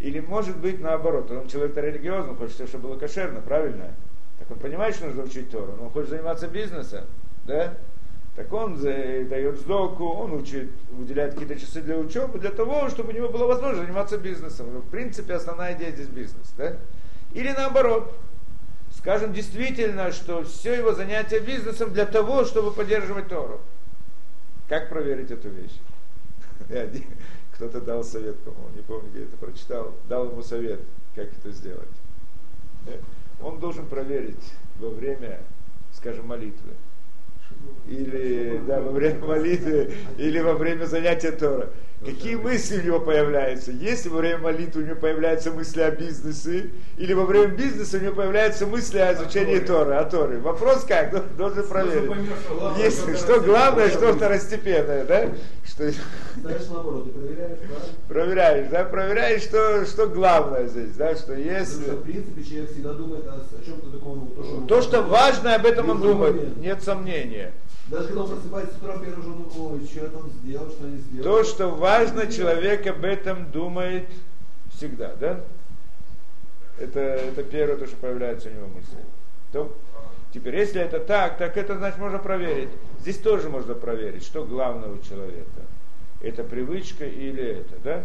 Или 0.00 0.20
может 0.20 0.56
быть 0.58 0.80
наоборот, 0.80 1.30
он 1.30 1.48
человек 1.48 1.76
религиозный, 1.76 2.34
хочет, 2.34 2.68
чтобы 2.68 2.88
было 2.88 2.98
кошерно, 2.98 3.40
правильно? 3.40 3.94
Так 4.38 4.50
он 4.50 4.58
понимает, 4.58 4.94
что 4.94 5.06
нужно 5.06 5.24
учить 5.24 5.50
Тору, 5.50 5.74
но 5.76 5.84
он 5.84 5.90
хочет 5.90 6.10
заниматься 6.10 6.48
бизнесом, 6.48 7.04
да? 7.46 7.74
Так 8.36 8.52
он 8.52 8.76
за- 8.76 9.24
дает 9.24 9.58
сдоку, 9.60 10.08
он 10.08 10.32
учит, 10.32 10.68
выделяет 10.90 11.34
какие-то 11.34 11.58
часы 11.58 11.80
для 11.80 11.96
учебы, 11.96 12.40
для 12.40 12.50
того, 12.50 12.88
чтобы 12.88 13.10
у 13.10 13.14
него 13.14 13.28
была 13.28 13.46
возможность 13.46 13.86
заниматься 13.86 14.18
бизнесом. 14.18 14.66
В 14.80 14.90
принципе, 14.90 15.34
основная 15.34 15.74
идея 15.74 15.92
здесь 15.92 16.08
бизнес, 16.08 16.52
да? 16.58 16.76
Или 17.32 17.52
наоборот, 17.52 18.12
скажем 18.96 19.32
действительно, 19.32 20.10
что 20.10 20.42
все 20.42 20.74
его 20.74 20.92
занятие 20.92 21.38
бизнесом 21.40 21.92
для 21.92 22.06
того, 22.06 22.44
чтобы 22.44 22.72
поддерживать 22.72 23.28
Тору. 23.28 23.60
Как 24.68 24.88
проверить 24.88 25.30
эту 25.30 25.50
вещь? 25.50 25.78
Кто-то 27.54 27.80
дал 27.80 28.02
совет, 28.02 28.36
по-моему, 28.40 28.70
не 28.74 28.82
помню, 28.82 29.10
где 29.10 29.24
это 29.24 29.36
прочитал, 29.36 29.94
дал 30.08 30.28
ему 30.30 30.42
совет, 30.42 30.80
как 31.14 31.26
это 31.26 31.50
сделать. 31.52 31.88
Он 33.44 33.58
должен 33.58 33.86
проверить 33.86 34.52
во 34.78 34.88
время, 34.88 35.40
скажем, 35.92 36.26
молитвы. 36.26 36.72
Или 37.86 38.58
да, 38.66 38.80
во 38.80 38.90
время 38.90 39.24
молитвы, 39.24 39.92
или 40.16 40.40
во 40.40 40.54
время 40.54 40.86
занятия 40.86 41.30
Тора. 41.30 41.68
Какие 42.04 42.34
мысли 42.36 42.80
у 42.80 42.82
него 42.84 43.00
появляются? 43.00 43.70
Если 43.72 44.08
во 44.10 44.18
время 44.18 44.38
молитвы 44.38 44.82
у 44.82 44.84
него 44.84 44.96
появляются 44.96 45.50
мысли 45.52 45.80
о 45.80 45.90
бизнесе, 45.90 46.70
или 46.98 47.12
во 47.14 47.24
время 47.24 47.48
бизнеса 47.54 47.96
у 47.96 48.00
него 48.00 48.14
появляются 48.14 48.66
мысли 48.66 48.98
о 48.98 49.14
изучении 49.14 49.58
Торы, 49.58 49.94
о 49.94 50.04
Торе. 50.04 50.38
Вопрос 50.38 50.84
как? 50.84 51.10
Дол- 51.12 51.22
Должен 51.38 51.66
проверить. 51.66 52.10
Если, 52.78 53.14
что 53.16 53.40
главное, 53.40 53.88
что 53.90 54.12
второстепенное, 54.12 55.04
да? 55.04 55.28
Что, 55.66 55.90
Ставишь 55.90 56.68
наоборот, 56.70 57.04
ты 57.04 57.10
проверяешь, 57.18 57.58
правильно? 57.58 57.88
проверяешь, 58.08 58.68
да? 58.70 58.84
Проверяешь, 58.84 59.42
что, 59.42 59.86
что 59.86 60.06
главное 60.08 60.66
здесь, 60.66 60.90
да? 60.96 61.14
Что 61.14 61.28
Потому 61.32 61.42
если... 61.42 61.82
что, 61.84 61.92
в 61.96 62.02
принципе, 62.02 62.42
человек 62.44 62.70
всегда 62.70 62.92
думает 62.92 63.24
о, 63.26 63.64
чем-то 63.64 63.90
таком. 63.90 64.66
то, 64.68 64.82
что 64.82 65.02
важно, 65.02 65.54
об 65.54 65.64
этом 65.64 65.88
он 65.90 66.00
думает, 66.02 66.56
нет 66.58 66.82
сомнения. 66.82 67.52
Даже 67.94 68.08
когда 68.08 68.22
он 68.22 68.28
просыпается 68.30 68.74
с 68.74 68.78
утра, 68.78 68.98
первый 68.98 69.22
же 69.22 69.30
ой, 69.56 69.86
что 69.86 70.00
я 70.00 70.08
там 70.08 70.28
сделал, 70.28 70.68
что 70.68 70.84
не 70.84 70.98
сделал. 70.98 71.22
То, 71.22 71.44
что 71.44 71.68
важно, 71.68 72.26
человек 72.26 72.84
об 72.88 73.04
этом 73.04 73.52
думает 73.52 74.08
всегда, 74.74 75.14
да? 75.14 75.40
Это, 76.80 76.98
это 76.98 77.44
первое, 77.44 77.76
то, 77.76 77.86
что 77.86 77.94
появляется 77.96 78.48
у 78.48 78.52
него 78.52 78.66
мысли. 78.66 78.98
То, 79.52 79.72
Теперь, 80.32 80.56
если 80.56 80.80
это 80.80 80.98
так, 80.98 81.38
так 81.38 81.56
это 81.56 81.76
значит 81.76 82.00
можно 82.00 82.18
проверить. 82.18 82.70
Здесь 82.98 83.18
тоже 83.18 83.48
можно 83.48 83.74
проверить, 83.74 84.24
что 84.24 84.44
главное 84.44 84.88
у 84.88 84.98
человека. 84.98 85.62
Это 86.20 86.42
привычка 86.42 87.06
или 87.06 87.60
это, 87.60 87.74
да? 87.84 88.02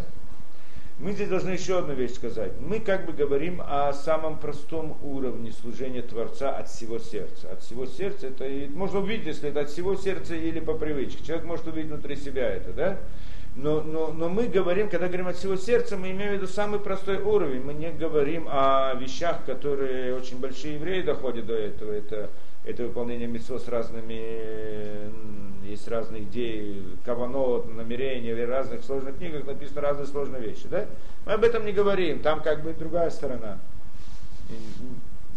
Мы 1.00 1.14
здесь 1.14 1.30
должны 1.30 1.52
еще 1.52 1.80
одну 1.80 1.94
вещь 1.94 2.16
сказать. 2.16 2.52
Мы 2.60 2.82
как 2.82 3.06
бы 3.06 3.14
говорим 3.14 3.62
о 3.66 3.94
самом 3.94 4.38
простом 4.38 4.98
уровне 5.02 5.54
служения 5.54 6.02
Творца 6.02 6.52
от 6.52 6.68
всего 6.68 7.00
сердца. 7.00 7.50
От 7.54 7.62
всего 7.62 7.86
сердца 7.86 8.28
это 8.28 8.46
можно 8.74 9.00
увидеть, 9.00 9.28
если 9.28 9.50
это 9.50 9.62
от 9.62 9.70
всего 9.70 9.96
сердца 9.96 10.36
или 10.36 10.60
по 10.60 10.74
привычке. 10.74 11.24
Человек 11.24 11.46
может 11.46 11.68
увидеть 11.68 11.90
внутри 11.90 12.18
себя 12.18 12.50
это, 12.50 12.74
да? 12.74 12.98
Но, 13.56 13.82
но, 13.82 14.12
но 14.12 14.28
мы 14.28 14.48
говорим, 14.48 14.90
когда 14.90 15.08
говорим 15.08 15.30
от 15.30 15.38
всего 15.38 15.56
сердца, 15.56 15.96
мы 15.96 16.12
имеем 16.12 16.32
в 16.32 16.34
виду 16.36 16.48
самый 16.48 16.82
простой 16.82 17.18
уровень. 17.18 17.62
Мы 17.62 17.74
не 17.76 17.92
говорим 17.92 18.48
о 18.50 18.94
вещах, 18.96 19.46
которые 19.46 20.14
очень 20.14 20.38
большие 20.40 20.76
евреи 20.76 21.02
доходят 21.02 21.46
до 21.46 21.56
этого. 21.56 21.94
Это, 21.94 22.30
это 22.66 22.84
выполнение 22.84 23.28
митцво 23.28 23.58
с 23.58 23.68
разными, 23.68 25.12
есть 25.68 25.88
разные 25.88 26.24
идеи, 26.24 26.84
каванот, 27.06 27.74
намерения, 27.74 28.34
в 28.34 28.50
разных 28.50 28.84
сложных 28.84 29.18
книгах 29.18 29.46
написано 29.46 29.82
разные 29.82 30.08
сложные 30.08 30.42
вещи. 30.42 30.68
Да? 30.70 30.86
Мы 31.26 31.34
об 31.34 31.44
этом 31.44 31.66
не 31.66 31.72
говорим, 31.72 32.20
там 32.20 32.42
как 32.42 32.64
бы 32.64 32.74
другая 32.74 33.10
сторона. 33.10 33.60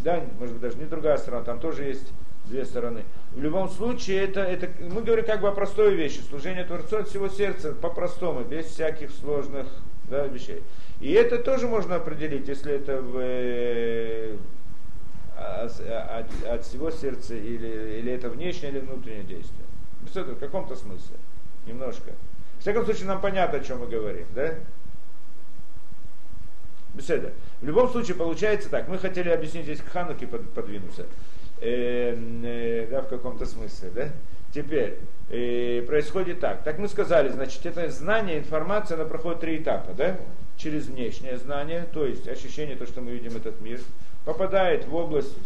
Да, 0.03 0.23
может 0.39 0.55
быть 0.55 0.63
даже 0.63 0.79
не 0.79 0.87
другая 0.87 1.17
сторона, 1.17 1.45
там 1.45 1.61
тоже 1.61 1.85
есть 1.85 2.13
две 2.47 2.65
стороны. 2.65 3.03
В 3.33 3.41
любом 3.41 3.69
случае, 3.69 4.23
это, 4.25 4.41
это, 4.41 4.69
мы 4.81 5.03
говорим 5.03 5.25
как 5.25 5.41
бы 5.41 5.49
о 5.49 5.53
простой 5.53 5.95
вещи. 5.95 6.21
Служение 6.29 6.65
Творцу 6.65 6.99
от 6.99 7.09
всего 7.09 7.29
сердца, 7.29 7.73
по-простому, 7.73 8.43
без 8.43 8.67
всяких 8.67 9.11
сложных 9.11 9.67
да, 10.11 10.27
вещей. 10.27 10.63
И 11.01 11.13
это 11.13 11.39
тоже 11.39 11.67
можно 11.67 11.97
определить, 11.97 12.49
если 12.49 12.75
это 12.75 13.01
в, 13.01 13.17
э, 13.19 14.37
от, 15.43 15.81
от, 15.81 16.45
от 16.49 16.65
всего 16.65 16.91
сердца 16.91 17.35
или, 17.35 17.99
или 17.99 18.13
это 18.13 18.29
внешнее 18.29 18.73
или 18.73 18.79
внутреннее 18.81 19.25
действие. 19.25 19.65
Без 20.03 20.17
этого 20.17 20.35
в 20.35 20.39
каком-то 20.39 20.77
смысле. 20.77 21.17
Немножко. 21.67 22.13
В 22.59 22.61
всяком 22.63 22.85
случае, 22.85 23.07
нам 23.07 23.21
понятно, 23.21 23.59
о 23.59 23.63
чем 23.63 23.81
мы 23.81 23.87
говорим, 23.87 24.27
да? 24.35 24.55
Беседа. 26.95 27.33
В 27.61 27.67
любом 27.67 27.89
случае, 27.89 28.17
получается 28.17 28.69
так. 28.69 28.89
Мы 28.89 28.99
хотели 28.99 29.31
объяснить 29.31 29.65
здесь 29.65 29.81
к 29.81 29.89
Хануке 29.89 30.27
подвинуться 30.27 31.07
э, 31.61 32.17
э, 32.45 32.87
да, 32.91 33.03
в 33.03 33.09
каком-то 33.09 33.47
смысле, 33.47 33.91
да? 33.95 34.09
Теперь, 34.55 34.99
э, 35.31 35.83
происходит 35.87 36.41
так. 36.41 36.63
Так 36.63 36.79
мы 36.79 36.89
сказали, 36.89 37.31
значит, 37.31 37.65
это 37.65 37.89
знание, 37.91 38.39
информация, 38.39 38.97
она 38.97 39.07
проходит 39.07 39.41
три 39.41 39.57
этапа, 39.57 39.95
да? 39.95 40.19
Через 40.59 40.87
внешнее 40.87 41.39
знание, 41.39 41.87
то 41.93 42.05
есть 42.05 42.29
ощущение, 42.29 42.77
то, 42.77 42.87
что 42.87 43.01
мы 43.01 43.13
видим 43.13 43.37
этот 43.37 43.61
мир, 43.61 43.81
попадает 44.25 44.87
в 44.87 44.95
область 44.95 45.37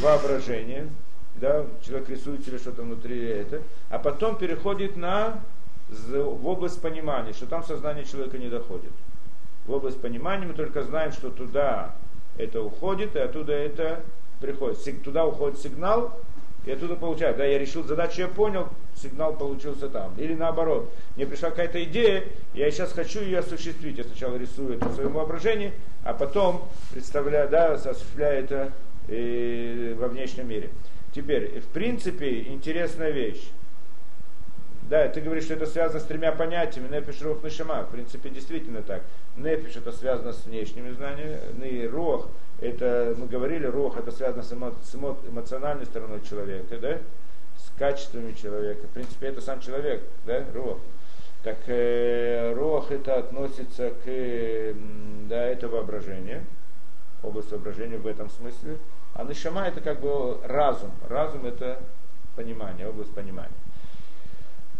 воображения, 0.00 0.88
да, 1.36 1.66
человек 1.84 2.08
рисует 2.08 2.44
себе 2.44 2.58
что-то 2.58 2.82
внутри 2.82 3.24
это, 3.26 3.62
а 3.90 3.98
потом 3.98 4.36
переходит 4.36 4.96
на, 4.96 5.40
в 5.88 6.46
область 6.46 6.80
понимания, 6.80 7.32
что 7.32 7.46
там 7.46 7.62
сознание 7.62 8.04
человека 8.04 8.38
не 8.38 8.48
доходит. 8.48 8.92
В 9.66 9.72
область 9.72 10.00
понимания 10.00 10.46
мы 10.46 10.54
только 10.54 10.82
знаем, 10.82 11.12
что 11.12 11.30
туда 11.30 11.94
это 12.38 12.62
уходит, 12.62 13.16
и 13.16 13.18
оттуда 13.18 13.52
это 13.52 14.02
приходит, 14.40 15.02
туда 15.02 15.26
уходит 15.26 15.58
сигнал, 15.58 16.18
и 16.64 16.72
оттуда 16.72 16.96
получаю. 16.96 17.36
Да, 17.36 17.44
я 17.44 17.58
решил 17.58 17.84
задачу, 17.84 18.20
я 18.20 18.28
понял, 18.28 18.68
сигнал 18.94 19.34
получился 19.34 19.88
там. 19.88 20.12
Или 20.18 20.34
наоборот, 20.34 20.92
мне 21.14 21.26
пришла 21.26 21.50
какая-то 21.50 21.82
идея, 21.84 22.24
я 22.54 22.70
сейчас 22.70 22.92
хочу 22.92 23.20
ее 23.20 23.38
осуществить. 23.38 23.98
Я 23.98 24.04
сначала 24.04 24.36
рисую 24.36 24.74
это 24.74 24.88
в 24.88 24.94
своем 24.94 25.12
воображении, 25.12 25.72
а 26.06 26.14
потом 26.14 26.68
представляю, 26.92 27.48
да, 27.48 27.72
осуществляю 27.74 28.44
это 28.44 28.72
и 29.08 29.92
э, 29.92 29.94
во 29.94 30.06
внешнем 30.06 30.48
мире. 30.48 30.70
Теперь, 31.12 31.60
в 31.60 31.66
принципе, 31.66 32.42
интересная 32.42 33.10
вещь. 33.10 33.48
Да, 34.88 35.08
ты 35.08 35.20
говоришь, 35.20 35.44
что 35.44 35.54
это 35.54 35.66
связано 35.66 35.98
с 35.98 36.04
тремя 36.04 36.30
понятиями, 36.30 36.94
нефиш, 36.94 37.20
рух, 37.22 37.42
нишама. 37.42 37.82
В 37.82 37.90
принципе, 37.90 38.30
действительно 38.30 38.82
так. 38.82 39.02
Нефиш 39.36 39.76
это 39.76 39.90
связано 39.90 40.32
с 40.32 40.46
внешними 40.46 40.92
знаниями, 40.92 41.40
и 41.66 41.86
рух 41.88 42.28
это, 42.60 43.14
мы 43.18 43.26
говорили, 43.26 43.66
рух 43.66 43.98
это 43.98 44.12
связано 44.12 44.44
с, 44.44 44.52
эмо, 44.52 44.74
с 44.84 44.94
эмо, 44.94 45.16
эмоциональной 45.28 45.86
стороной 45.86 46.20
человека, 46.22 46.78
да, 46.78 46.98
с 47.56 47.76
качествами 47.78 48.32
человека. 48.32 48.86
В 48.86 48.90
принципе, 48.90 49.26
это 49.26 49.40
сам 49.40 49.60
человек, 49.60 50.02
да, 50.24 50.44
рух. 50.54 50.78
Так 51.46 51.58
э, 51.68 52.54
рух 52.54 52.90
это 52.90 53.20
относится 53.20 53.90
к, 53.90 54.06
э, 54.06 54.74
да, 55.28 55.44
это 55.44 55.68
воображение, 55.68 56.44
область 57.22 57.52
воображения 57.52 57.98
в 57.98 58.06
этом 58.08 58.28
смысле. 58.30 58.78
А 59.14 59.22
нишама 59.22 59.64
это 59.64 59.80
как 59.80 60.00
бы 60.00 60.38
разум. 60.42 60.90
Разум 61.08 61.46
это 61.46 61.78
понимание, 62.34 62.88
область 62.88 63.14
понимания. 63.14 63.54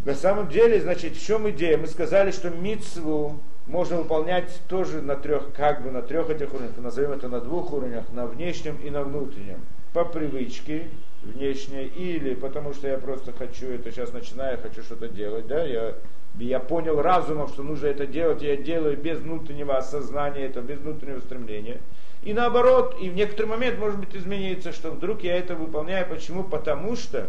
На 0.04 0.14
самом 0.14 0.48
деле, 0.48 0.80
значит, 0.80 1.14
в 1.14 1.24
чем 1.24 1.48
идея? 1.50 1.78
Мы 1.78 1.86
сказали, 1.86 2.32
что 2.32 2.50
мицву 2.50 3.38
можно 3.68 3.98
выполнять 3.98 4.60
тоже 4.66 5.02
на 5.02 5.14
трех, 5.14 5.52
как 5.52 5.84
бы 5.84 5.92
на 5.92 6.02
трех 6.02 6.30
этих 6.30 6.52
уровнях, 6.52 6.76
назовем 6.78 7.12
это 7.12 7.28
на 7.28 7.40
двух 7.40 7.72
уровнях, 7.72 8.06
на 8.12 8.26
внешнем 8.26 8.76
и 8.82 8.90
на 8.90 9.04
внутреннем. 9.04 9.64
По 9.92 10.04
привычке 10.04 10.88
внешней 11.22 11.84
или 11.84 12.34
потому 12.34 12.74
что 12.74 12.88
я 12.88 12.98
просто 12.98 13.32
хочу 13.32 13.68
это 13.68 13.92
сейчас 13.92 14.12
начинаю, 14.12 14.58
хочу 14.60 14.82
что-то 14.82 15.08
делать, 15.08 15.46
да, 15.46 15.62
я, 15.62 15.94
я 16.39 16.61
понял 16.61 17.01
разумом, 17.01 17.49
что 17.49 17.62
нужно 17.62 17.87
это 17.87 18.07
делать, 18.07 18.43
я 18.43 18.57
делаю 18.57 18.97
без 18.97 19.18
внутреннего 19.18 19.76
осознания, 19.76 20.47
это 20.47 20.61
без 20.61 20.78
внутреннего 20.78 21.20
стремления. 21.20 21.80
И 22.22 22.32
наоборот, 22.32 22.97
и 23.01 23.09
в 23.09 23.14
некоторый 23.14 23.47
момент 23.47 23.78
может 23.78 23.99
быть 23.99 24.14
изменится, 24.14 24.72
что 24.72 24.91
вдруг 24.91 25.22
я 25.22 25.37
это 25.37 25.55
выполняю. 25.55 26.09
Почему? 26.09 26.43
Потому 26.43 26.97
что 26.97 27.28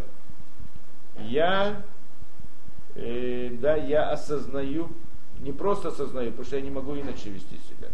я, 1.20 1.84
э, 2.95 3.49
да, 3.60 3.76
я 3.76 4.10
осознаю 4.10 4.89
не 5.41 5.51
просто 5.51 5.89
осознаю, 5.89 6.32
потому 6.32 6.45
что 6.45 6.55
я 6.55 6.62
не 6.62 6.72
могу 6.72 6.95
иначе 6.95 7.30
вести 7.30 7.58
себя. 7.70 7.89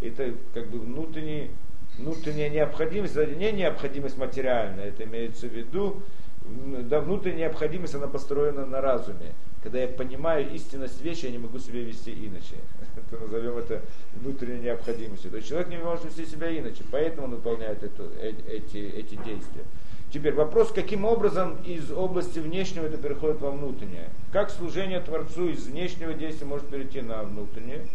Это 0.00 0.34
как 0.54 0.68
бы 0.68 0.78
внутренний, 0.78 1.50
внутренняя 1.98 2.48
необходимость, 2.48 3.16
не 3.16 3.52
необходимость 3.52 4.18
материальная, 4.18 4.88
это 4.88 5.04
имеется 5.04 5.46
в 5.46 5.52
виду, 5.52 6.02
да, 6.44 7.00
внутренняя 7.00 7.48
необходимость, 7.48 7.94
она 7.94 8.08
построена 8.08 8.66
на 8.66 8.80
разуме. 8.80 9.34
Когда 9.62 9.78
я 9.80 9.88
понимаю 9.88 10.50
истинность 10.54 11.02
вещи, 11.02 11.26
я 11.26 11.32
не 11.32 11.38
могу 11.38 11.58
себя 11.58 11.82
вести 11.82 12.12
иначе. 12.12 12.56
Это 12.96 13.22
назовем 13.22 13.58
это 13.58 13.82
внутренней 14.14 14.60
необходимостью. 14.60 15.30
То 15.30 15.36
есть 15.36 15.48
человек 15.48 15.68
не 15.68 15.76
может 15.76 16.04
вести 16.04 16.24
себя 16.24 16.56
иначе, 16.58 16.82
поэтому 16.90 17.26
он 17.26 17.34
выполняет 17.34 17.82
эту, 17.82 18.04
э, 18.18 18.32
эти, 18.48 18.78
эти 18.78 19.16
действия. 19.16 19.64
Теперь 20.12 20.34
вопрос, 20.34 20.72
каким 20.72 21.04
образом 21.04 21.56
из 21.64 21.90
области 21.92 22.40
внешнего 22.40 22.86
это 22.86 22.96
переходит 22.96 23.40
во 23.40 23.50
внутреннее. 23.50 24.08
Как 24.32 24.50
служение 24.50 25.00
Творцу 25.00 25.50
из 25.50 25.66
внешнего 25.66 26.14
действия 26.14 26.46
может 26.46 26.66
перейти 26.68 27.00
на 27.00 27.22
внутреннее. 27.22 27.86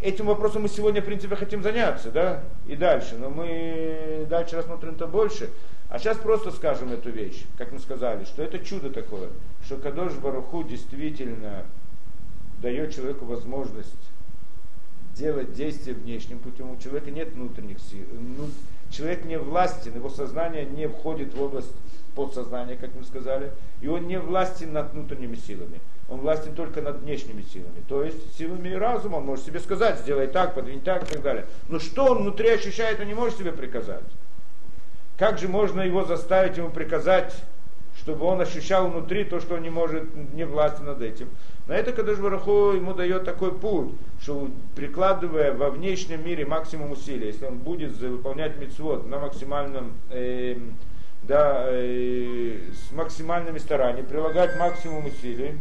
Этим 0.00 0.26
вопросом 0.26 0.62
мы 0.62 0.68
сегодня, 0.68 1.02
в 1.02 1.04
принципе, 1.04 1.36
хотим 1.36 1.62
заняться, 1.62 2.10
да, 2.10 2.44
и 2.66 2.76
дальше. 2.76 3.16
Но 3.18 3.28
мы 3.28 4.26
дальше 4.30 4.56
рассмотрим-то 4.56 5.06
больше. 5.06 5.50
А 5.88 5.98
сейчас 5.98 6.16
просто 6.16 6.50
скажем 6.50 6.92
эту 6.92 7.10
вещь, 7.10 7.44
как 7.58 7.70
мы 7.70 7.78
сказали, 7.80 8.24
что 8.24 8.42
это 8.42 8.58
чудо 8.58 8.90
такое, 8.90 9.28
что 9.66 9.76
Кадош 9.76 10.12
Баруху 10.14 10.62
действительно 10.62 11.64
дает 12.62 12.94
человеку 12.94 13.24
возможность 13.24 13.90
делать 15.14 15.54
действия 15.54 15.92
внешним 15.92 16.38
путем. 16.38 16.70
У 16.70 16.76
человека 16.78 17.10
нет 17.10 17.32
внутренних 17.32 17.80
сил, 17.80 18.06
человек 18.90 19.24
не 19.24 19.38
властен, 19.38 19.96
его 19.96 20.08
сознание 20.08 20.64
не 20.64 20.86
входит 20.86 21.34
в 21.34 21.42
область 21.42 21.72
подсознания, 22.14 22.76
как 22.76 22.90
мы 22.94 23.04
сказали, 23.04 23.50
и 23.80 23.88
он 23.88 24.06
не 24.06 24.20
властен 24.20 24.72
над 24.72 24.92
внутренними 24.92 25.34
силами. 25.34 25.80
Он 26.08 26.20
властен 26.20 26.54
только 26.54 26.80
над 26.80 27.00
внешними 27.00 27.42
силами. 27.42 27.82
То 27.88 28.04
есть 28.04 28.38
силами 28.38 28.72
разума 28.72 29.16
он 29.16 29.26
может 29.26 29.44
себе 29.44 29.58
сказать, 29.58 29.98
сделай 29.98 30.28
так, 30.28 30.54
подвинь 30.54 30.80
так 30.80 31.02
и 31.02 31.14
так 31.14 31.22
далее. 31.22 31.46
Но 31.68 31.80
что 31.80 32.12
он 32.12 32.18
внутри 32.18 32.50
ощущает, 32.50 33.00
он 33.00 33.08
не 33.08 33.14
может 33.14 33.36
себе 33.36 33.50
приказать. 33.50 34.04
Как 35.18 35.38
же 35.38 35.48
можно 35.48 35.80
его 35.80 36.04
заставить 36.04 36.56
ему 36.56 36.70
приказать, 36.70 37.34
чтобы 38.06 38.24
он 38.24 38.40
ощущал 38.40 38.88
внутри 38.88 39.24
то, 39.24 39.40
что 39.40 39.56
он 39.56 39.62
не 39.62 39.68
может, 39.68 40.04
не 40.32 40.44
властен 40.46 40.84
над 40.84 41.02
этим? 41.02 41.28
На 41.66 41.72
это 41.72 41.90
Кадыш 41.90 42.20
Бараху 42.20 42.70
ему 42.70 42.94
дает 42.94 43.24
такой 43.24 43.50
путь, 43.50 43.94
что 44.22 44.48
прикладывая 44.76 45.52
во 45.52 45.70
внешнем 45.70 46.24
мире 46.24 46.46
максимум 46.46 46.92
усилий, 46.92 47.26
если 47.26 47.46
он 47.46 47.58
будет 47.58 47.96
выполнять 47.98 48.58
мецвод 48.58 49.08
на 49.08 49.18
максимальном, 49.18 49.94
э, 50.10 50.56
да, 51.24 51.64
э, 51.66 52.60
с 52.70 52.92
максимальными 52.92 53.58
стараниями, 53.58 54.06
прилагать 54.06 54.56
максимум 54.56 55.06
усилий, 55.06 55.56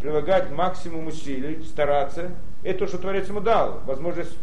прилагать 0.00 0.50
максимум 0.50 1.06
усилий, 1.06 1.62
стараться, 1.62 2.32
это 2.64 2.80
то, 2.80 2.86
что 2.88 2.98
Творец 2.98 3.28
ему 3.28 3.38
дал, 3.38 3.80
возможность 3.86 4.36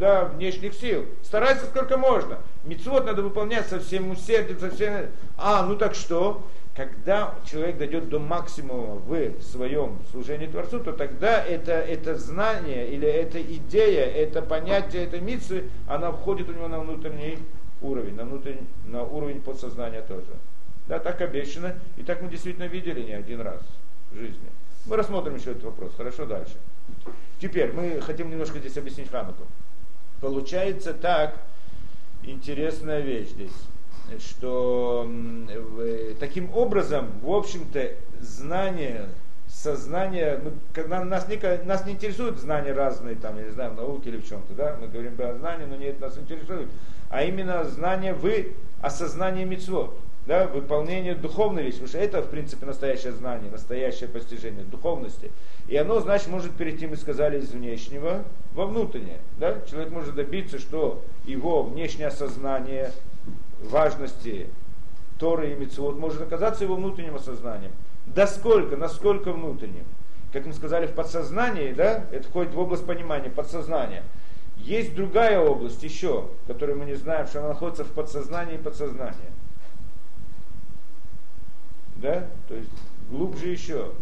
да, 0.00 0.24
внешних 0.26 0.74
сил. 0.74 1.06
Старайся 1.22 1.66
сколько 1.66 1.96
можно. 1.96 2.38
Мецвод 2.64 3.06
надо 3.06 3.22
выполнять 3.22 3.66
со 3.66 3.80
всем 3.80 4.10
усердием, 4.10 4.58
со 4.58 4.70
всем... 4.70 5.06
А, 5.36 5.64
ну 5.64 5.76
так 5.76 5.94
что? 5.94 6.42
когда 6.74 7.34
человек 7.44 7.78
дойдет 7.78 8.08
до 8.08 8.18
максимума 8.18 8.96
в 8.96 9.40
своем 9.42 9.98
служении 10.10 10.46
Творцу, 10.46 10.80
то 10.80 10.92
тогда 10.92 11.42
это, 11.42 11.72
это 11.72 12.16
знание 12.16 12.88
или 12.88 13.06
эта 13.06 13.40
идея, 13.40 14.04
это 14.04 14.42
понятие, 14.42 15.04
это 15.04 15.20
митцы, 15.20 15.64
она 15.86 16.10
входит 16.10 16.48
у 16.48 16.52
него 16.52 16.66
на 16.66 16.80
внутренний 16.80 17.38
уровень, 17.80 18.16
на, 18.16 18.24
внутренний, 18.24 18.66
на 18.86 19.04
уровень 19.04 19.40
подсознания 19.40 20.02
тоже. 20.02 20.26
Да, 20.88 20.98
так 20.98 21.20
обещано, 21.20 21.76
и 21.96 22.02
так 22.02 22.20
мы 22.20 22.28
действительно 22.28 22.64
видели 22.64 23.02
не 23.02 23.12
один 23.12 23.40
раз 23.40 23.62
в 24.10 24.16
жизни. 24.16 24.48
Мы 24.86 24.96
рассмотрим 24.96 25.36
еще 25.36 25.52
этот 25.52 25.64
вопрос. 25.64 25.92
Хорошо, 25.96 26.26
дальше. 26.26 26.56
Теперь 27.40 27.72
мы 27.72 28.00
хотим 28.00 28.30
немножко 28.30 28.58
здесь 28.58 28.76
объяснить 28.76 29.10
Хануку. 29.10 29.44
Получается 30.20 30.94
так, 30.94 31.38
интересная 32.22 33.00
вещь 33.00 33.28
здесь, 33.28 33.52
что 34.20 35.08
таким 36.20 36.54
образом, 36.54 37.10
в 37.22 37.30
общем-то, 37.30 37.90
знание, 38.20 39.08
сознание, 39.48 40.40
мы, 40.42 40.52
когда 40.72 41.04
нас, 41.04 41.28
не, 41.28 41.64
нас 41.64 41.84
не 41.84 41.92
интересуют 41.92 42.38
знания 42.38 42.72
разные, 42.72 43.16
там, 43.16 43.36
я 43.38 43.44
не 43.44 43.50
знаю, 43.50 43.72
в 43.72 43.76
науке 43.76 44.10
или 44.10 44.16
в 44.18 44.28
чем-то, 44.28 44.54
да, 44.54 44.76
мы 44.80 44.88
говорим 44.88 45.16
про 45.16 45.34
знания, 45.34 45.66
но 45.66 45.76
не 45.76 45.86
это 45.86 46.02
нас 46.02 46.16
интересует, 46.16 46.68
а 47.10 47.22
именно 47.22 47.64
знание 47.64 48.14
вы 48.14 48.54
осознание 48.80 49.44
мецвод 49.44 49.98
да, 50.26 50.46
выполнение 50.46 51.14
духовной 51.14 51.64
вещи, 51.64 51.74
потому 51.74 51.88
что 51.88 51.98
это, 51.98 52.22
в 52.22 52.30
принципе, 52.30 52.64
настоящее 52.64 53.12
знание, 53.12 53.50
настоящее 53.50 54.08
постижение 54.08 54.64
духовности. 54.64 55.30
И 55.68 55.76
оно, 55.76 56.00
значит, 56.00 56.28
может 56.28 56.52
перейти, 56.52 56.86
мы 56.86 56.96
сказали, 56.96 57.40
из 57.40 57.50
внешнего 57.50 58.24
во 58.54 58.66
внутреннее. 58.66 59.18
Да? 59.38 59.60
Человек 59.70 59.90
может 59.90 60.14
добиться, 60.14 60.58
что 60.58 61.02
его 61.24 61.62
внешнее 61.62 62.08
осознание 62.08 62.92
важности 63.62 64.48
Торы 65.18 65.52
и 65.52 65.54
Митцвот 65.54 65.98
может 65.98 66.22
оказаться 66.22 66.64
его 66.64 66.76
внутренним 66.76 67.16
осознанием. 67.16 67.72
До 68.06 68.26
сколько? 68.26 68.76
Насколько 68.76 69.32
внутренним? 69.32 69.84
Как 70.32 70.46
мы 70.46 70.52
сказали, 70.52 70.86
в 70.86 70.92
подсознании, 70.92 71.72
да, 71.72 72.04
это 72.10 72.26
входит 72.28 72.54
в 72.54 72.58
область 72.58 72.84
понимания, 72.84 73.30
подсознания. 73.30 74.02
Есть 74.56 74.94
другая 74.94 75.38
область 75.38 75.82
еще, 75.82 76.28
которую 76.46 76.78
мы 76.78 76.86
не 76.86 76.94
знаем, 76.94 77.26
что 77.26 77.40
она 77.40 77.48
находится 77.48 77.84
в 77.84 77.88
подсознании 77.88 78.54
и 78.54 78.58
подсознании 78.58 79.30
да, 81.96 82.26
то 82.48 82.54
есть 82.54 82.70
глубже 83.10 83.48
еще. 83.48 83.92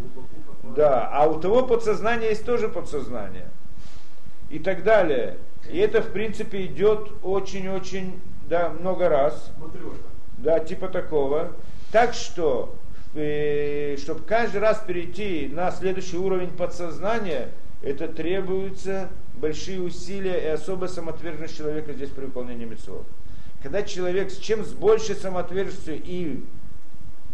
Да, 0.76 1.08
а 1.12 1.26
у 1.26 1.40
того 1.40 1.66
подсознания 1.66 2.30
есть 2.30 2.44
тоже 2.44 2.68
подсознание. 2.68 3.48
И 4.50 4.58
так 4.58 4.84
далее. 4.84 5.38
И 5.70 5.78
это, 5.78 6.02
в 6.02 6.12
принципе, 6.12 6.66
идет 6.66 7.10
очень-очень, 7.22 8.20
да, 8.48 8.70
много 8.70 9.08
раз. 9.08 9.50
Да, 10.38 10.58
типа 10.60 10.88
такого. 10.88 11.52
Так 11.90 12.14
что, 12.14 12.74
э, 13.14 13.96
чтобы 13.98 14.22
каждый 14.24 14.60
раз 14.60 14.82
перейти 14.86 15.48
на 15.52 15.70
следующий 15.70 16.16
уровень 16.16 16.50
подсознания, 16.50 17.48
это 17.82 18.08
требуются 18.08 19.08
большие 19.34 19.80
усилия 19.80 20.38
и 20.38 20.46
особая 20.46 20.88
самоотверженность 20.88 21.56
человека 21.56 21.92
здесь 21.92 22.10
при 22.10 22.26
выполнении 22.26 22.64
митцвот. 22.64 23.06
Когда 23.62 23.82
человек 23.82 24.30
с 24.30 24.38
чем 24.38 24.64
с 24.64 24.72
большей 24.72 25.14
самоотверженностью 25.14 26.00
и 26.02 26.44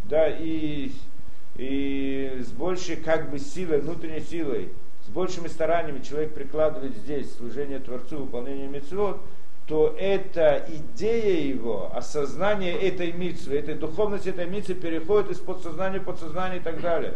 да, 0.09 0.29
и, 0.29 0.91
и 1.57 2.41
с 2.41 2.51
большей 2.51 2.97
как 2.97 3.31
бы 3.31 3.39
силой, 3.39 3.81
внутренней 3.81 4.21
силой, 4.21 4.71
с 5.07 5.11
большими 5.11 5.49
стараниями 5.49 6.03
человек 6.03 6.35
прикладывает 6.35 6.97
здесь 6.97 7.35
служение 7.37 7.79
Творцу, 7.79 8.19
выполнение 8.19 8.69
митцвот, 8.69 9.21
то 9.67 9.95
эта 9.99 10.67
идея 10.69 11.47
его, 11.47 11.91
осознание 11.95 12.73
этой 12.73 13.13
митцвы, 13.13 13.57
этой 13.57 13.75
духовности 13.75 14.31
этой 14.31 14.47
митцвы 14.47 14.75
переходит 14.75 15.31
из 15.31 15.39
подсознания 15.39 16.01
в 16.01 16.05
подсознание 16.05 16.59
и 16.59 16.63
так 16.63 16.81
далее. 16.81 17.15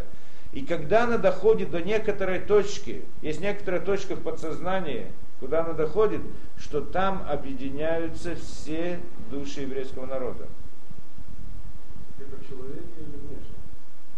И 0.51 0.63
когда 0.63 1.05
она 1.05 1.17
доходит 1.17 1.71
до 1.71 1.81
некоторой 1.81 2.39
точки, 2.39 3.03
есть 3.23 3.41
некоторая 3.41 3.81
точка 3.81 4.15
в 4.15 4.21
подсознании, 4.21 5.07
куда 5.39 5.63
она 5.63 5.73
доходит, 5.73 6.21
что 6.57 6.81
там 6.81 7.25
объединяются 7.27 8.35
все 8.35 8.99
души 9.31 9.61
еврейского 9.61 10.05
народа. 10.05 10.47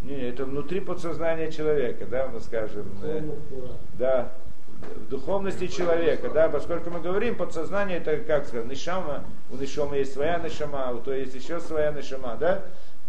Не, 0.02 0.28
это 0.28 0.44
внутри 0.44 0.80
подсознания 0.80 1.50
человека, 1.50 2.06
да, 2.06 2.28
мы 2.28 2.40
скажем. 2.40 2.86
Э, 3.02 3.22
да, 3.98 4.32
в 4.80 5.08
духовности 5.08 5.66
человека, 5.66 6.30
да, 6.30 6.48
поскольку 6.48 6.90
мы 6.90 7.00
говорим, 7.00 7.34
подсознание 7.34 7.98
это, 7.98 8.18
как 8.18 8.46
сказать, 8.46 8.66
нишама, 8.66 9.24
у 9.50 9.56
нишама 9.56 9.96
есть 9.96 10.12
своя 10.12 10.38
нишама, 10.38 10.92
у 10.92 10.98
то 10.98 11.12
есть 11.12 11.34
еще 11.34 11.60
своя 11.60 11.92
нишама, 11.92 12.36
да, 12.38 12.62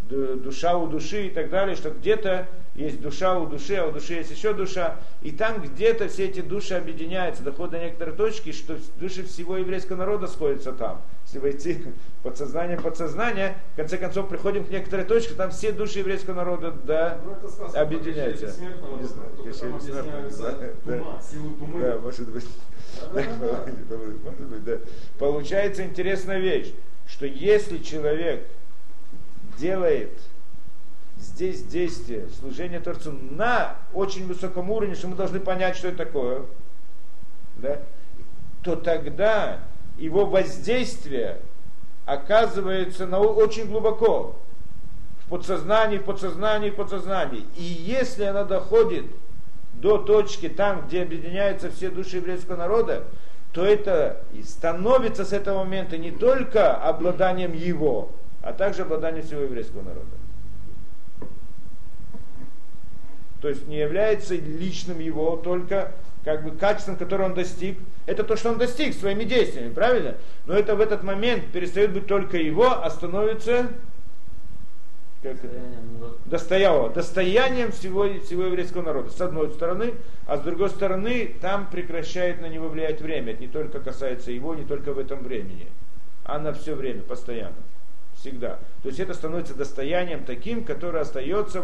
душа 0.10 0.78
у 0.78 0.88
души 0.88 1.28
и 1.28 1.30
так 1.30 1.50
далее, 1.50 1.76
что 1.76 1.92
где-то 1.92 2.48
есть 2.76 3.02
душа 3.02 3.38
у 3.38 3.48
души, 3.48 3.76
а 3.76 3.88
у 3.88 3.92
души 3.92 4.14
есть 4.14 4.32
еще 4.32 4.54
душа, 4.54 4.96
и 5.22 5.32
там 5.32 5.62
где-то 5.62 6.08
все 6.08 6.26
эти 6.26 6.42
души 6.42 6.76
объединяются, 6.76 7.44
доходят 7.44 7.72
до 7.72 7.80
некоторой 7.80 8.16
точки, 8.16 8.52
что 8.52 8.78
души 9.00 9.24
всего 9.24 9.58
еврейского 9.58 9.98
народа 9.98 10.28
сходятся 10.28 10.72
там. 10.72 11.02
Если 11.28 11.40
войти 11.40 11.84
подсознание, 12.24 12.78
подсознание, 12.78 13.58
в 13.74 13.76
конце 13.76 13.98
концов 13.98 14.30
приходим 14.30 14.64
к 14.64 14.70
некоторой 14.70 15.06
точке, 15.06 15.34
там 15.34 15.52
все 15.52 15.74
души 15.74 16.00
еврейского 16.00 16.36
народа 16.36 16.72
да, 16.72 17.20
ну, 17.26 17.36
объединяются. 17.78 18.54
Да, 20.86 21.98
может 22.02 22.30
быть. 22.30 22.48
Может 23.14 24.48
быть, 24.48 24.64
да. 24.64 24.78
Получается 25.20 25.84
интересная 25.84 26.40
вещь, 26.40 26.74
что 27.08 27.26
если 27.26 27.80
человек 27.80 28.48
делает 29.58 30.18
здесь 31.20 31.64
действие, 31.64 32.30
служение 32.40 32.80
Творцу 32.80 33.12
на 33.12 33.76
очень 33.94 34.28
высоком 34.28 34.70
уровне, 34.70 34.96
что 34.96 35.10
мы 35.10 35.16
должны 35.16 35.42
понять, 35.42 35.76
что 35.76 35.90
это 35.90 35.98
такое, 35.98 36.44
да, 37.58 37.82
то 38.64 38.76
тогда 38.76 39.60
его 39.98 40.26
воздействие 40.26 41.40
оказывается 42.06 43.06
на, 43.06 43.20
очень 43.20 43.68
глубоко 43.68 44.36
в 45.26 45.30
подсознании, 45.30 45.98
в 45.98 46.04
подсознании, 46.04 46.70
в 46.70 46.76
подсознании. 46.76 47.46
И 47.58 47.64
если 47.64 48.24
она 48.24 48.44
доходит 48.44 49.06
до 49.74 49.98
точки 49.98 50.50
там, 50.50 50.88
где 50.88 51.04
объединяются 51.04 51.70
все 51.70 51.90
души 51.90 52.18
еврейского 52.18 52.56
народа, 52.56 53.04
то 53.52 53.66
это 53.66 54.22
становится 54.44 55.26
с 55.26 55.34
этого 55.34 55.60
момента 55.60 55.98
не 55.98 56.12
только 56.12 56.76
обладанием 56.76 57.54
его, 57.54 58.12
а 58.42 58.54
также 58.54 58.84
обладание 58.84 59.24
всего 59.24 59.42
еврейского 59.42 59.82
народа. 59.82 60.06
То 63.42 63.50
есть 63.50 63.68
не 63.68 63.78
является 63.78 64.36
личным 64.36 65.00
его 65.00 65.38
только 65.38 65.94
как 66.28 66.44
бы 66.44 66.52
качеством, 66.52 66.98
которое 66.98 67.24
он 67.24 67.36
достиг. 67.36 67.78
Это 68.06 68.26
то, 68.26 68.36
что 68.36 68.50
он 68.50 68.58
достиг 68.58 68.94
своими 68.94 69.24
действиями, 69.24 69.74
правильно? 69.74 70.18
Но 70.46 70.56
это 70.56 70.76
в 70.76 70.82
этот 70.82 71.02
момент 71.02 71.54
перестает 71.54 71.94
быть 71.94 72.06
только 72.06 72.36
его, 72.36 72.84
а 72.84 72.90
становится 72.90 73.70
как 75.24 75.38
достоянием, 76.26 76.92
достоянием 76.94 77.72
всего, 77.72 78.10
всего 78.26 78.44
еврейского 78.44 78.82
народа. 78.82 79.10
С 79.10 79.22
одной 79.22 79.52
стороны, 79.52 79.94
а 80.26 80.36
с 80.36 80.42
другой 80.42 80.70
стороны, 80.70 81.34
там 81.40 81.70
прекращает 81.70 82.42
на 82.42 82.48
него 82.48 82.68
влиять 82.68 83.00
время. 83.00 83.32
Это 83.32 83.42
не 83.44 83.48
только 83.48 83.80
касается 83.80 84.30
его, 84.30 84.54
не 84.54 84.66
только 84.66 84.92
в 84.92 85.00
этом 85.00 85.24
времени, 85.24 85.68
а 86.26 86.40
на 86.40 86.52
все 86.52 86.76
время, 86.76 87.04
постоянно 87.04 87.56
всегда. 88.16 88.60
То 88.84 88.90
есть 88.90 89.00
это 89.00 89.14
становится 89.14 89.56
достоянием 89.56 90.26
таким, 90.26 90.66
которое 90.66 91.04
остается 91.04 91.64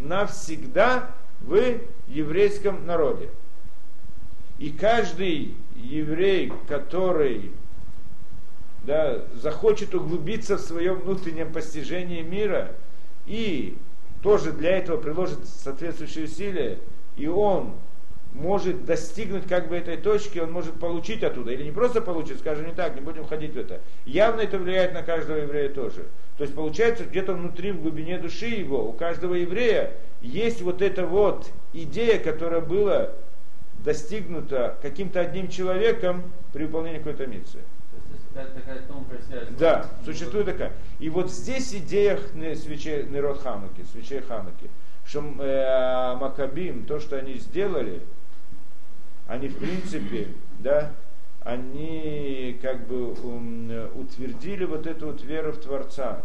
навсегда 0.00 1.12
в 1.42 1.78
еврейском 2.08 2.84
народе. 2.86 3.28
И 4.60 4.70
каждый 4.70 5.54
еврей, 5.74 6.52
который 6.68 7.50
да, 8.84 9.24
захочет 9.34 9.94
углубиться 9.94 10.58
в 10.58 10.60
своем 10.60 11.00
внутреннем 11.00 11.50
постижении 11.50 12.20
мира 12.20 12.72
и 13.26 13.76
тоже 14.22 14.52
для 14.52 14.76
этого 14.76 14.98
приложит 14.98 15.46
соответствующие 15.46 16.26
усилия, 16.26 16.78
и 17.16 17.26
он 17.26 17.72
может 18.34 18.84
достигнуть 18.84 19.48
как 19.48 19.68
бы 19.70 19.76
этой 19.76 19.96
точки, 19.96 20.38
он 20.38 20.52
может 20.52 20.74
получить 20.74 21.24
оттуда. 21.24 21.52
Или 21.52 21.64
не 21.64 21.72
просто 21.72 22.02
получить, 22.02 22.38
скажем 22.38 22.66
не 22.66 22.74
так, 22.74 22.94
не 22.94 23.00
будем 23.00 23.24
ходить 23.24 23.54
в 23.54 23.58
это. 23.58 23.80
Явно 24.04 24.42
это 24.42 24.58
влияет 24.58 24.92
на 24.92 25.02
каждого 25.02 25.38
еврея 25.38 25.70
тоже. 25.70 26.04
То 26.36 26.44
есть 26.44 26.54
получается, 26.54 27.04
где-то 27.04 27.32
внутри, 27.32 27.72
в 27.72 27.80
глубине 27.80 28.18
души 28.18 28.46
его, 28.46 28.86
у 28.86 28.92
каждого 28.92 29.34
еврея 29.34 29.94
есть 30.20 30.60
вот 30.60 30.82
эта 30.82 31.06
вот 31.06 31.50
идея, 31.72 32.18
которая 32.18 32.60
была 32.60 33.10
достигнута 33.84 34.76
каким-то 34.82 35.20
одним 35.20 35.48
человеком 35.48 36.22
при 36.52 36.64
выполнении 36.64 36.98
какой-то 36.98 37.26
миссии. 37.26 37.60
Да, 39.58 39.90
существует 40.04 40.46
такая. 40.46 40.72
И 40.98 41.08
вот 41.08 41.30
здесь 41.30 41.74
идея 41.74 42.18
свечей 42.54 43.04
Нерод 43.04 43.42
Хануки, 43.42 43.84
свечей 43.92 44.20
Хануки, 44.20 44.70
что 45.04 45.20
э, 45.20 46.16
Макабим, 46.16 46.84
то, 46.84 47.00
что 47.00 47.16
они 47.16 47.34
сделали, 47.38 48.00
они 49.26 49.48
в 49.48 49.58
принципе, 49.58 50.28
да, 50.60 50.92
они 51.42 52.58
как 52.62 52.86
бы 52.86 53.12
утвердили 53.94 54.64
вот 54.64 54.86
эту 54.86 55.06
вот 55.06 55.22
веру 55.22 55.52
в 55.52 55.58
Творца, 55.58 56.22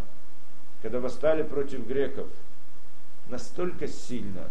когда 0.81 0.99
восстали 0.99 1.43
против 1.43 1.87
греков, 1.87 2.27
настолько 3.29 3.87
сильно 3.87 4.49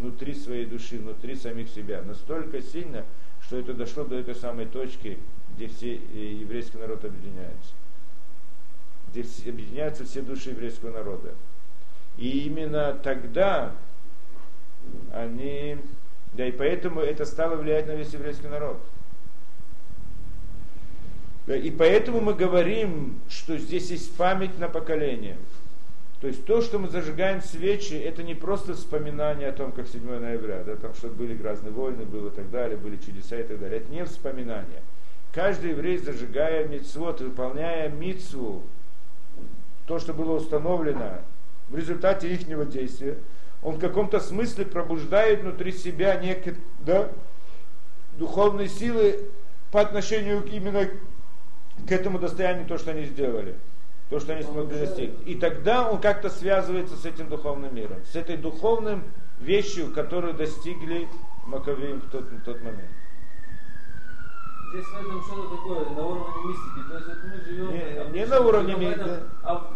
внутри 0.00 0.34
своей 0.34 0.66
души, 0.66 0.98
внутри 0.98 1.36
самих 1.36 1.68
себя, 1.68 2.02
настолько 2.02 2.62
сильно, 2.62 3.04
что 3.42 3.58
это 3.58 3.74
дошло 3.74 4.04
до 4.04 4.16
этой 4.16 4.34
самой 4.34 4.66
точки, 4.66 5.18
где 5.54 5.68
все 5.68 5.96
э, 5.96 5.98
еврейский 6.40 6.78
народ 6.78 7.04
объединяется. 7.04 7.72
где 9.08 9.22
все- 9.22 9.50
объединяются 9.50 10.04
все 10.04 10.22
души 10.22 10.50
еврейского 10.50 10.90
народа. 10.92 11.34
И 12.16 12.46
именно 12.46 12.94
тогда 13.02 13.74
они, 15.12 15.78
да 16.34 16.46
и 16.46 16.52
поэтому 16.52 17.00
это 17.00 17.24
стало 17.24 17.56
влиять 17.56 17.86
на 17.86 17.92
весь 17.92 18.12
еврейский 18.12 18.46
народ. 18.46 18.80
Да, 21.46 21.56
и 21.56 21.70
поэтому 21.70 22.20
мы 22.20 22.34
говорим, 22.34 23.20
что 23.28 23.58
здесь 23.58 23.90
есть 23.90 24.14
память 24.16 24.56
на 24.58 24.68
поколение. 24.68 25.36
То 26.20 26.26
есть 26.26 26.44
то, 26.44 26.60
что 26.60 26.78
мы 26.78 26.88
зажигаем 26.88 27.40
свечи, 27.40 27.94
это 27.94 28.22
не 28.22 28.34
просто 28.34 28.74
вспоминание 28.74 29.48
о 29.48 29.52
том, 29.52 29.72
как 29.72 29.88
7 29.88 30.04
ноября, 30.04 30.62
да, 30.64 30.76
там 30.76 30.92
что 30.94 31.08
были 31.08 31.40
разные 31.42 31.72
войны, 31.72 32.04
было 32.04 32.28
и 32.28 32.30
так 32.30 32.50
далее, 32.50 32.76
были 32.76 32.96
чудеса 32.96 33.40
и 33.40 33.42
так 33.42 33.58
далее. 33.58 33.80
Это 33.80 33.90
не 33.90 34.04
вспоминание. 34.04 34.82
Каждый 35.32 35.70
еврей, 35.70 35.96
зажигая 35.96 36.68
мицвод, 36.68 37.22
выполняя 37.22 37.88
мицву, 37.88 38.64
то, 39.86 39.98
что 39.98 40.12
было 40.12 40.32
установлено 40.32 41.20
в 41.68 41.76
результате 41.76 42.32
их 42.32 42.46
действия, 42.68 43.16
он 43.62 43.76
в 43.76 43.78
каком-то 43.78 44.20
смысле 44.20 44.66
пробуждает 44.66 45.40
внутри 45.40 45.72
себя 45.72 46.16
некие 46.16 46.56
да, 46.80 47.10
духовные 48.18 48.68
силы 48.68 49.20
по 49.70 49.80
отношению 49.80 50.44
именно 50.44 50.88
к 51.88 51.92
этому 51.92 52.18
достоянию, 52.18 52.66
то, 52.66 52.76
что 52.76 52.90
они 52.90 53.04
сделали, 53.04 53.54
то, 54.10 54.18
что 54.18 54.32
они 54.32 54.42
смогли 54.42 54.80
достичь. 54.80 55.10
И 55.24 55.36
тогда 55.36 55.88
он 55.88 56.00
как-то 56.00 56.28
связывается 56.28 56.96
с 56.96 57.06
этим 57.06 57.28
духовным 57.28 57.74
миром, 57.74 57.98
с 58.12 58.16
этой 58.16 58.36
духовным 58.36 59.04
вещью, 59.38 59.92
которую 59.92 60.34
достигли 60.34 61.08
Маковеем 61.46 62.00
в 62.00 62.10
тот, 62.10 62.24
в 62.24 62.42
тот 62.44 62.60
момент. 62.60 62.90
Здесь 64.72 64.84
в 64.86 65.00
этом 65.00 65.22
что-то 65.22 65.56
такое 65.56 65.84
на 65.90 66.06
уровне 66.06 66.48
мистики. 66.48 66.88
То 66.88 66.94
есть 66.96 67.06
вот 67.06 67.16
мы 67.24 67.44
живем... 67.44 67.72
Не- 67.72 67.78
как 67.80 68.12
не 68.12 68.20
обычно, 68.20 68.40
на 68.40 68.46
уровне 68.46 68.74
живем 68.74 68.88
в 68.88 68.92
этом, 68.92 69.08
ми- 69.08 69.22
А 69.42 69.70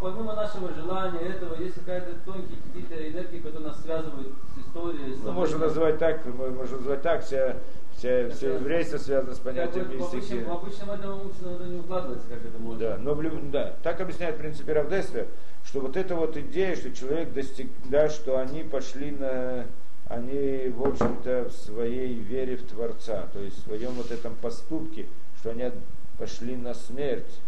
помимо 0.00 0.34
нашего 0.34 0.74
желания 0.74 1.20
этого, 1.20 1.54
есть 1.62 1.74
какая-то 1.76 2.12
тонкие 2.24 2.58
какие-то 2.66 3.10
энергии, 3.10 3.38
которые 3.38 3.68
нас 3.68 3.82
связывают 3.82 4.34
с 4.54 4.58
историей. 4.66 5.14
с 5.14 5.22
Ну, 5.22 5.32
можно 5.32 5.58
назвать 5.58 5.98
так, 5.98 6.24
можно 6.26 6.76
назвать 6.76 7.02
так, 7.02 7.22
вся, 7.24 7.56
все 7.96 8.08
Это- 8.28 8.46
еврейство 8.46 8.98
связано 8.98 9.34
с 9.34 9.38
понятием 9.38 9.84
Как 9.86 9.96
бы 9.96 10.16
мистики. 10.16 10.42
в 10.42 10.50
обычном 10.52 10.90
этом 10.90 11.30
наверное, 11.42 11.68
не 11.68 11.78
укладывается, 11.80 12.28
как 12.28 12.44
это 12.44 12.58
может. 12.58 12.80
Да, 12.80 12.98
но 12.98 13.14
в 13.14 13.22
люб- 13.22 13.50
да, 13.50 13.76
так 13.82 14.00
объясняет 14.00 14.36
в 14.36 14.38
принципе 14.38 14.72
Равдеслер, 14.72 15.26
что 15.64 15.80
вот 15.80 15.96
эта 15.96 16.14
вот 16.14 16.36
идея, 16.36 16.74
что 16.76 16.92
человек 16.94 17.32
достиг, 17.32 17.70
да, 17.88 18.08
что 18.08 18.38
они 18.38 18.62
пошли 18.64 19.10
на, 19.10 19.66
они 20.08 20.68
в 20.68 20.82
общем-то 20.86 21.48
в 21.48 21.52
своей 21.52 22.14
вере 22.14 22.56
в 22.56 22.66
Творца, 22.66 23.26
то 23.32 23.38
есть 23.40 23.58
в 23.58 23.64
своем 23.64 23.92
вот 23.92 24.10
этом 24.10 24.34
поступке, 24.36 25.06
что 25.40 25.50
они 25.50 25.70
пошли 26.18 26.56
на 26.56 26.74
смерть 26.74 27.40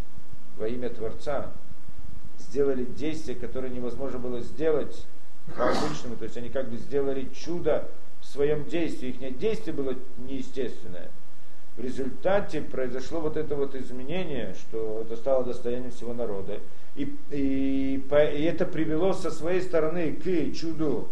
во 0.56 0.68
имя 0.68 0.88
Творца, 0.88 1.50
сделали 2.38 2.84
действие, 2.84 3.36
которое 3.36 3.68
невозможно 3.68 4.18
было 4.18 4.40
сделать 4.40 5.06
по-обычному, 5.56 6.16
то 6.16 6.24
есть 6.24 6.36
они 6.36 6.48
как 6.48 6.68
бы 6.68 6.76
сделали 6.76 7.28
чудо 7.34 7.88
своем 8.36 8.64
действии, 8.66 9.08
их 9.08 9.38
действие 9.38 9.74
было 9.74 9.94
неестественное. 10.18 11.08
В 11.76 11.80
результате 11.80 12.62
произошло 12.62 13.20
вот 13.20 13.36
это 13.36 13.54
вот 13.54 13.74
изменение, 13.74 14.54
что 14.54 15.02
это 15.04 15.16
стало 15.16 15.44
достоянием 15.44 15.90
всего 15.90 16.14
народа. 16.14 16.60
И, 16.94 17.14
и, 17.30 18.02
и 18.10 18.42
это 18.44 18.64
привело 18.64 19.12
со 19.12 19.30
своей 19.30 19.60
стороны 19.60 20.12
к 20.12 20.54
чуду 20.54 21.08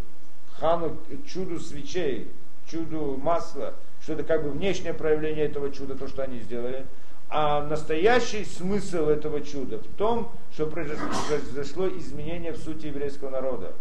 хану, 0.59 0.97
к 1.09 1.27
чуду 1.27 1.61
свечей, 1.61 2.29
чуду 2.71 3.19
масла, 3.23 3.75
что 4.03 4.15
это 4.15 4.23
как 4.23 4.45
бы 4.45 4.51
внешнее 4.51 4.95
проявление 4.95 5.47
этого 5.47 5.71
чуда, 5.71 5.95
то, 5.97 6.09
что 6.09 6.23
они 6.23 6.41
сделали. 6.41 6.87
А 7.29 7.67
настоящий 7.67 8.45
смысл 8.45 9.09
этого 9.09 9.41
чуда 9.41 9.79
в 9.79 9.87
том, 9.97 10.31
что 10.53 10.67
произошло, 10.67 11.89
изменение 11.89 12.53
в 12.53 12.59
сути 12.59 12.87
еврейского 12.87 13.31
народа. 13.31 13.73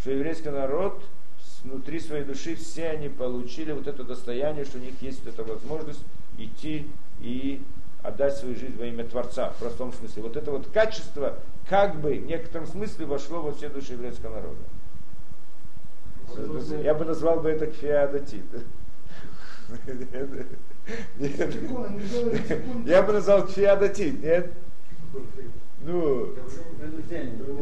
Что 0.00 0.12
еврейский 0.12 0.50
народ 0.50 1.02
внутри 1.68 2.00
своей 2.00 2.24
души 2.24 2.56
все 2.56 2.88
они 2.88 3.08
получили 3.08 3.72
вот 3.72 3.86
это 3.86 4.04
достояние, 4.04 4.64
что 4.64 4.78
у 4.78 4.80
них 4.80 4.94
есть 5.00 5.26
эта 5.26 5.44
возможность 5.44 6.02
идти 6.38 6.86
и 7.20 7.62
отдать 8.02 8.36
свою 8.36 8.54
жизнь 8.56 8.76
во 8.78 8.86
имя 8.86 9.04
Творца, 9.04 9.50
в 9.50 9.56
простом 9.58 9.92
смысле. 9.92 10.22
Вот 10.22 10.36
это 10.36 10.50
вот 10.50 10.68
качество 10.68 11.38
как 11.68 12.00
бы 12.00 12.14
в 12.18 12.26
некотором 12.26 12.66
смысле 12.66 13.06
вошло 13.06 13.42
во 13.42 13.52
все 13.52 13.68
души 13.68 13.92
еврейского 13.92 14.34
народа. 14.36 14.60
Я 16.82 16.94
бы 16.94 17.04
назвал 17.04 17.40
бы 17.40 17.50
это 17.50 17.66
кфиадатит. 17.66 18.44
Я 22.86 23.02
бы 23.02 23.12
назвал 23.12 23.46
кфиадатит, 23.46 24.22
нет? 24.22 24.52
Ну, 25.82 26.34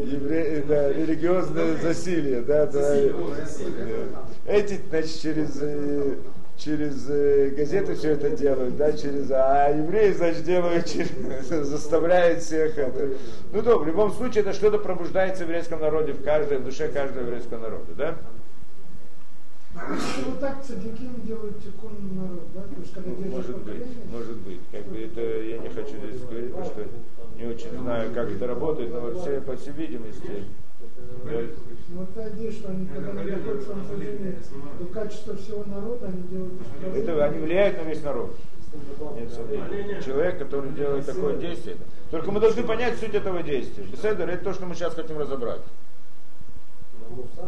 евре... 0.02 0.64
да, 0.66 0.92
религиозное 0.92 1.76
засилие, 1.76 2.40
да, 2.40 2.66
да. 2.66 2.96
Эти, 4.46 4.80
значит, 4.88 5.20
через, 5.20 5.58
э, 5.60 6.16
через 6.56 7.06
э, 7.08 7.50
газеты 7.50 7.94
все 7.94 8.12
это 8.12 8.30
делают, 8.30 8.76
да, 8.76 8.92
через, 8.92 9.30
а 9.30 9.68
евреи, 9.68 10.12
значит, 10.12 10.44
делают, 10.44 10.86
через, 10.92 11.68
заставляют 11.68 12.42
всех 12.42 12.78
это. 12.78 13.10
Ну, 13.52 13.62
да, 13.62 13.76
в 13.76 13.86
любом 13.86 14.12
случае, 14.12 14.42
это 14.42 14.54
что-то 14.54 14.78
пробуждается 14.78 15.44
в 15.44 15.48
еврейском 15.48 15.80
народе, 15.80 16.12
в 16.12 16.24
каждой, 16.24 16.58
в 16.58 16.64
душе 16.64 16.88
каждого 16.88 17.24
еврейского 17.24 17.58
народа, 17.58 17.92
да? 17.96 18.14
Если 19.76 20.30
вот 20.30 20.40
так 20.40 20.64
цадиким 20.64 21.20
делают 21.24 21.62
тикун 21.62 21.92
народ, 22.16 22.46
да? 22.54 22.62
То 22.62 22.80
есть 22.80 22.94
когда 22.94 23.10
держат 23.10 23.32
Может 23.32 23.58
быть, 23.58 24.10
может 24.10 24.36
быть. 24.38 24.60
Как 24.72 24.86
бы 24.86 24.98
это 24.98 25.20
я 25.20 25.58
не 25.58 25.68
хочу 25.68 25.96
здесь 25.98 26.22
говорить, 26.22 26.50
потому 26.50 26.66
что 26.66 26.86
не 27.36 27.46
очень 27.46 27.78
знаю, 27.78 28.14
как 28.14 28.30
это 28.30 28.46
работает, 28.46 28.90
но 28.90 29.00
вот 29.00 29.20
все, 29.20 29.40
по 29.42 29.54
всей 29.56 29.72
видимости, 29.72 30.44
да, 31.24 31.32
Ну, 31.88 32.00
вот 32.00 32.32
идея, 32.32 32.52
что 32.52 32.68
они, 32.68 32.86
когда 32.86 33.10
они 33.10 33.30
своем 33.30 33.84
служении 33.86 34.36
до 34.78 34.86
качества 34.86 35.36
всего 35.36 35.64
народа, 35.64 36.06
они 36.06 36.22
делают 36.22 36.54
это 36.94 37.24
они 37.24 37.38
влияют 37.38 37.76
на 37.76 37.88
весь 37.88 38.02
народ. 38.02 38.34
Нет 39.14 39.32
сомнений. 39.32 40.02
Человек, 40.04 40.38
который 40.38 40.70
делает 40.70 41.06
такое 41.06 41.36
действие. 41.36 41.76
Только 42.10 42.30
мы 42.30 42.40
должны 42.40 42.62
понять 42.62 42.98
суть 42.98 43.14
этого 43.14 43.42
действия. 43.42 43.84
Беседер, 43.84 44.28
это 44.28 44.44
то, 44.44 44.54
что 44.54 44.66
мы 44.66 44.74
сейчас 44.74 44.94
хотим 44.94 45.18
разобрать. 45.18 45.60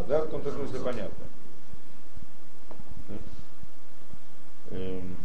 Да, 0.08 0.20
в 0.20 0.24
каком-то 0.24 0.50
смысле 0.50 0.80
понятно. 0.80 1.24
Эм, 4.70 5.16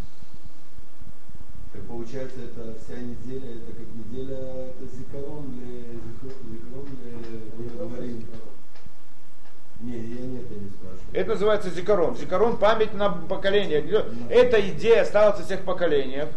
Так 1.73 1.81
получается, 1.83 2.39
это 2.41 2.75
вся 2.79 2.99
неделя, 2.99 3.55
это 3.55 3.71
как 3.73 3.87
неделя, 3.95 4.37
это 4.37 4.85
зикарон 4.95 5.51
для 5.51 5.93
зикарон 5.93 6.85
для 7.57 7.77
говорим. 7.77 8.25
Не, 9.81 9.97
я 9.97 10.25
не 10.25 10.37
это 10.37 10.53
не 10.53 10.69
спрашиваю. 10.69 11.11
Это 11.11 11.29
называется 11.31 11.69
зикарон. 11.69 12.15
Зикарон– 12.15 12.57
память 12.59 12.93
на 12.93 13.09
поколение. 13.09 13.83
Эта 14.29 14.61
идея 14.69 15.01
осталась 15.01 15.39
во 15.39 15.45
всех 15.45 15.65
поколениях, 15.65 16.29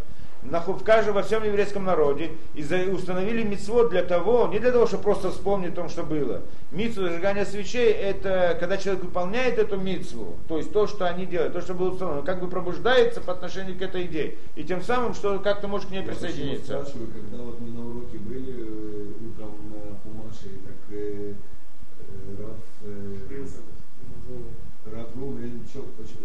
в 0.50 0.84
каждом, 0.84 1.14
во 1.14 1.22
всем 1.22 1.44
еврейском 1.44 1.84
народе. 1.84 2.32
И 2.54 2.62
установили 2.62 3.42
мицвод 3.42 3.90
для 3.90 4.02
того, 4.02 4.48
не 4.48 4.58
для 4.58 4.72
того, 4.72 4.86
чтобы 4.86 5.04
просто 5.04 5.30
вспомнить 5.30 5.72
о 5.72 5.76
том, 5.76 5.88
что 5.88 6.02
было. 6.02 6.42
Мицву 6.70 7.04
зажигания 7.04 7.44
свечей– 7.44 7.90
это 7.92 8.56
когда 8.58 8.76
человек 8.76 9.04
выполняет 9.04 9.58
эту 9.58 9.76
мицву, 9.76 10.36
то 10.48 10.58
есть 10.58 10.72
то, 10.72 10.86
что 10.86 11.06
они 11.06 11.26
делают, 11.26 11.52
то, 11.52 11.60
что 11.60 11.74
было 11.74 11.90
установлено, 11.90 12.24
как 12.24 12.40
бы 12.40 12.48
пробуждается 12.48 13.20
по 13.20 13.32
отношению 13.32 13.78
к 13.78 13.82
этой 13.82 14.06
идее. 14.06 14.36
И 14.54 14.64
тем 14.64 14.82
самым, 14.82 15.14
что 15.14 15.38
как-то 15.38 15.68
может 15.68 15.88
к 15.88 15.90
ней 15.90 16.00
Я 16.00 16.06
присоединиться. 16.06 16.84
спрашиваю, 16.84 17.08
когда 17.08 17.42
вот 17.42 17.60
мы 17.60 17.68
на 17.68 17.88
уроке 17.88 18.18
были 18.18 18.54
э, 18.56 19.12
утром 19.28 19.54
на 19.70 19.96
Хумаше, 20.02 20.50
так 20.64 20.96
э, 20.96 21.32
э, 22.00 22.42
Раф, 22.42 22.56
э, 22.84 23.16
Раф 24.94 25.08
Румлин 25.16 25.62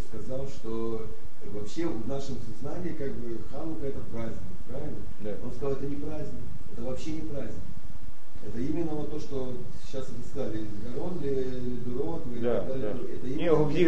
сказал, 0.08 0.48
что 0.48 1.08
вообще 1.54 1.88
в 1.88 2.01
нашем 2.12 2.36
сознании 2.46 2.94
как 2.94 3.12
бы 3.14 3.38
Ханука 3.52 3.88
это 3.88 4.00
праздник, 4.12 4.38
правильно? 4.68 4.98
Да. 5.22 5.32
Он 5.44 5.52
сказал, 5.54 5.72
это 5.74 5.86
не 5.86 5.96
праздник, 5.96 6.42
это 6.74 6.82
вообще 6.84 7.12
не 7.14 7.22
праздник. 7.22 7.64
Это 8.46 8.60
именно 8.60 8.92
вот 8.92 9.12
то, 9.12 9.20
что 9.20 9.54
сейчас 9.88 10.10
вы 10.10 10.24
сказали, 10.30 10.66
Гарон, 10.84 11.20
Дурот, 11.86 12.24
и 12.36 12.40
Да, 12.40 12.62
так 12.62 12.68
далее. 12.82 12.94
да. 13.08 13.14
Это 13.14 13.28
Не, 13.28 13.34
именно 13.34 13.54
у, 13.62 13.70
не 13.70 13.80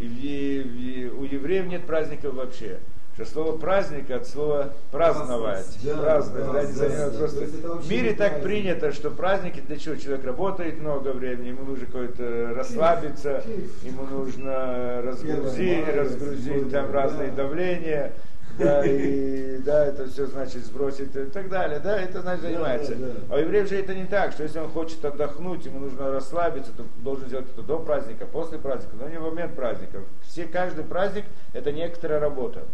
и- 0.00 1.02
и- 1.02 1.08
у 1.08 1.24
евреев 1.24 1.66
нет 1.66 1.86
праздников 1.86 2.34
вообще. 2.34 2.80
Что 3.14 3.26
слово 3.26 3.58
праздник 3.58 4.10
от 4.10 4.26
слова 4.26 4.72
праздновать. 4.90 5.78
Да, 5.82 5.96
Праздновать, 5.98 6.74
да, 6.78 6.88
да, 6.88 7.10
да, 7.10 7.18
просто. 7.18 7.44
В 7.44 7.90
мире 7.90 8.10
так 8.14 8.40
праздник. 8.40 8.42
принято, 8.42 8.92
что 8.92 9.10
праздники 9.10 9.60
для 9.60 9.76
чего? 9.78 9.96
Человек 9.96 10.24
работает 10.24 10.78
много 10.80 11.08
времени, 11.08 11.48
ему 11.48 11.64
нужно 11.64 11.84
какое-то 11.86 12.54
расслабиться, 12.54 13.42
ему 13.82 14.04
нужно 14.04 15.02
разгрузить, 15.02 15.86
разгрузить 15.94 16.70
там 16.70 16.90
разные 16.90 17.30
давления. 17.30 18.12
Да, 18.58 18.84
и 18.84 19.58
да, 19.58 19.86
это 19.86 20.06
все 20.08 20.26
значит 20.26 20.64
сбросить 20.66 21.16
и 21.16 21.24
так 21.24 21.48
далее, 21.48 21.80
да, 21.80 21.98
это 21.98 22.20
значит 22.20 22.42
Да, 22.42 22.48
занимается. 22.50 22.94
да, 22.94 23.06
да. 23.06 23.12
А 23.30 23.36
у 23.36 23.38
евреев 23.38 23.66
же 23.66 23.76
это 23.78 23.94
не 23.94 24.04
так, 24.04 24.32
что 24.32 24.42
если 24.42 24.58
он 24.58 24.68
хочет 24.68 25.02
отдохнуть, 25.06 25.64
ему 25.64 25.78
нужно 25.80 26.10
расслабиться, 26.12 26.70
то 26.76 26.84
должен 26.98 27.28
сделать 27.28 27.46
это 27.50 27.62
до 27.62 27.78
праздника, 27.78 28.26
после 28.26 28.58
праздника, 28.58 28.94
но 29.00 29.08
не 29.08 29.16
в 29.18 29.22
момент 29.22 29.54
праздника. 29.54 30.00
Все, 30.28 30.44
каждый 30.44 30.84
праздник 30.84 31.24
это 31.54 31.72
некоторая 31.72 32.20
работа. 32.20 32.64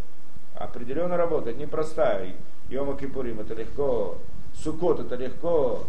Определенная 0.58 1.16
работа, 1.16 1.50
это 1.50 1.58
непростая. 1.60 2.34
Йома 2.68 2.96
Кипурим, 2.96 3.40
это 3.40 3.54
легко 3.54 4.18
Сукот 4.62 5.00
это 5.00 5.14
легко, 5.14 5.84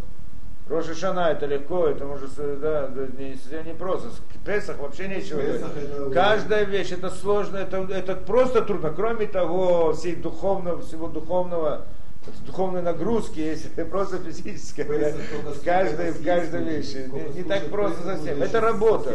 Роша 0.69 0.93
Шана 0.93 1.31
это 1.31 1.47
легко, 1.47 1.87
это 1.87 2.05
может, 2.05 2.29
да, 2.35 2.87
не, 3.17 3.35
не 3.63 3.73
просто. 3.73 4.09
Песах 4.45 4.77
вообще 4.77 5.07
нечего 5.07 5.41
Песах 5.41 5.71
это- 5.75 6.11
Каждая 6.11 6.63
вещь, 6.65 6.91
это 6.91 7.09
сложно, 7.09 7.57
это, 7.57 7.77
это 7.89 8.15
просто 8.15 8.61
трудно. 8.61 8.91
Кроме 8.91 9.25
того, 9.25 9.93
всей 9.93 10.15
духовного, 10.15 10.81
всего 10.81 11.07
духовного, 11.07 11.85
духовной 12.45 12.81
нагрузки, 12.81 13.39
есть 13.39 13.73
просто 13.89 14.17
физическая. 14.19 14.85
в 14.85 15.63
каждой, 15.63 16.11
в 16.11 16.23
каждой 16.23 16.63
вещи. 16.63 17.09
Не, 17.11 17.39
не 17.39 17.43
так 17.43 17.69
просто 17.69 18.03
совсем. 18.03 18.41
Это 18.41 18.61
работа. 18.61 19.13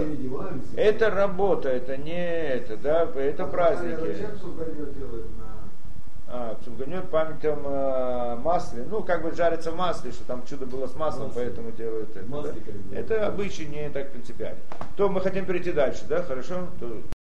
Это 0.77 1.11
работа, 1.11 1.69
это 1.69 1.97
не 1.97 2.25
это, 2.25 2.77
да, 2.77 3.09
это 3.17 3.47
праздники. 3.47 4.17
Делает 4.97 5.27
на... 5.39 5.55
А, 6.27 6.57
Цугнет 6.65 7.11
памятом 7.11 7.61
э, 7.65 8.37
масле. 8.43 8.85
Ну, 8.91 9.05
как 9.05 9.23
бы 9.23 9.31
жарится 9.33 9.71
в 9.71 9.77
масле, 9.77 10.11
что 10.11 10.25
там 10.25 10.45
чудо 10.45 10.67
было 10.67 10.89
с 10.89 10.97
маслом, 10.97 11.29
Масло. 11.29 11.41
поэтому 11.41 11.71
делают 11.71 12.17
это. 12.17 12.27
Масле 12.27 12.55
да. 12.91 12.99
Это 12.99 13.27
обычай 13.29 13.67
не 13.67 13.89
так 13.91 14.11
принципиально. 14.11 14.59
То 14.97 15.09
мы 15.09 15.21
хотим 15.21 15.45
перейти 15.45 15.71
дальше, 15.71 16.05
да, 16.09 16.23
хорошо? 16.23 16.67
То 16.81 17.03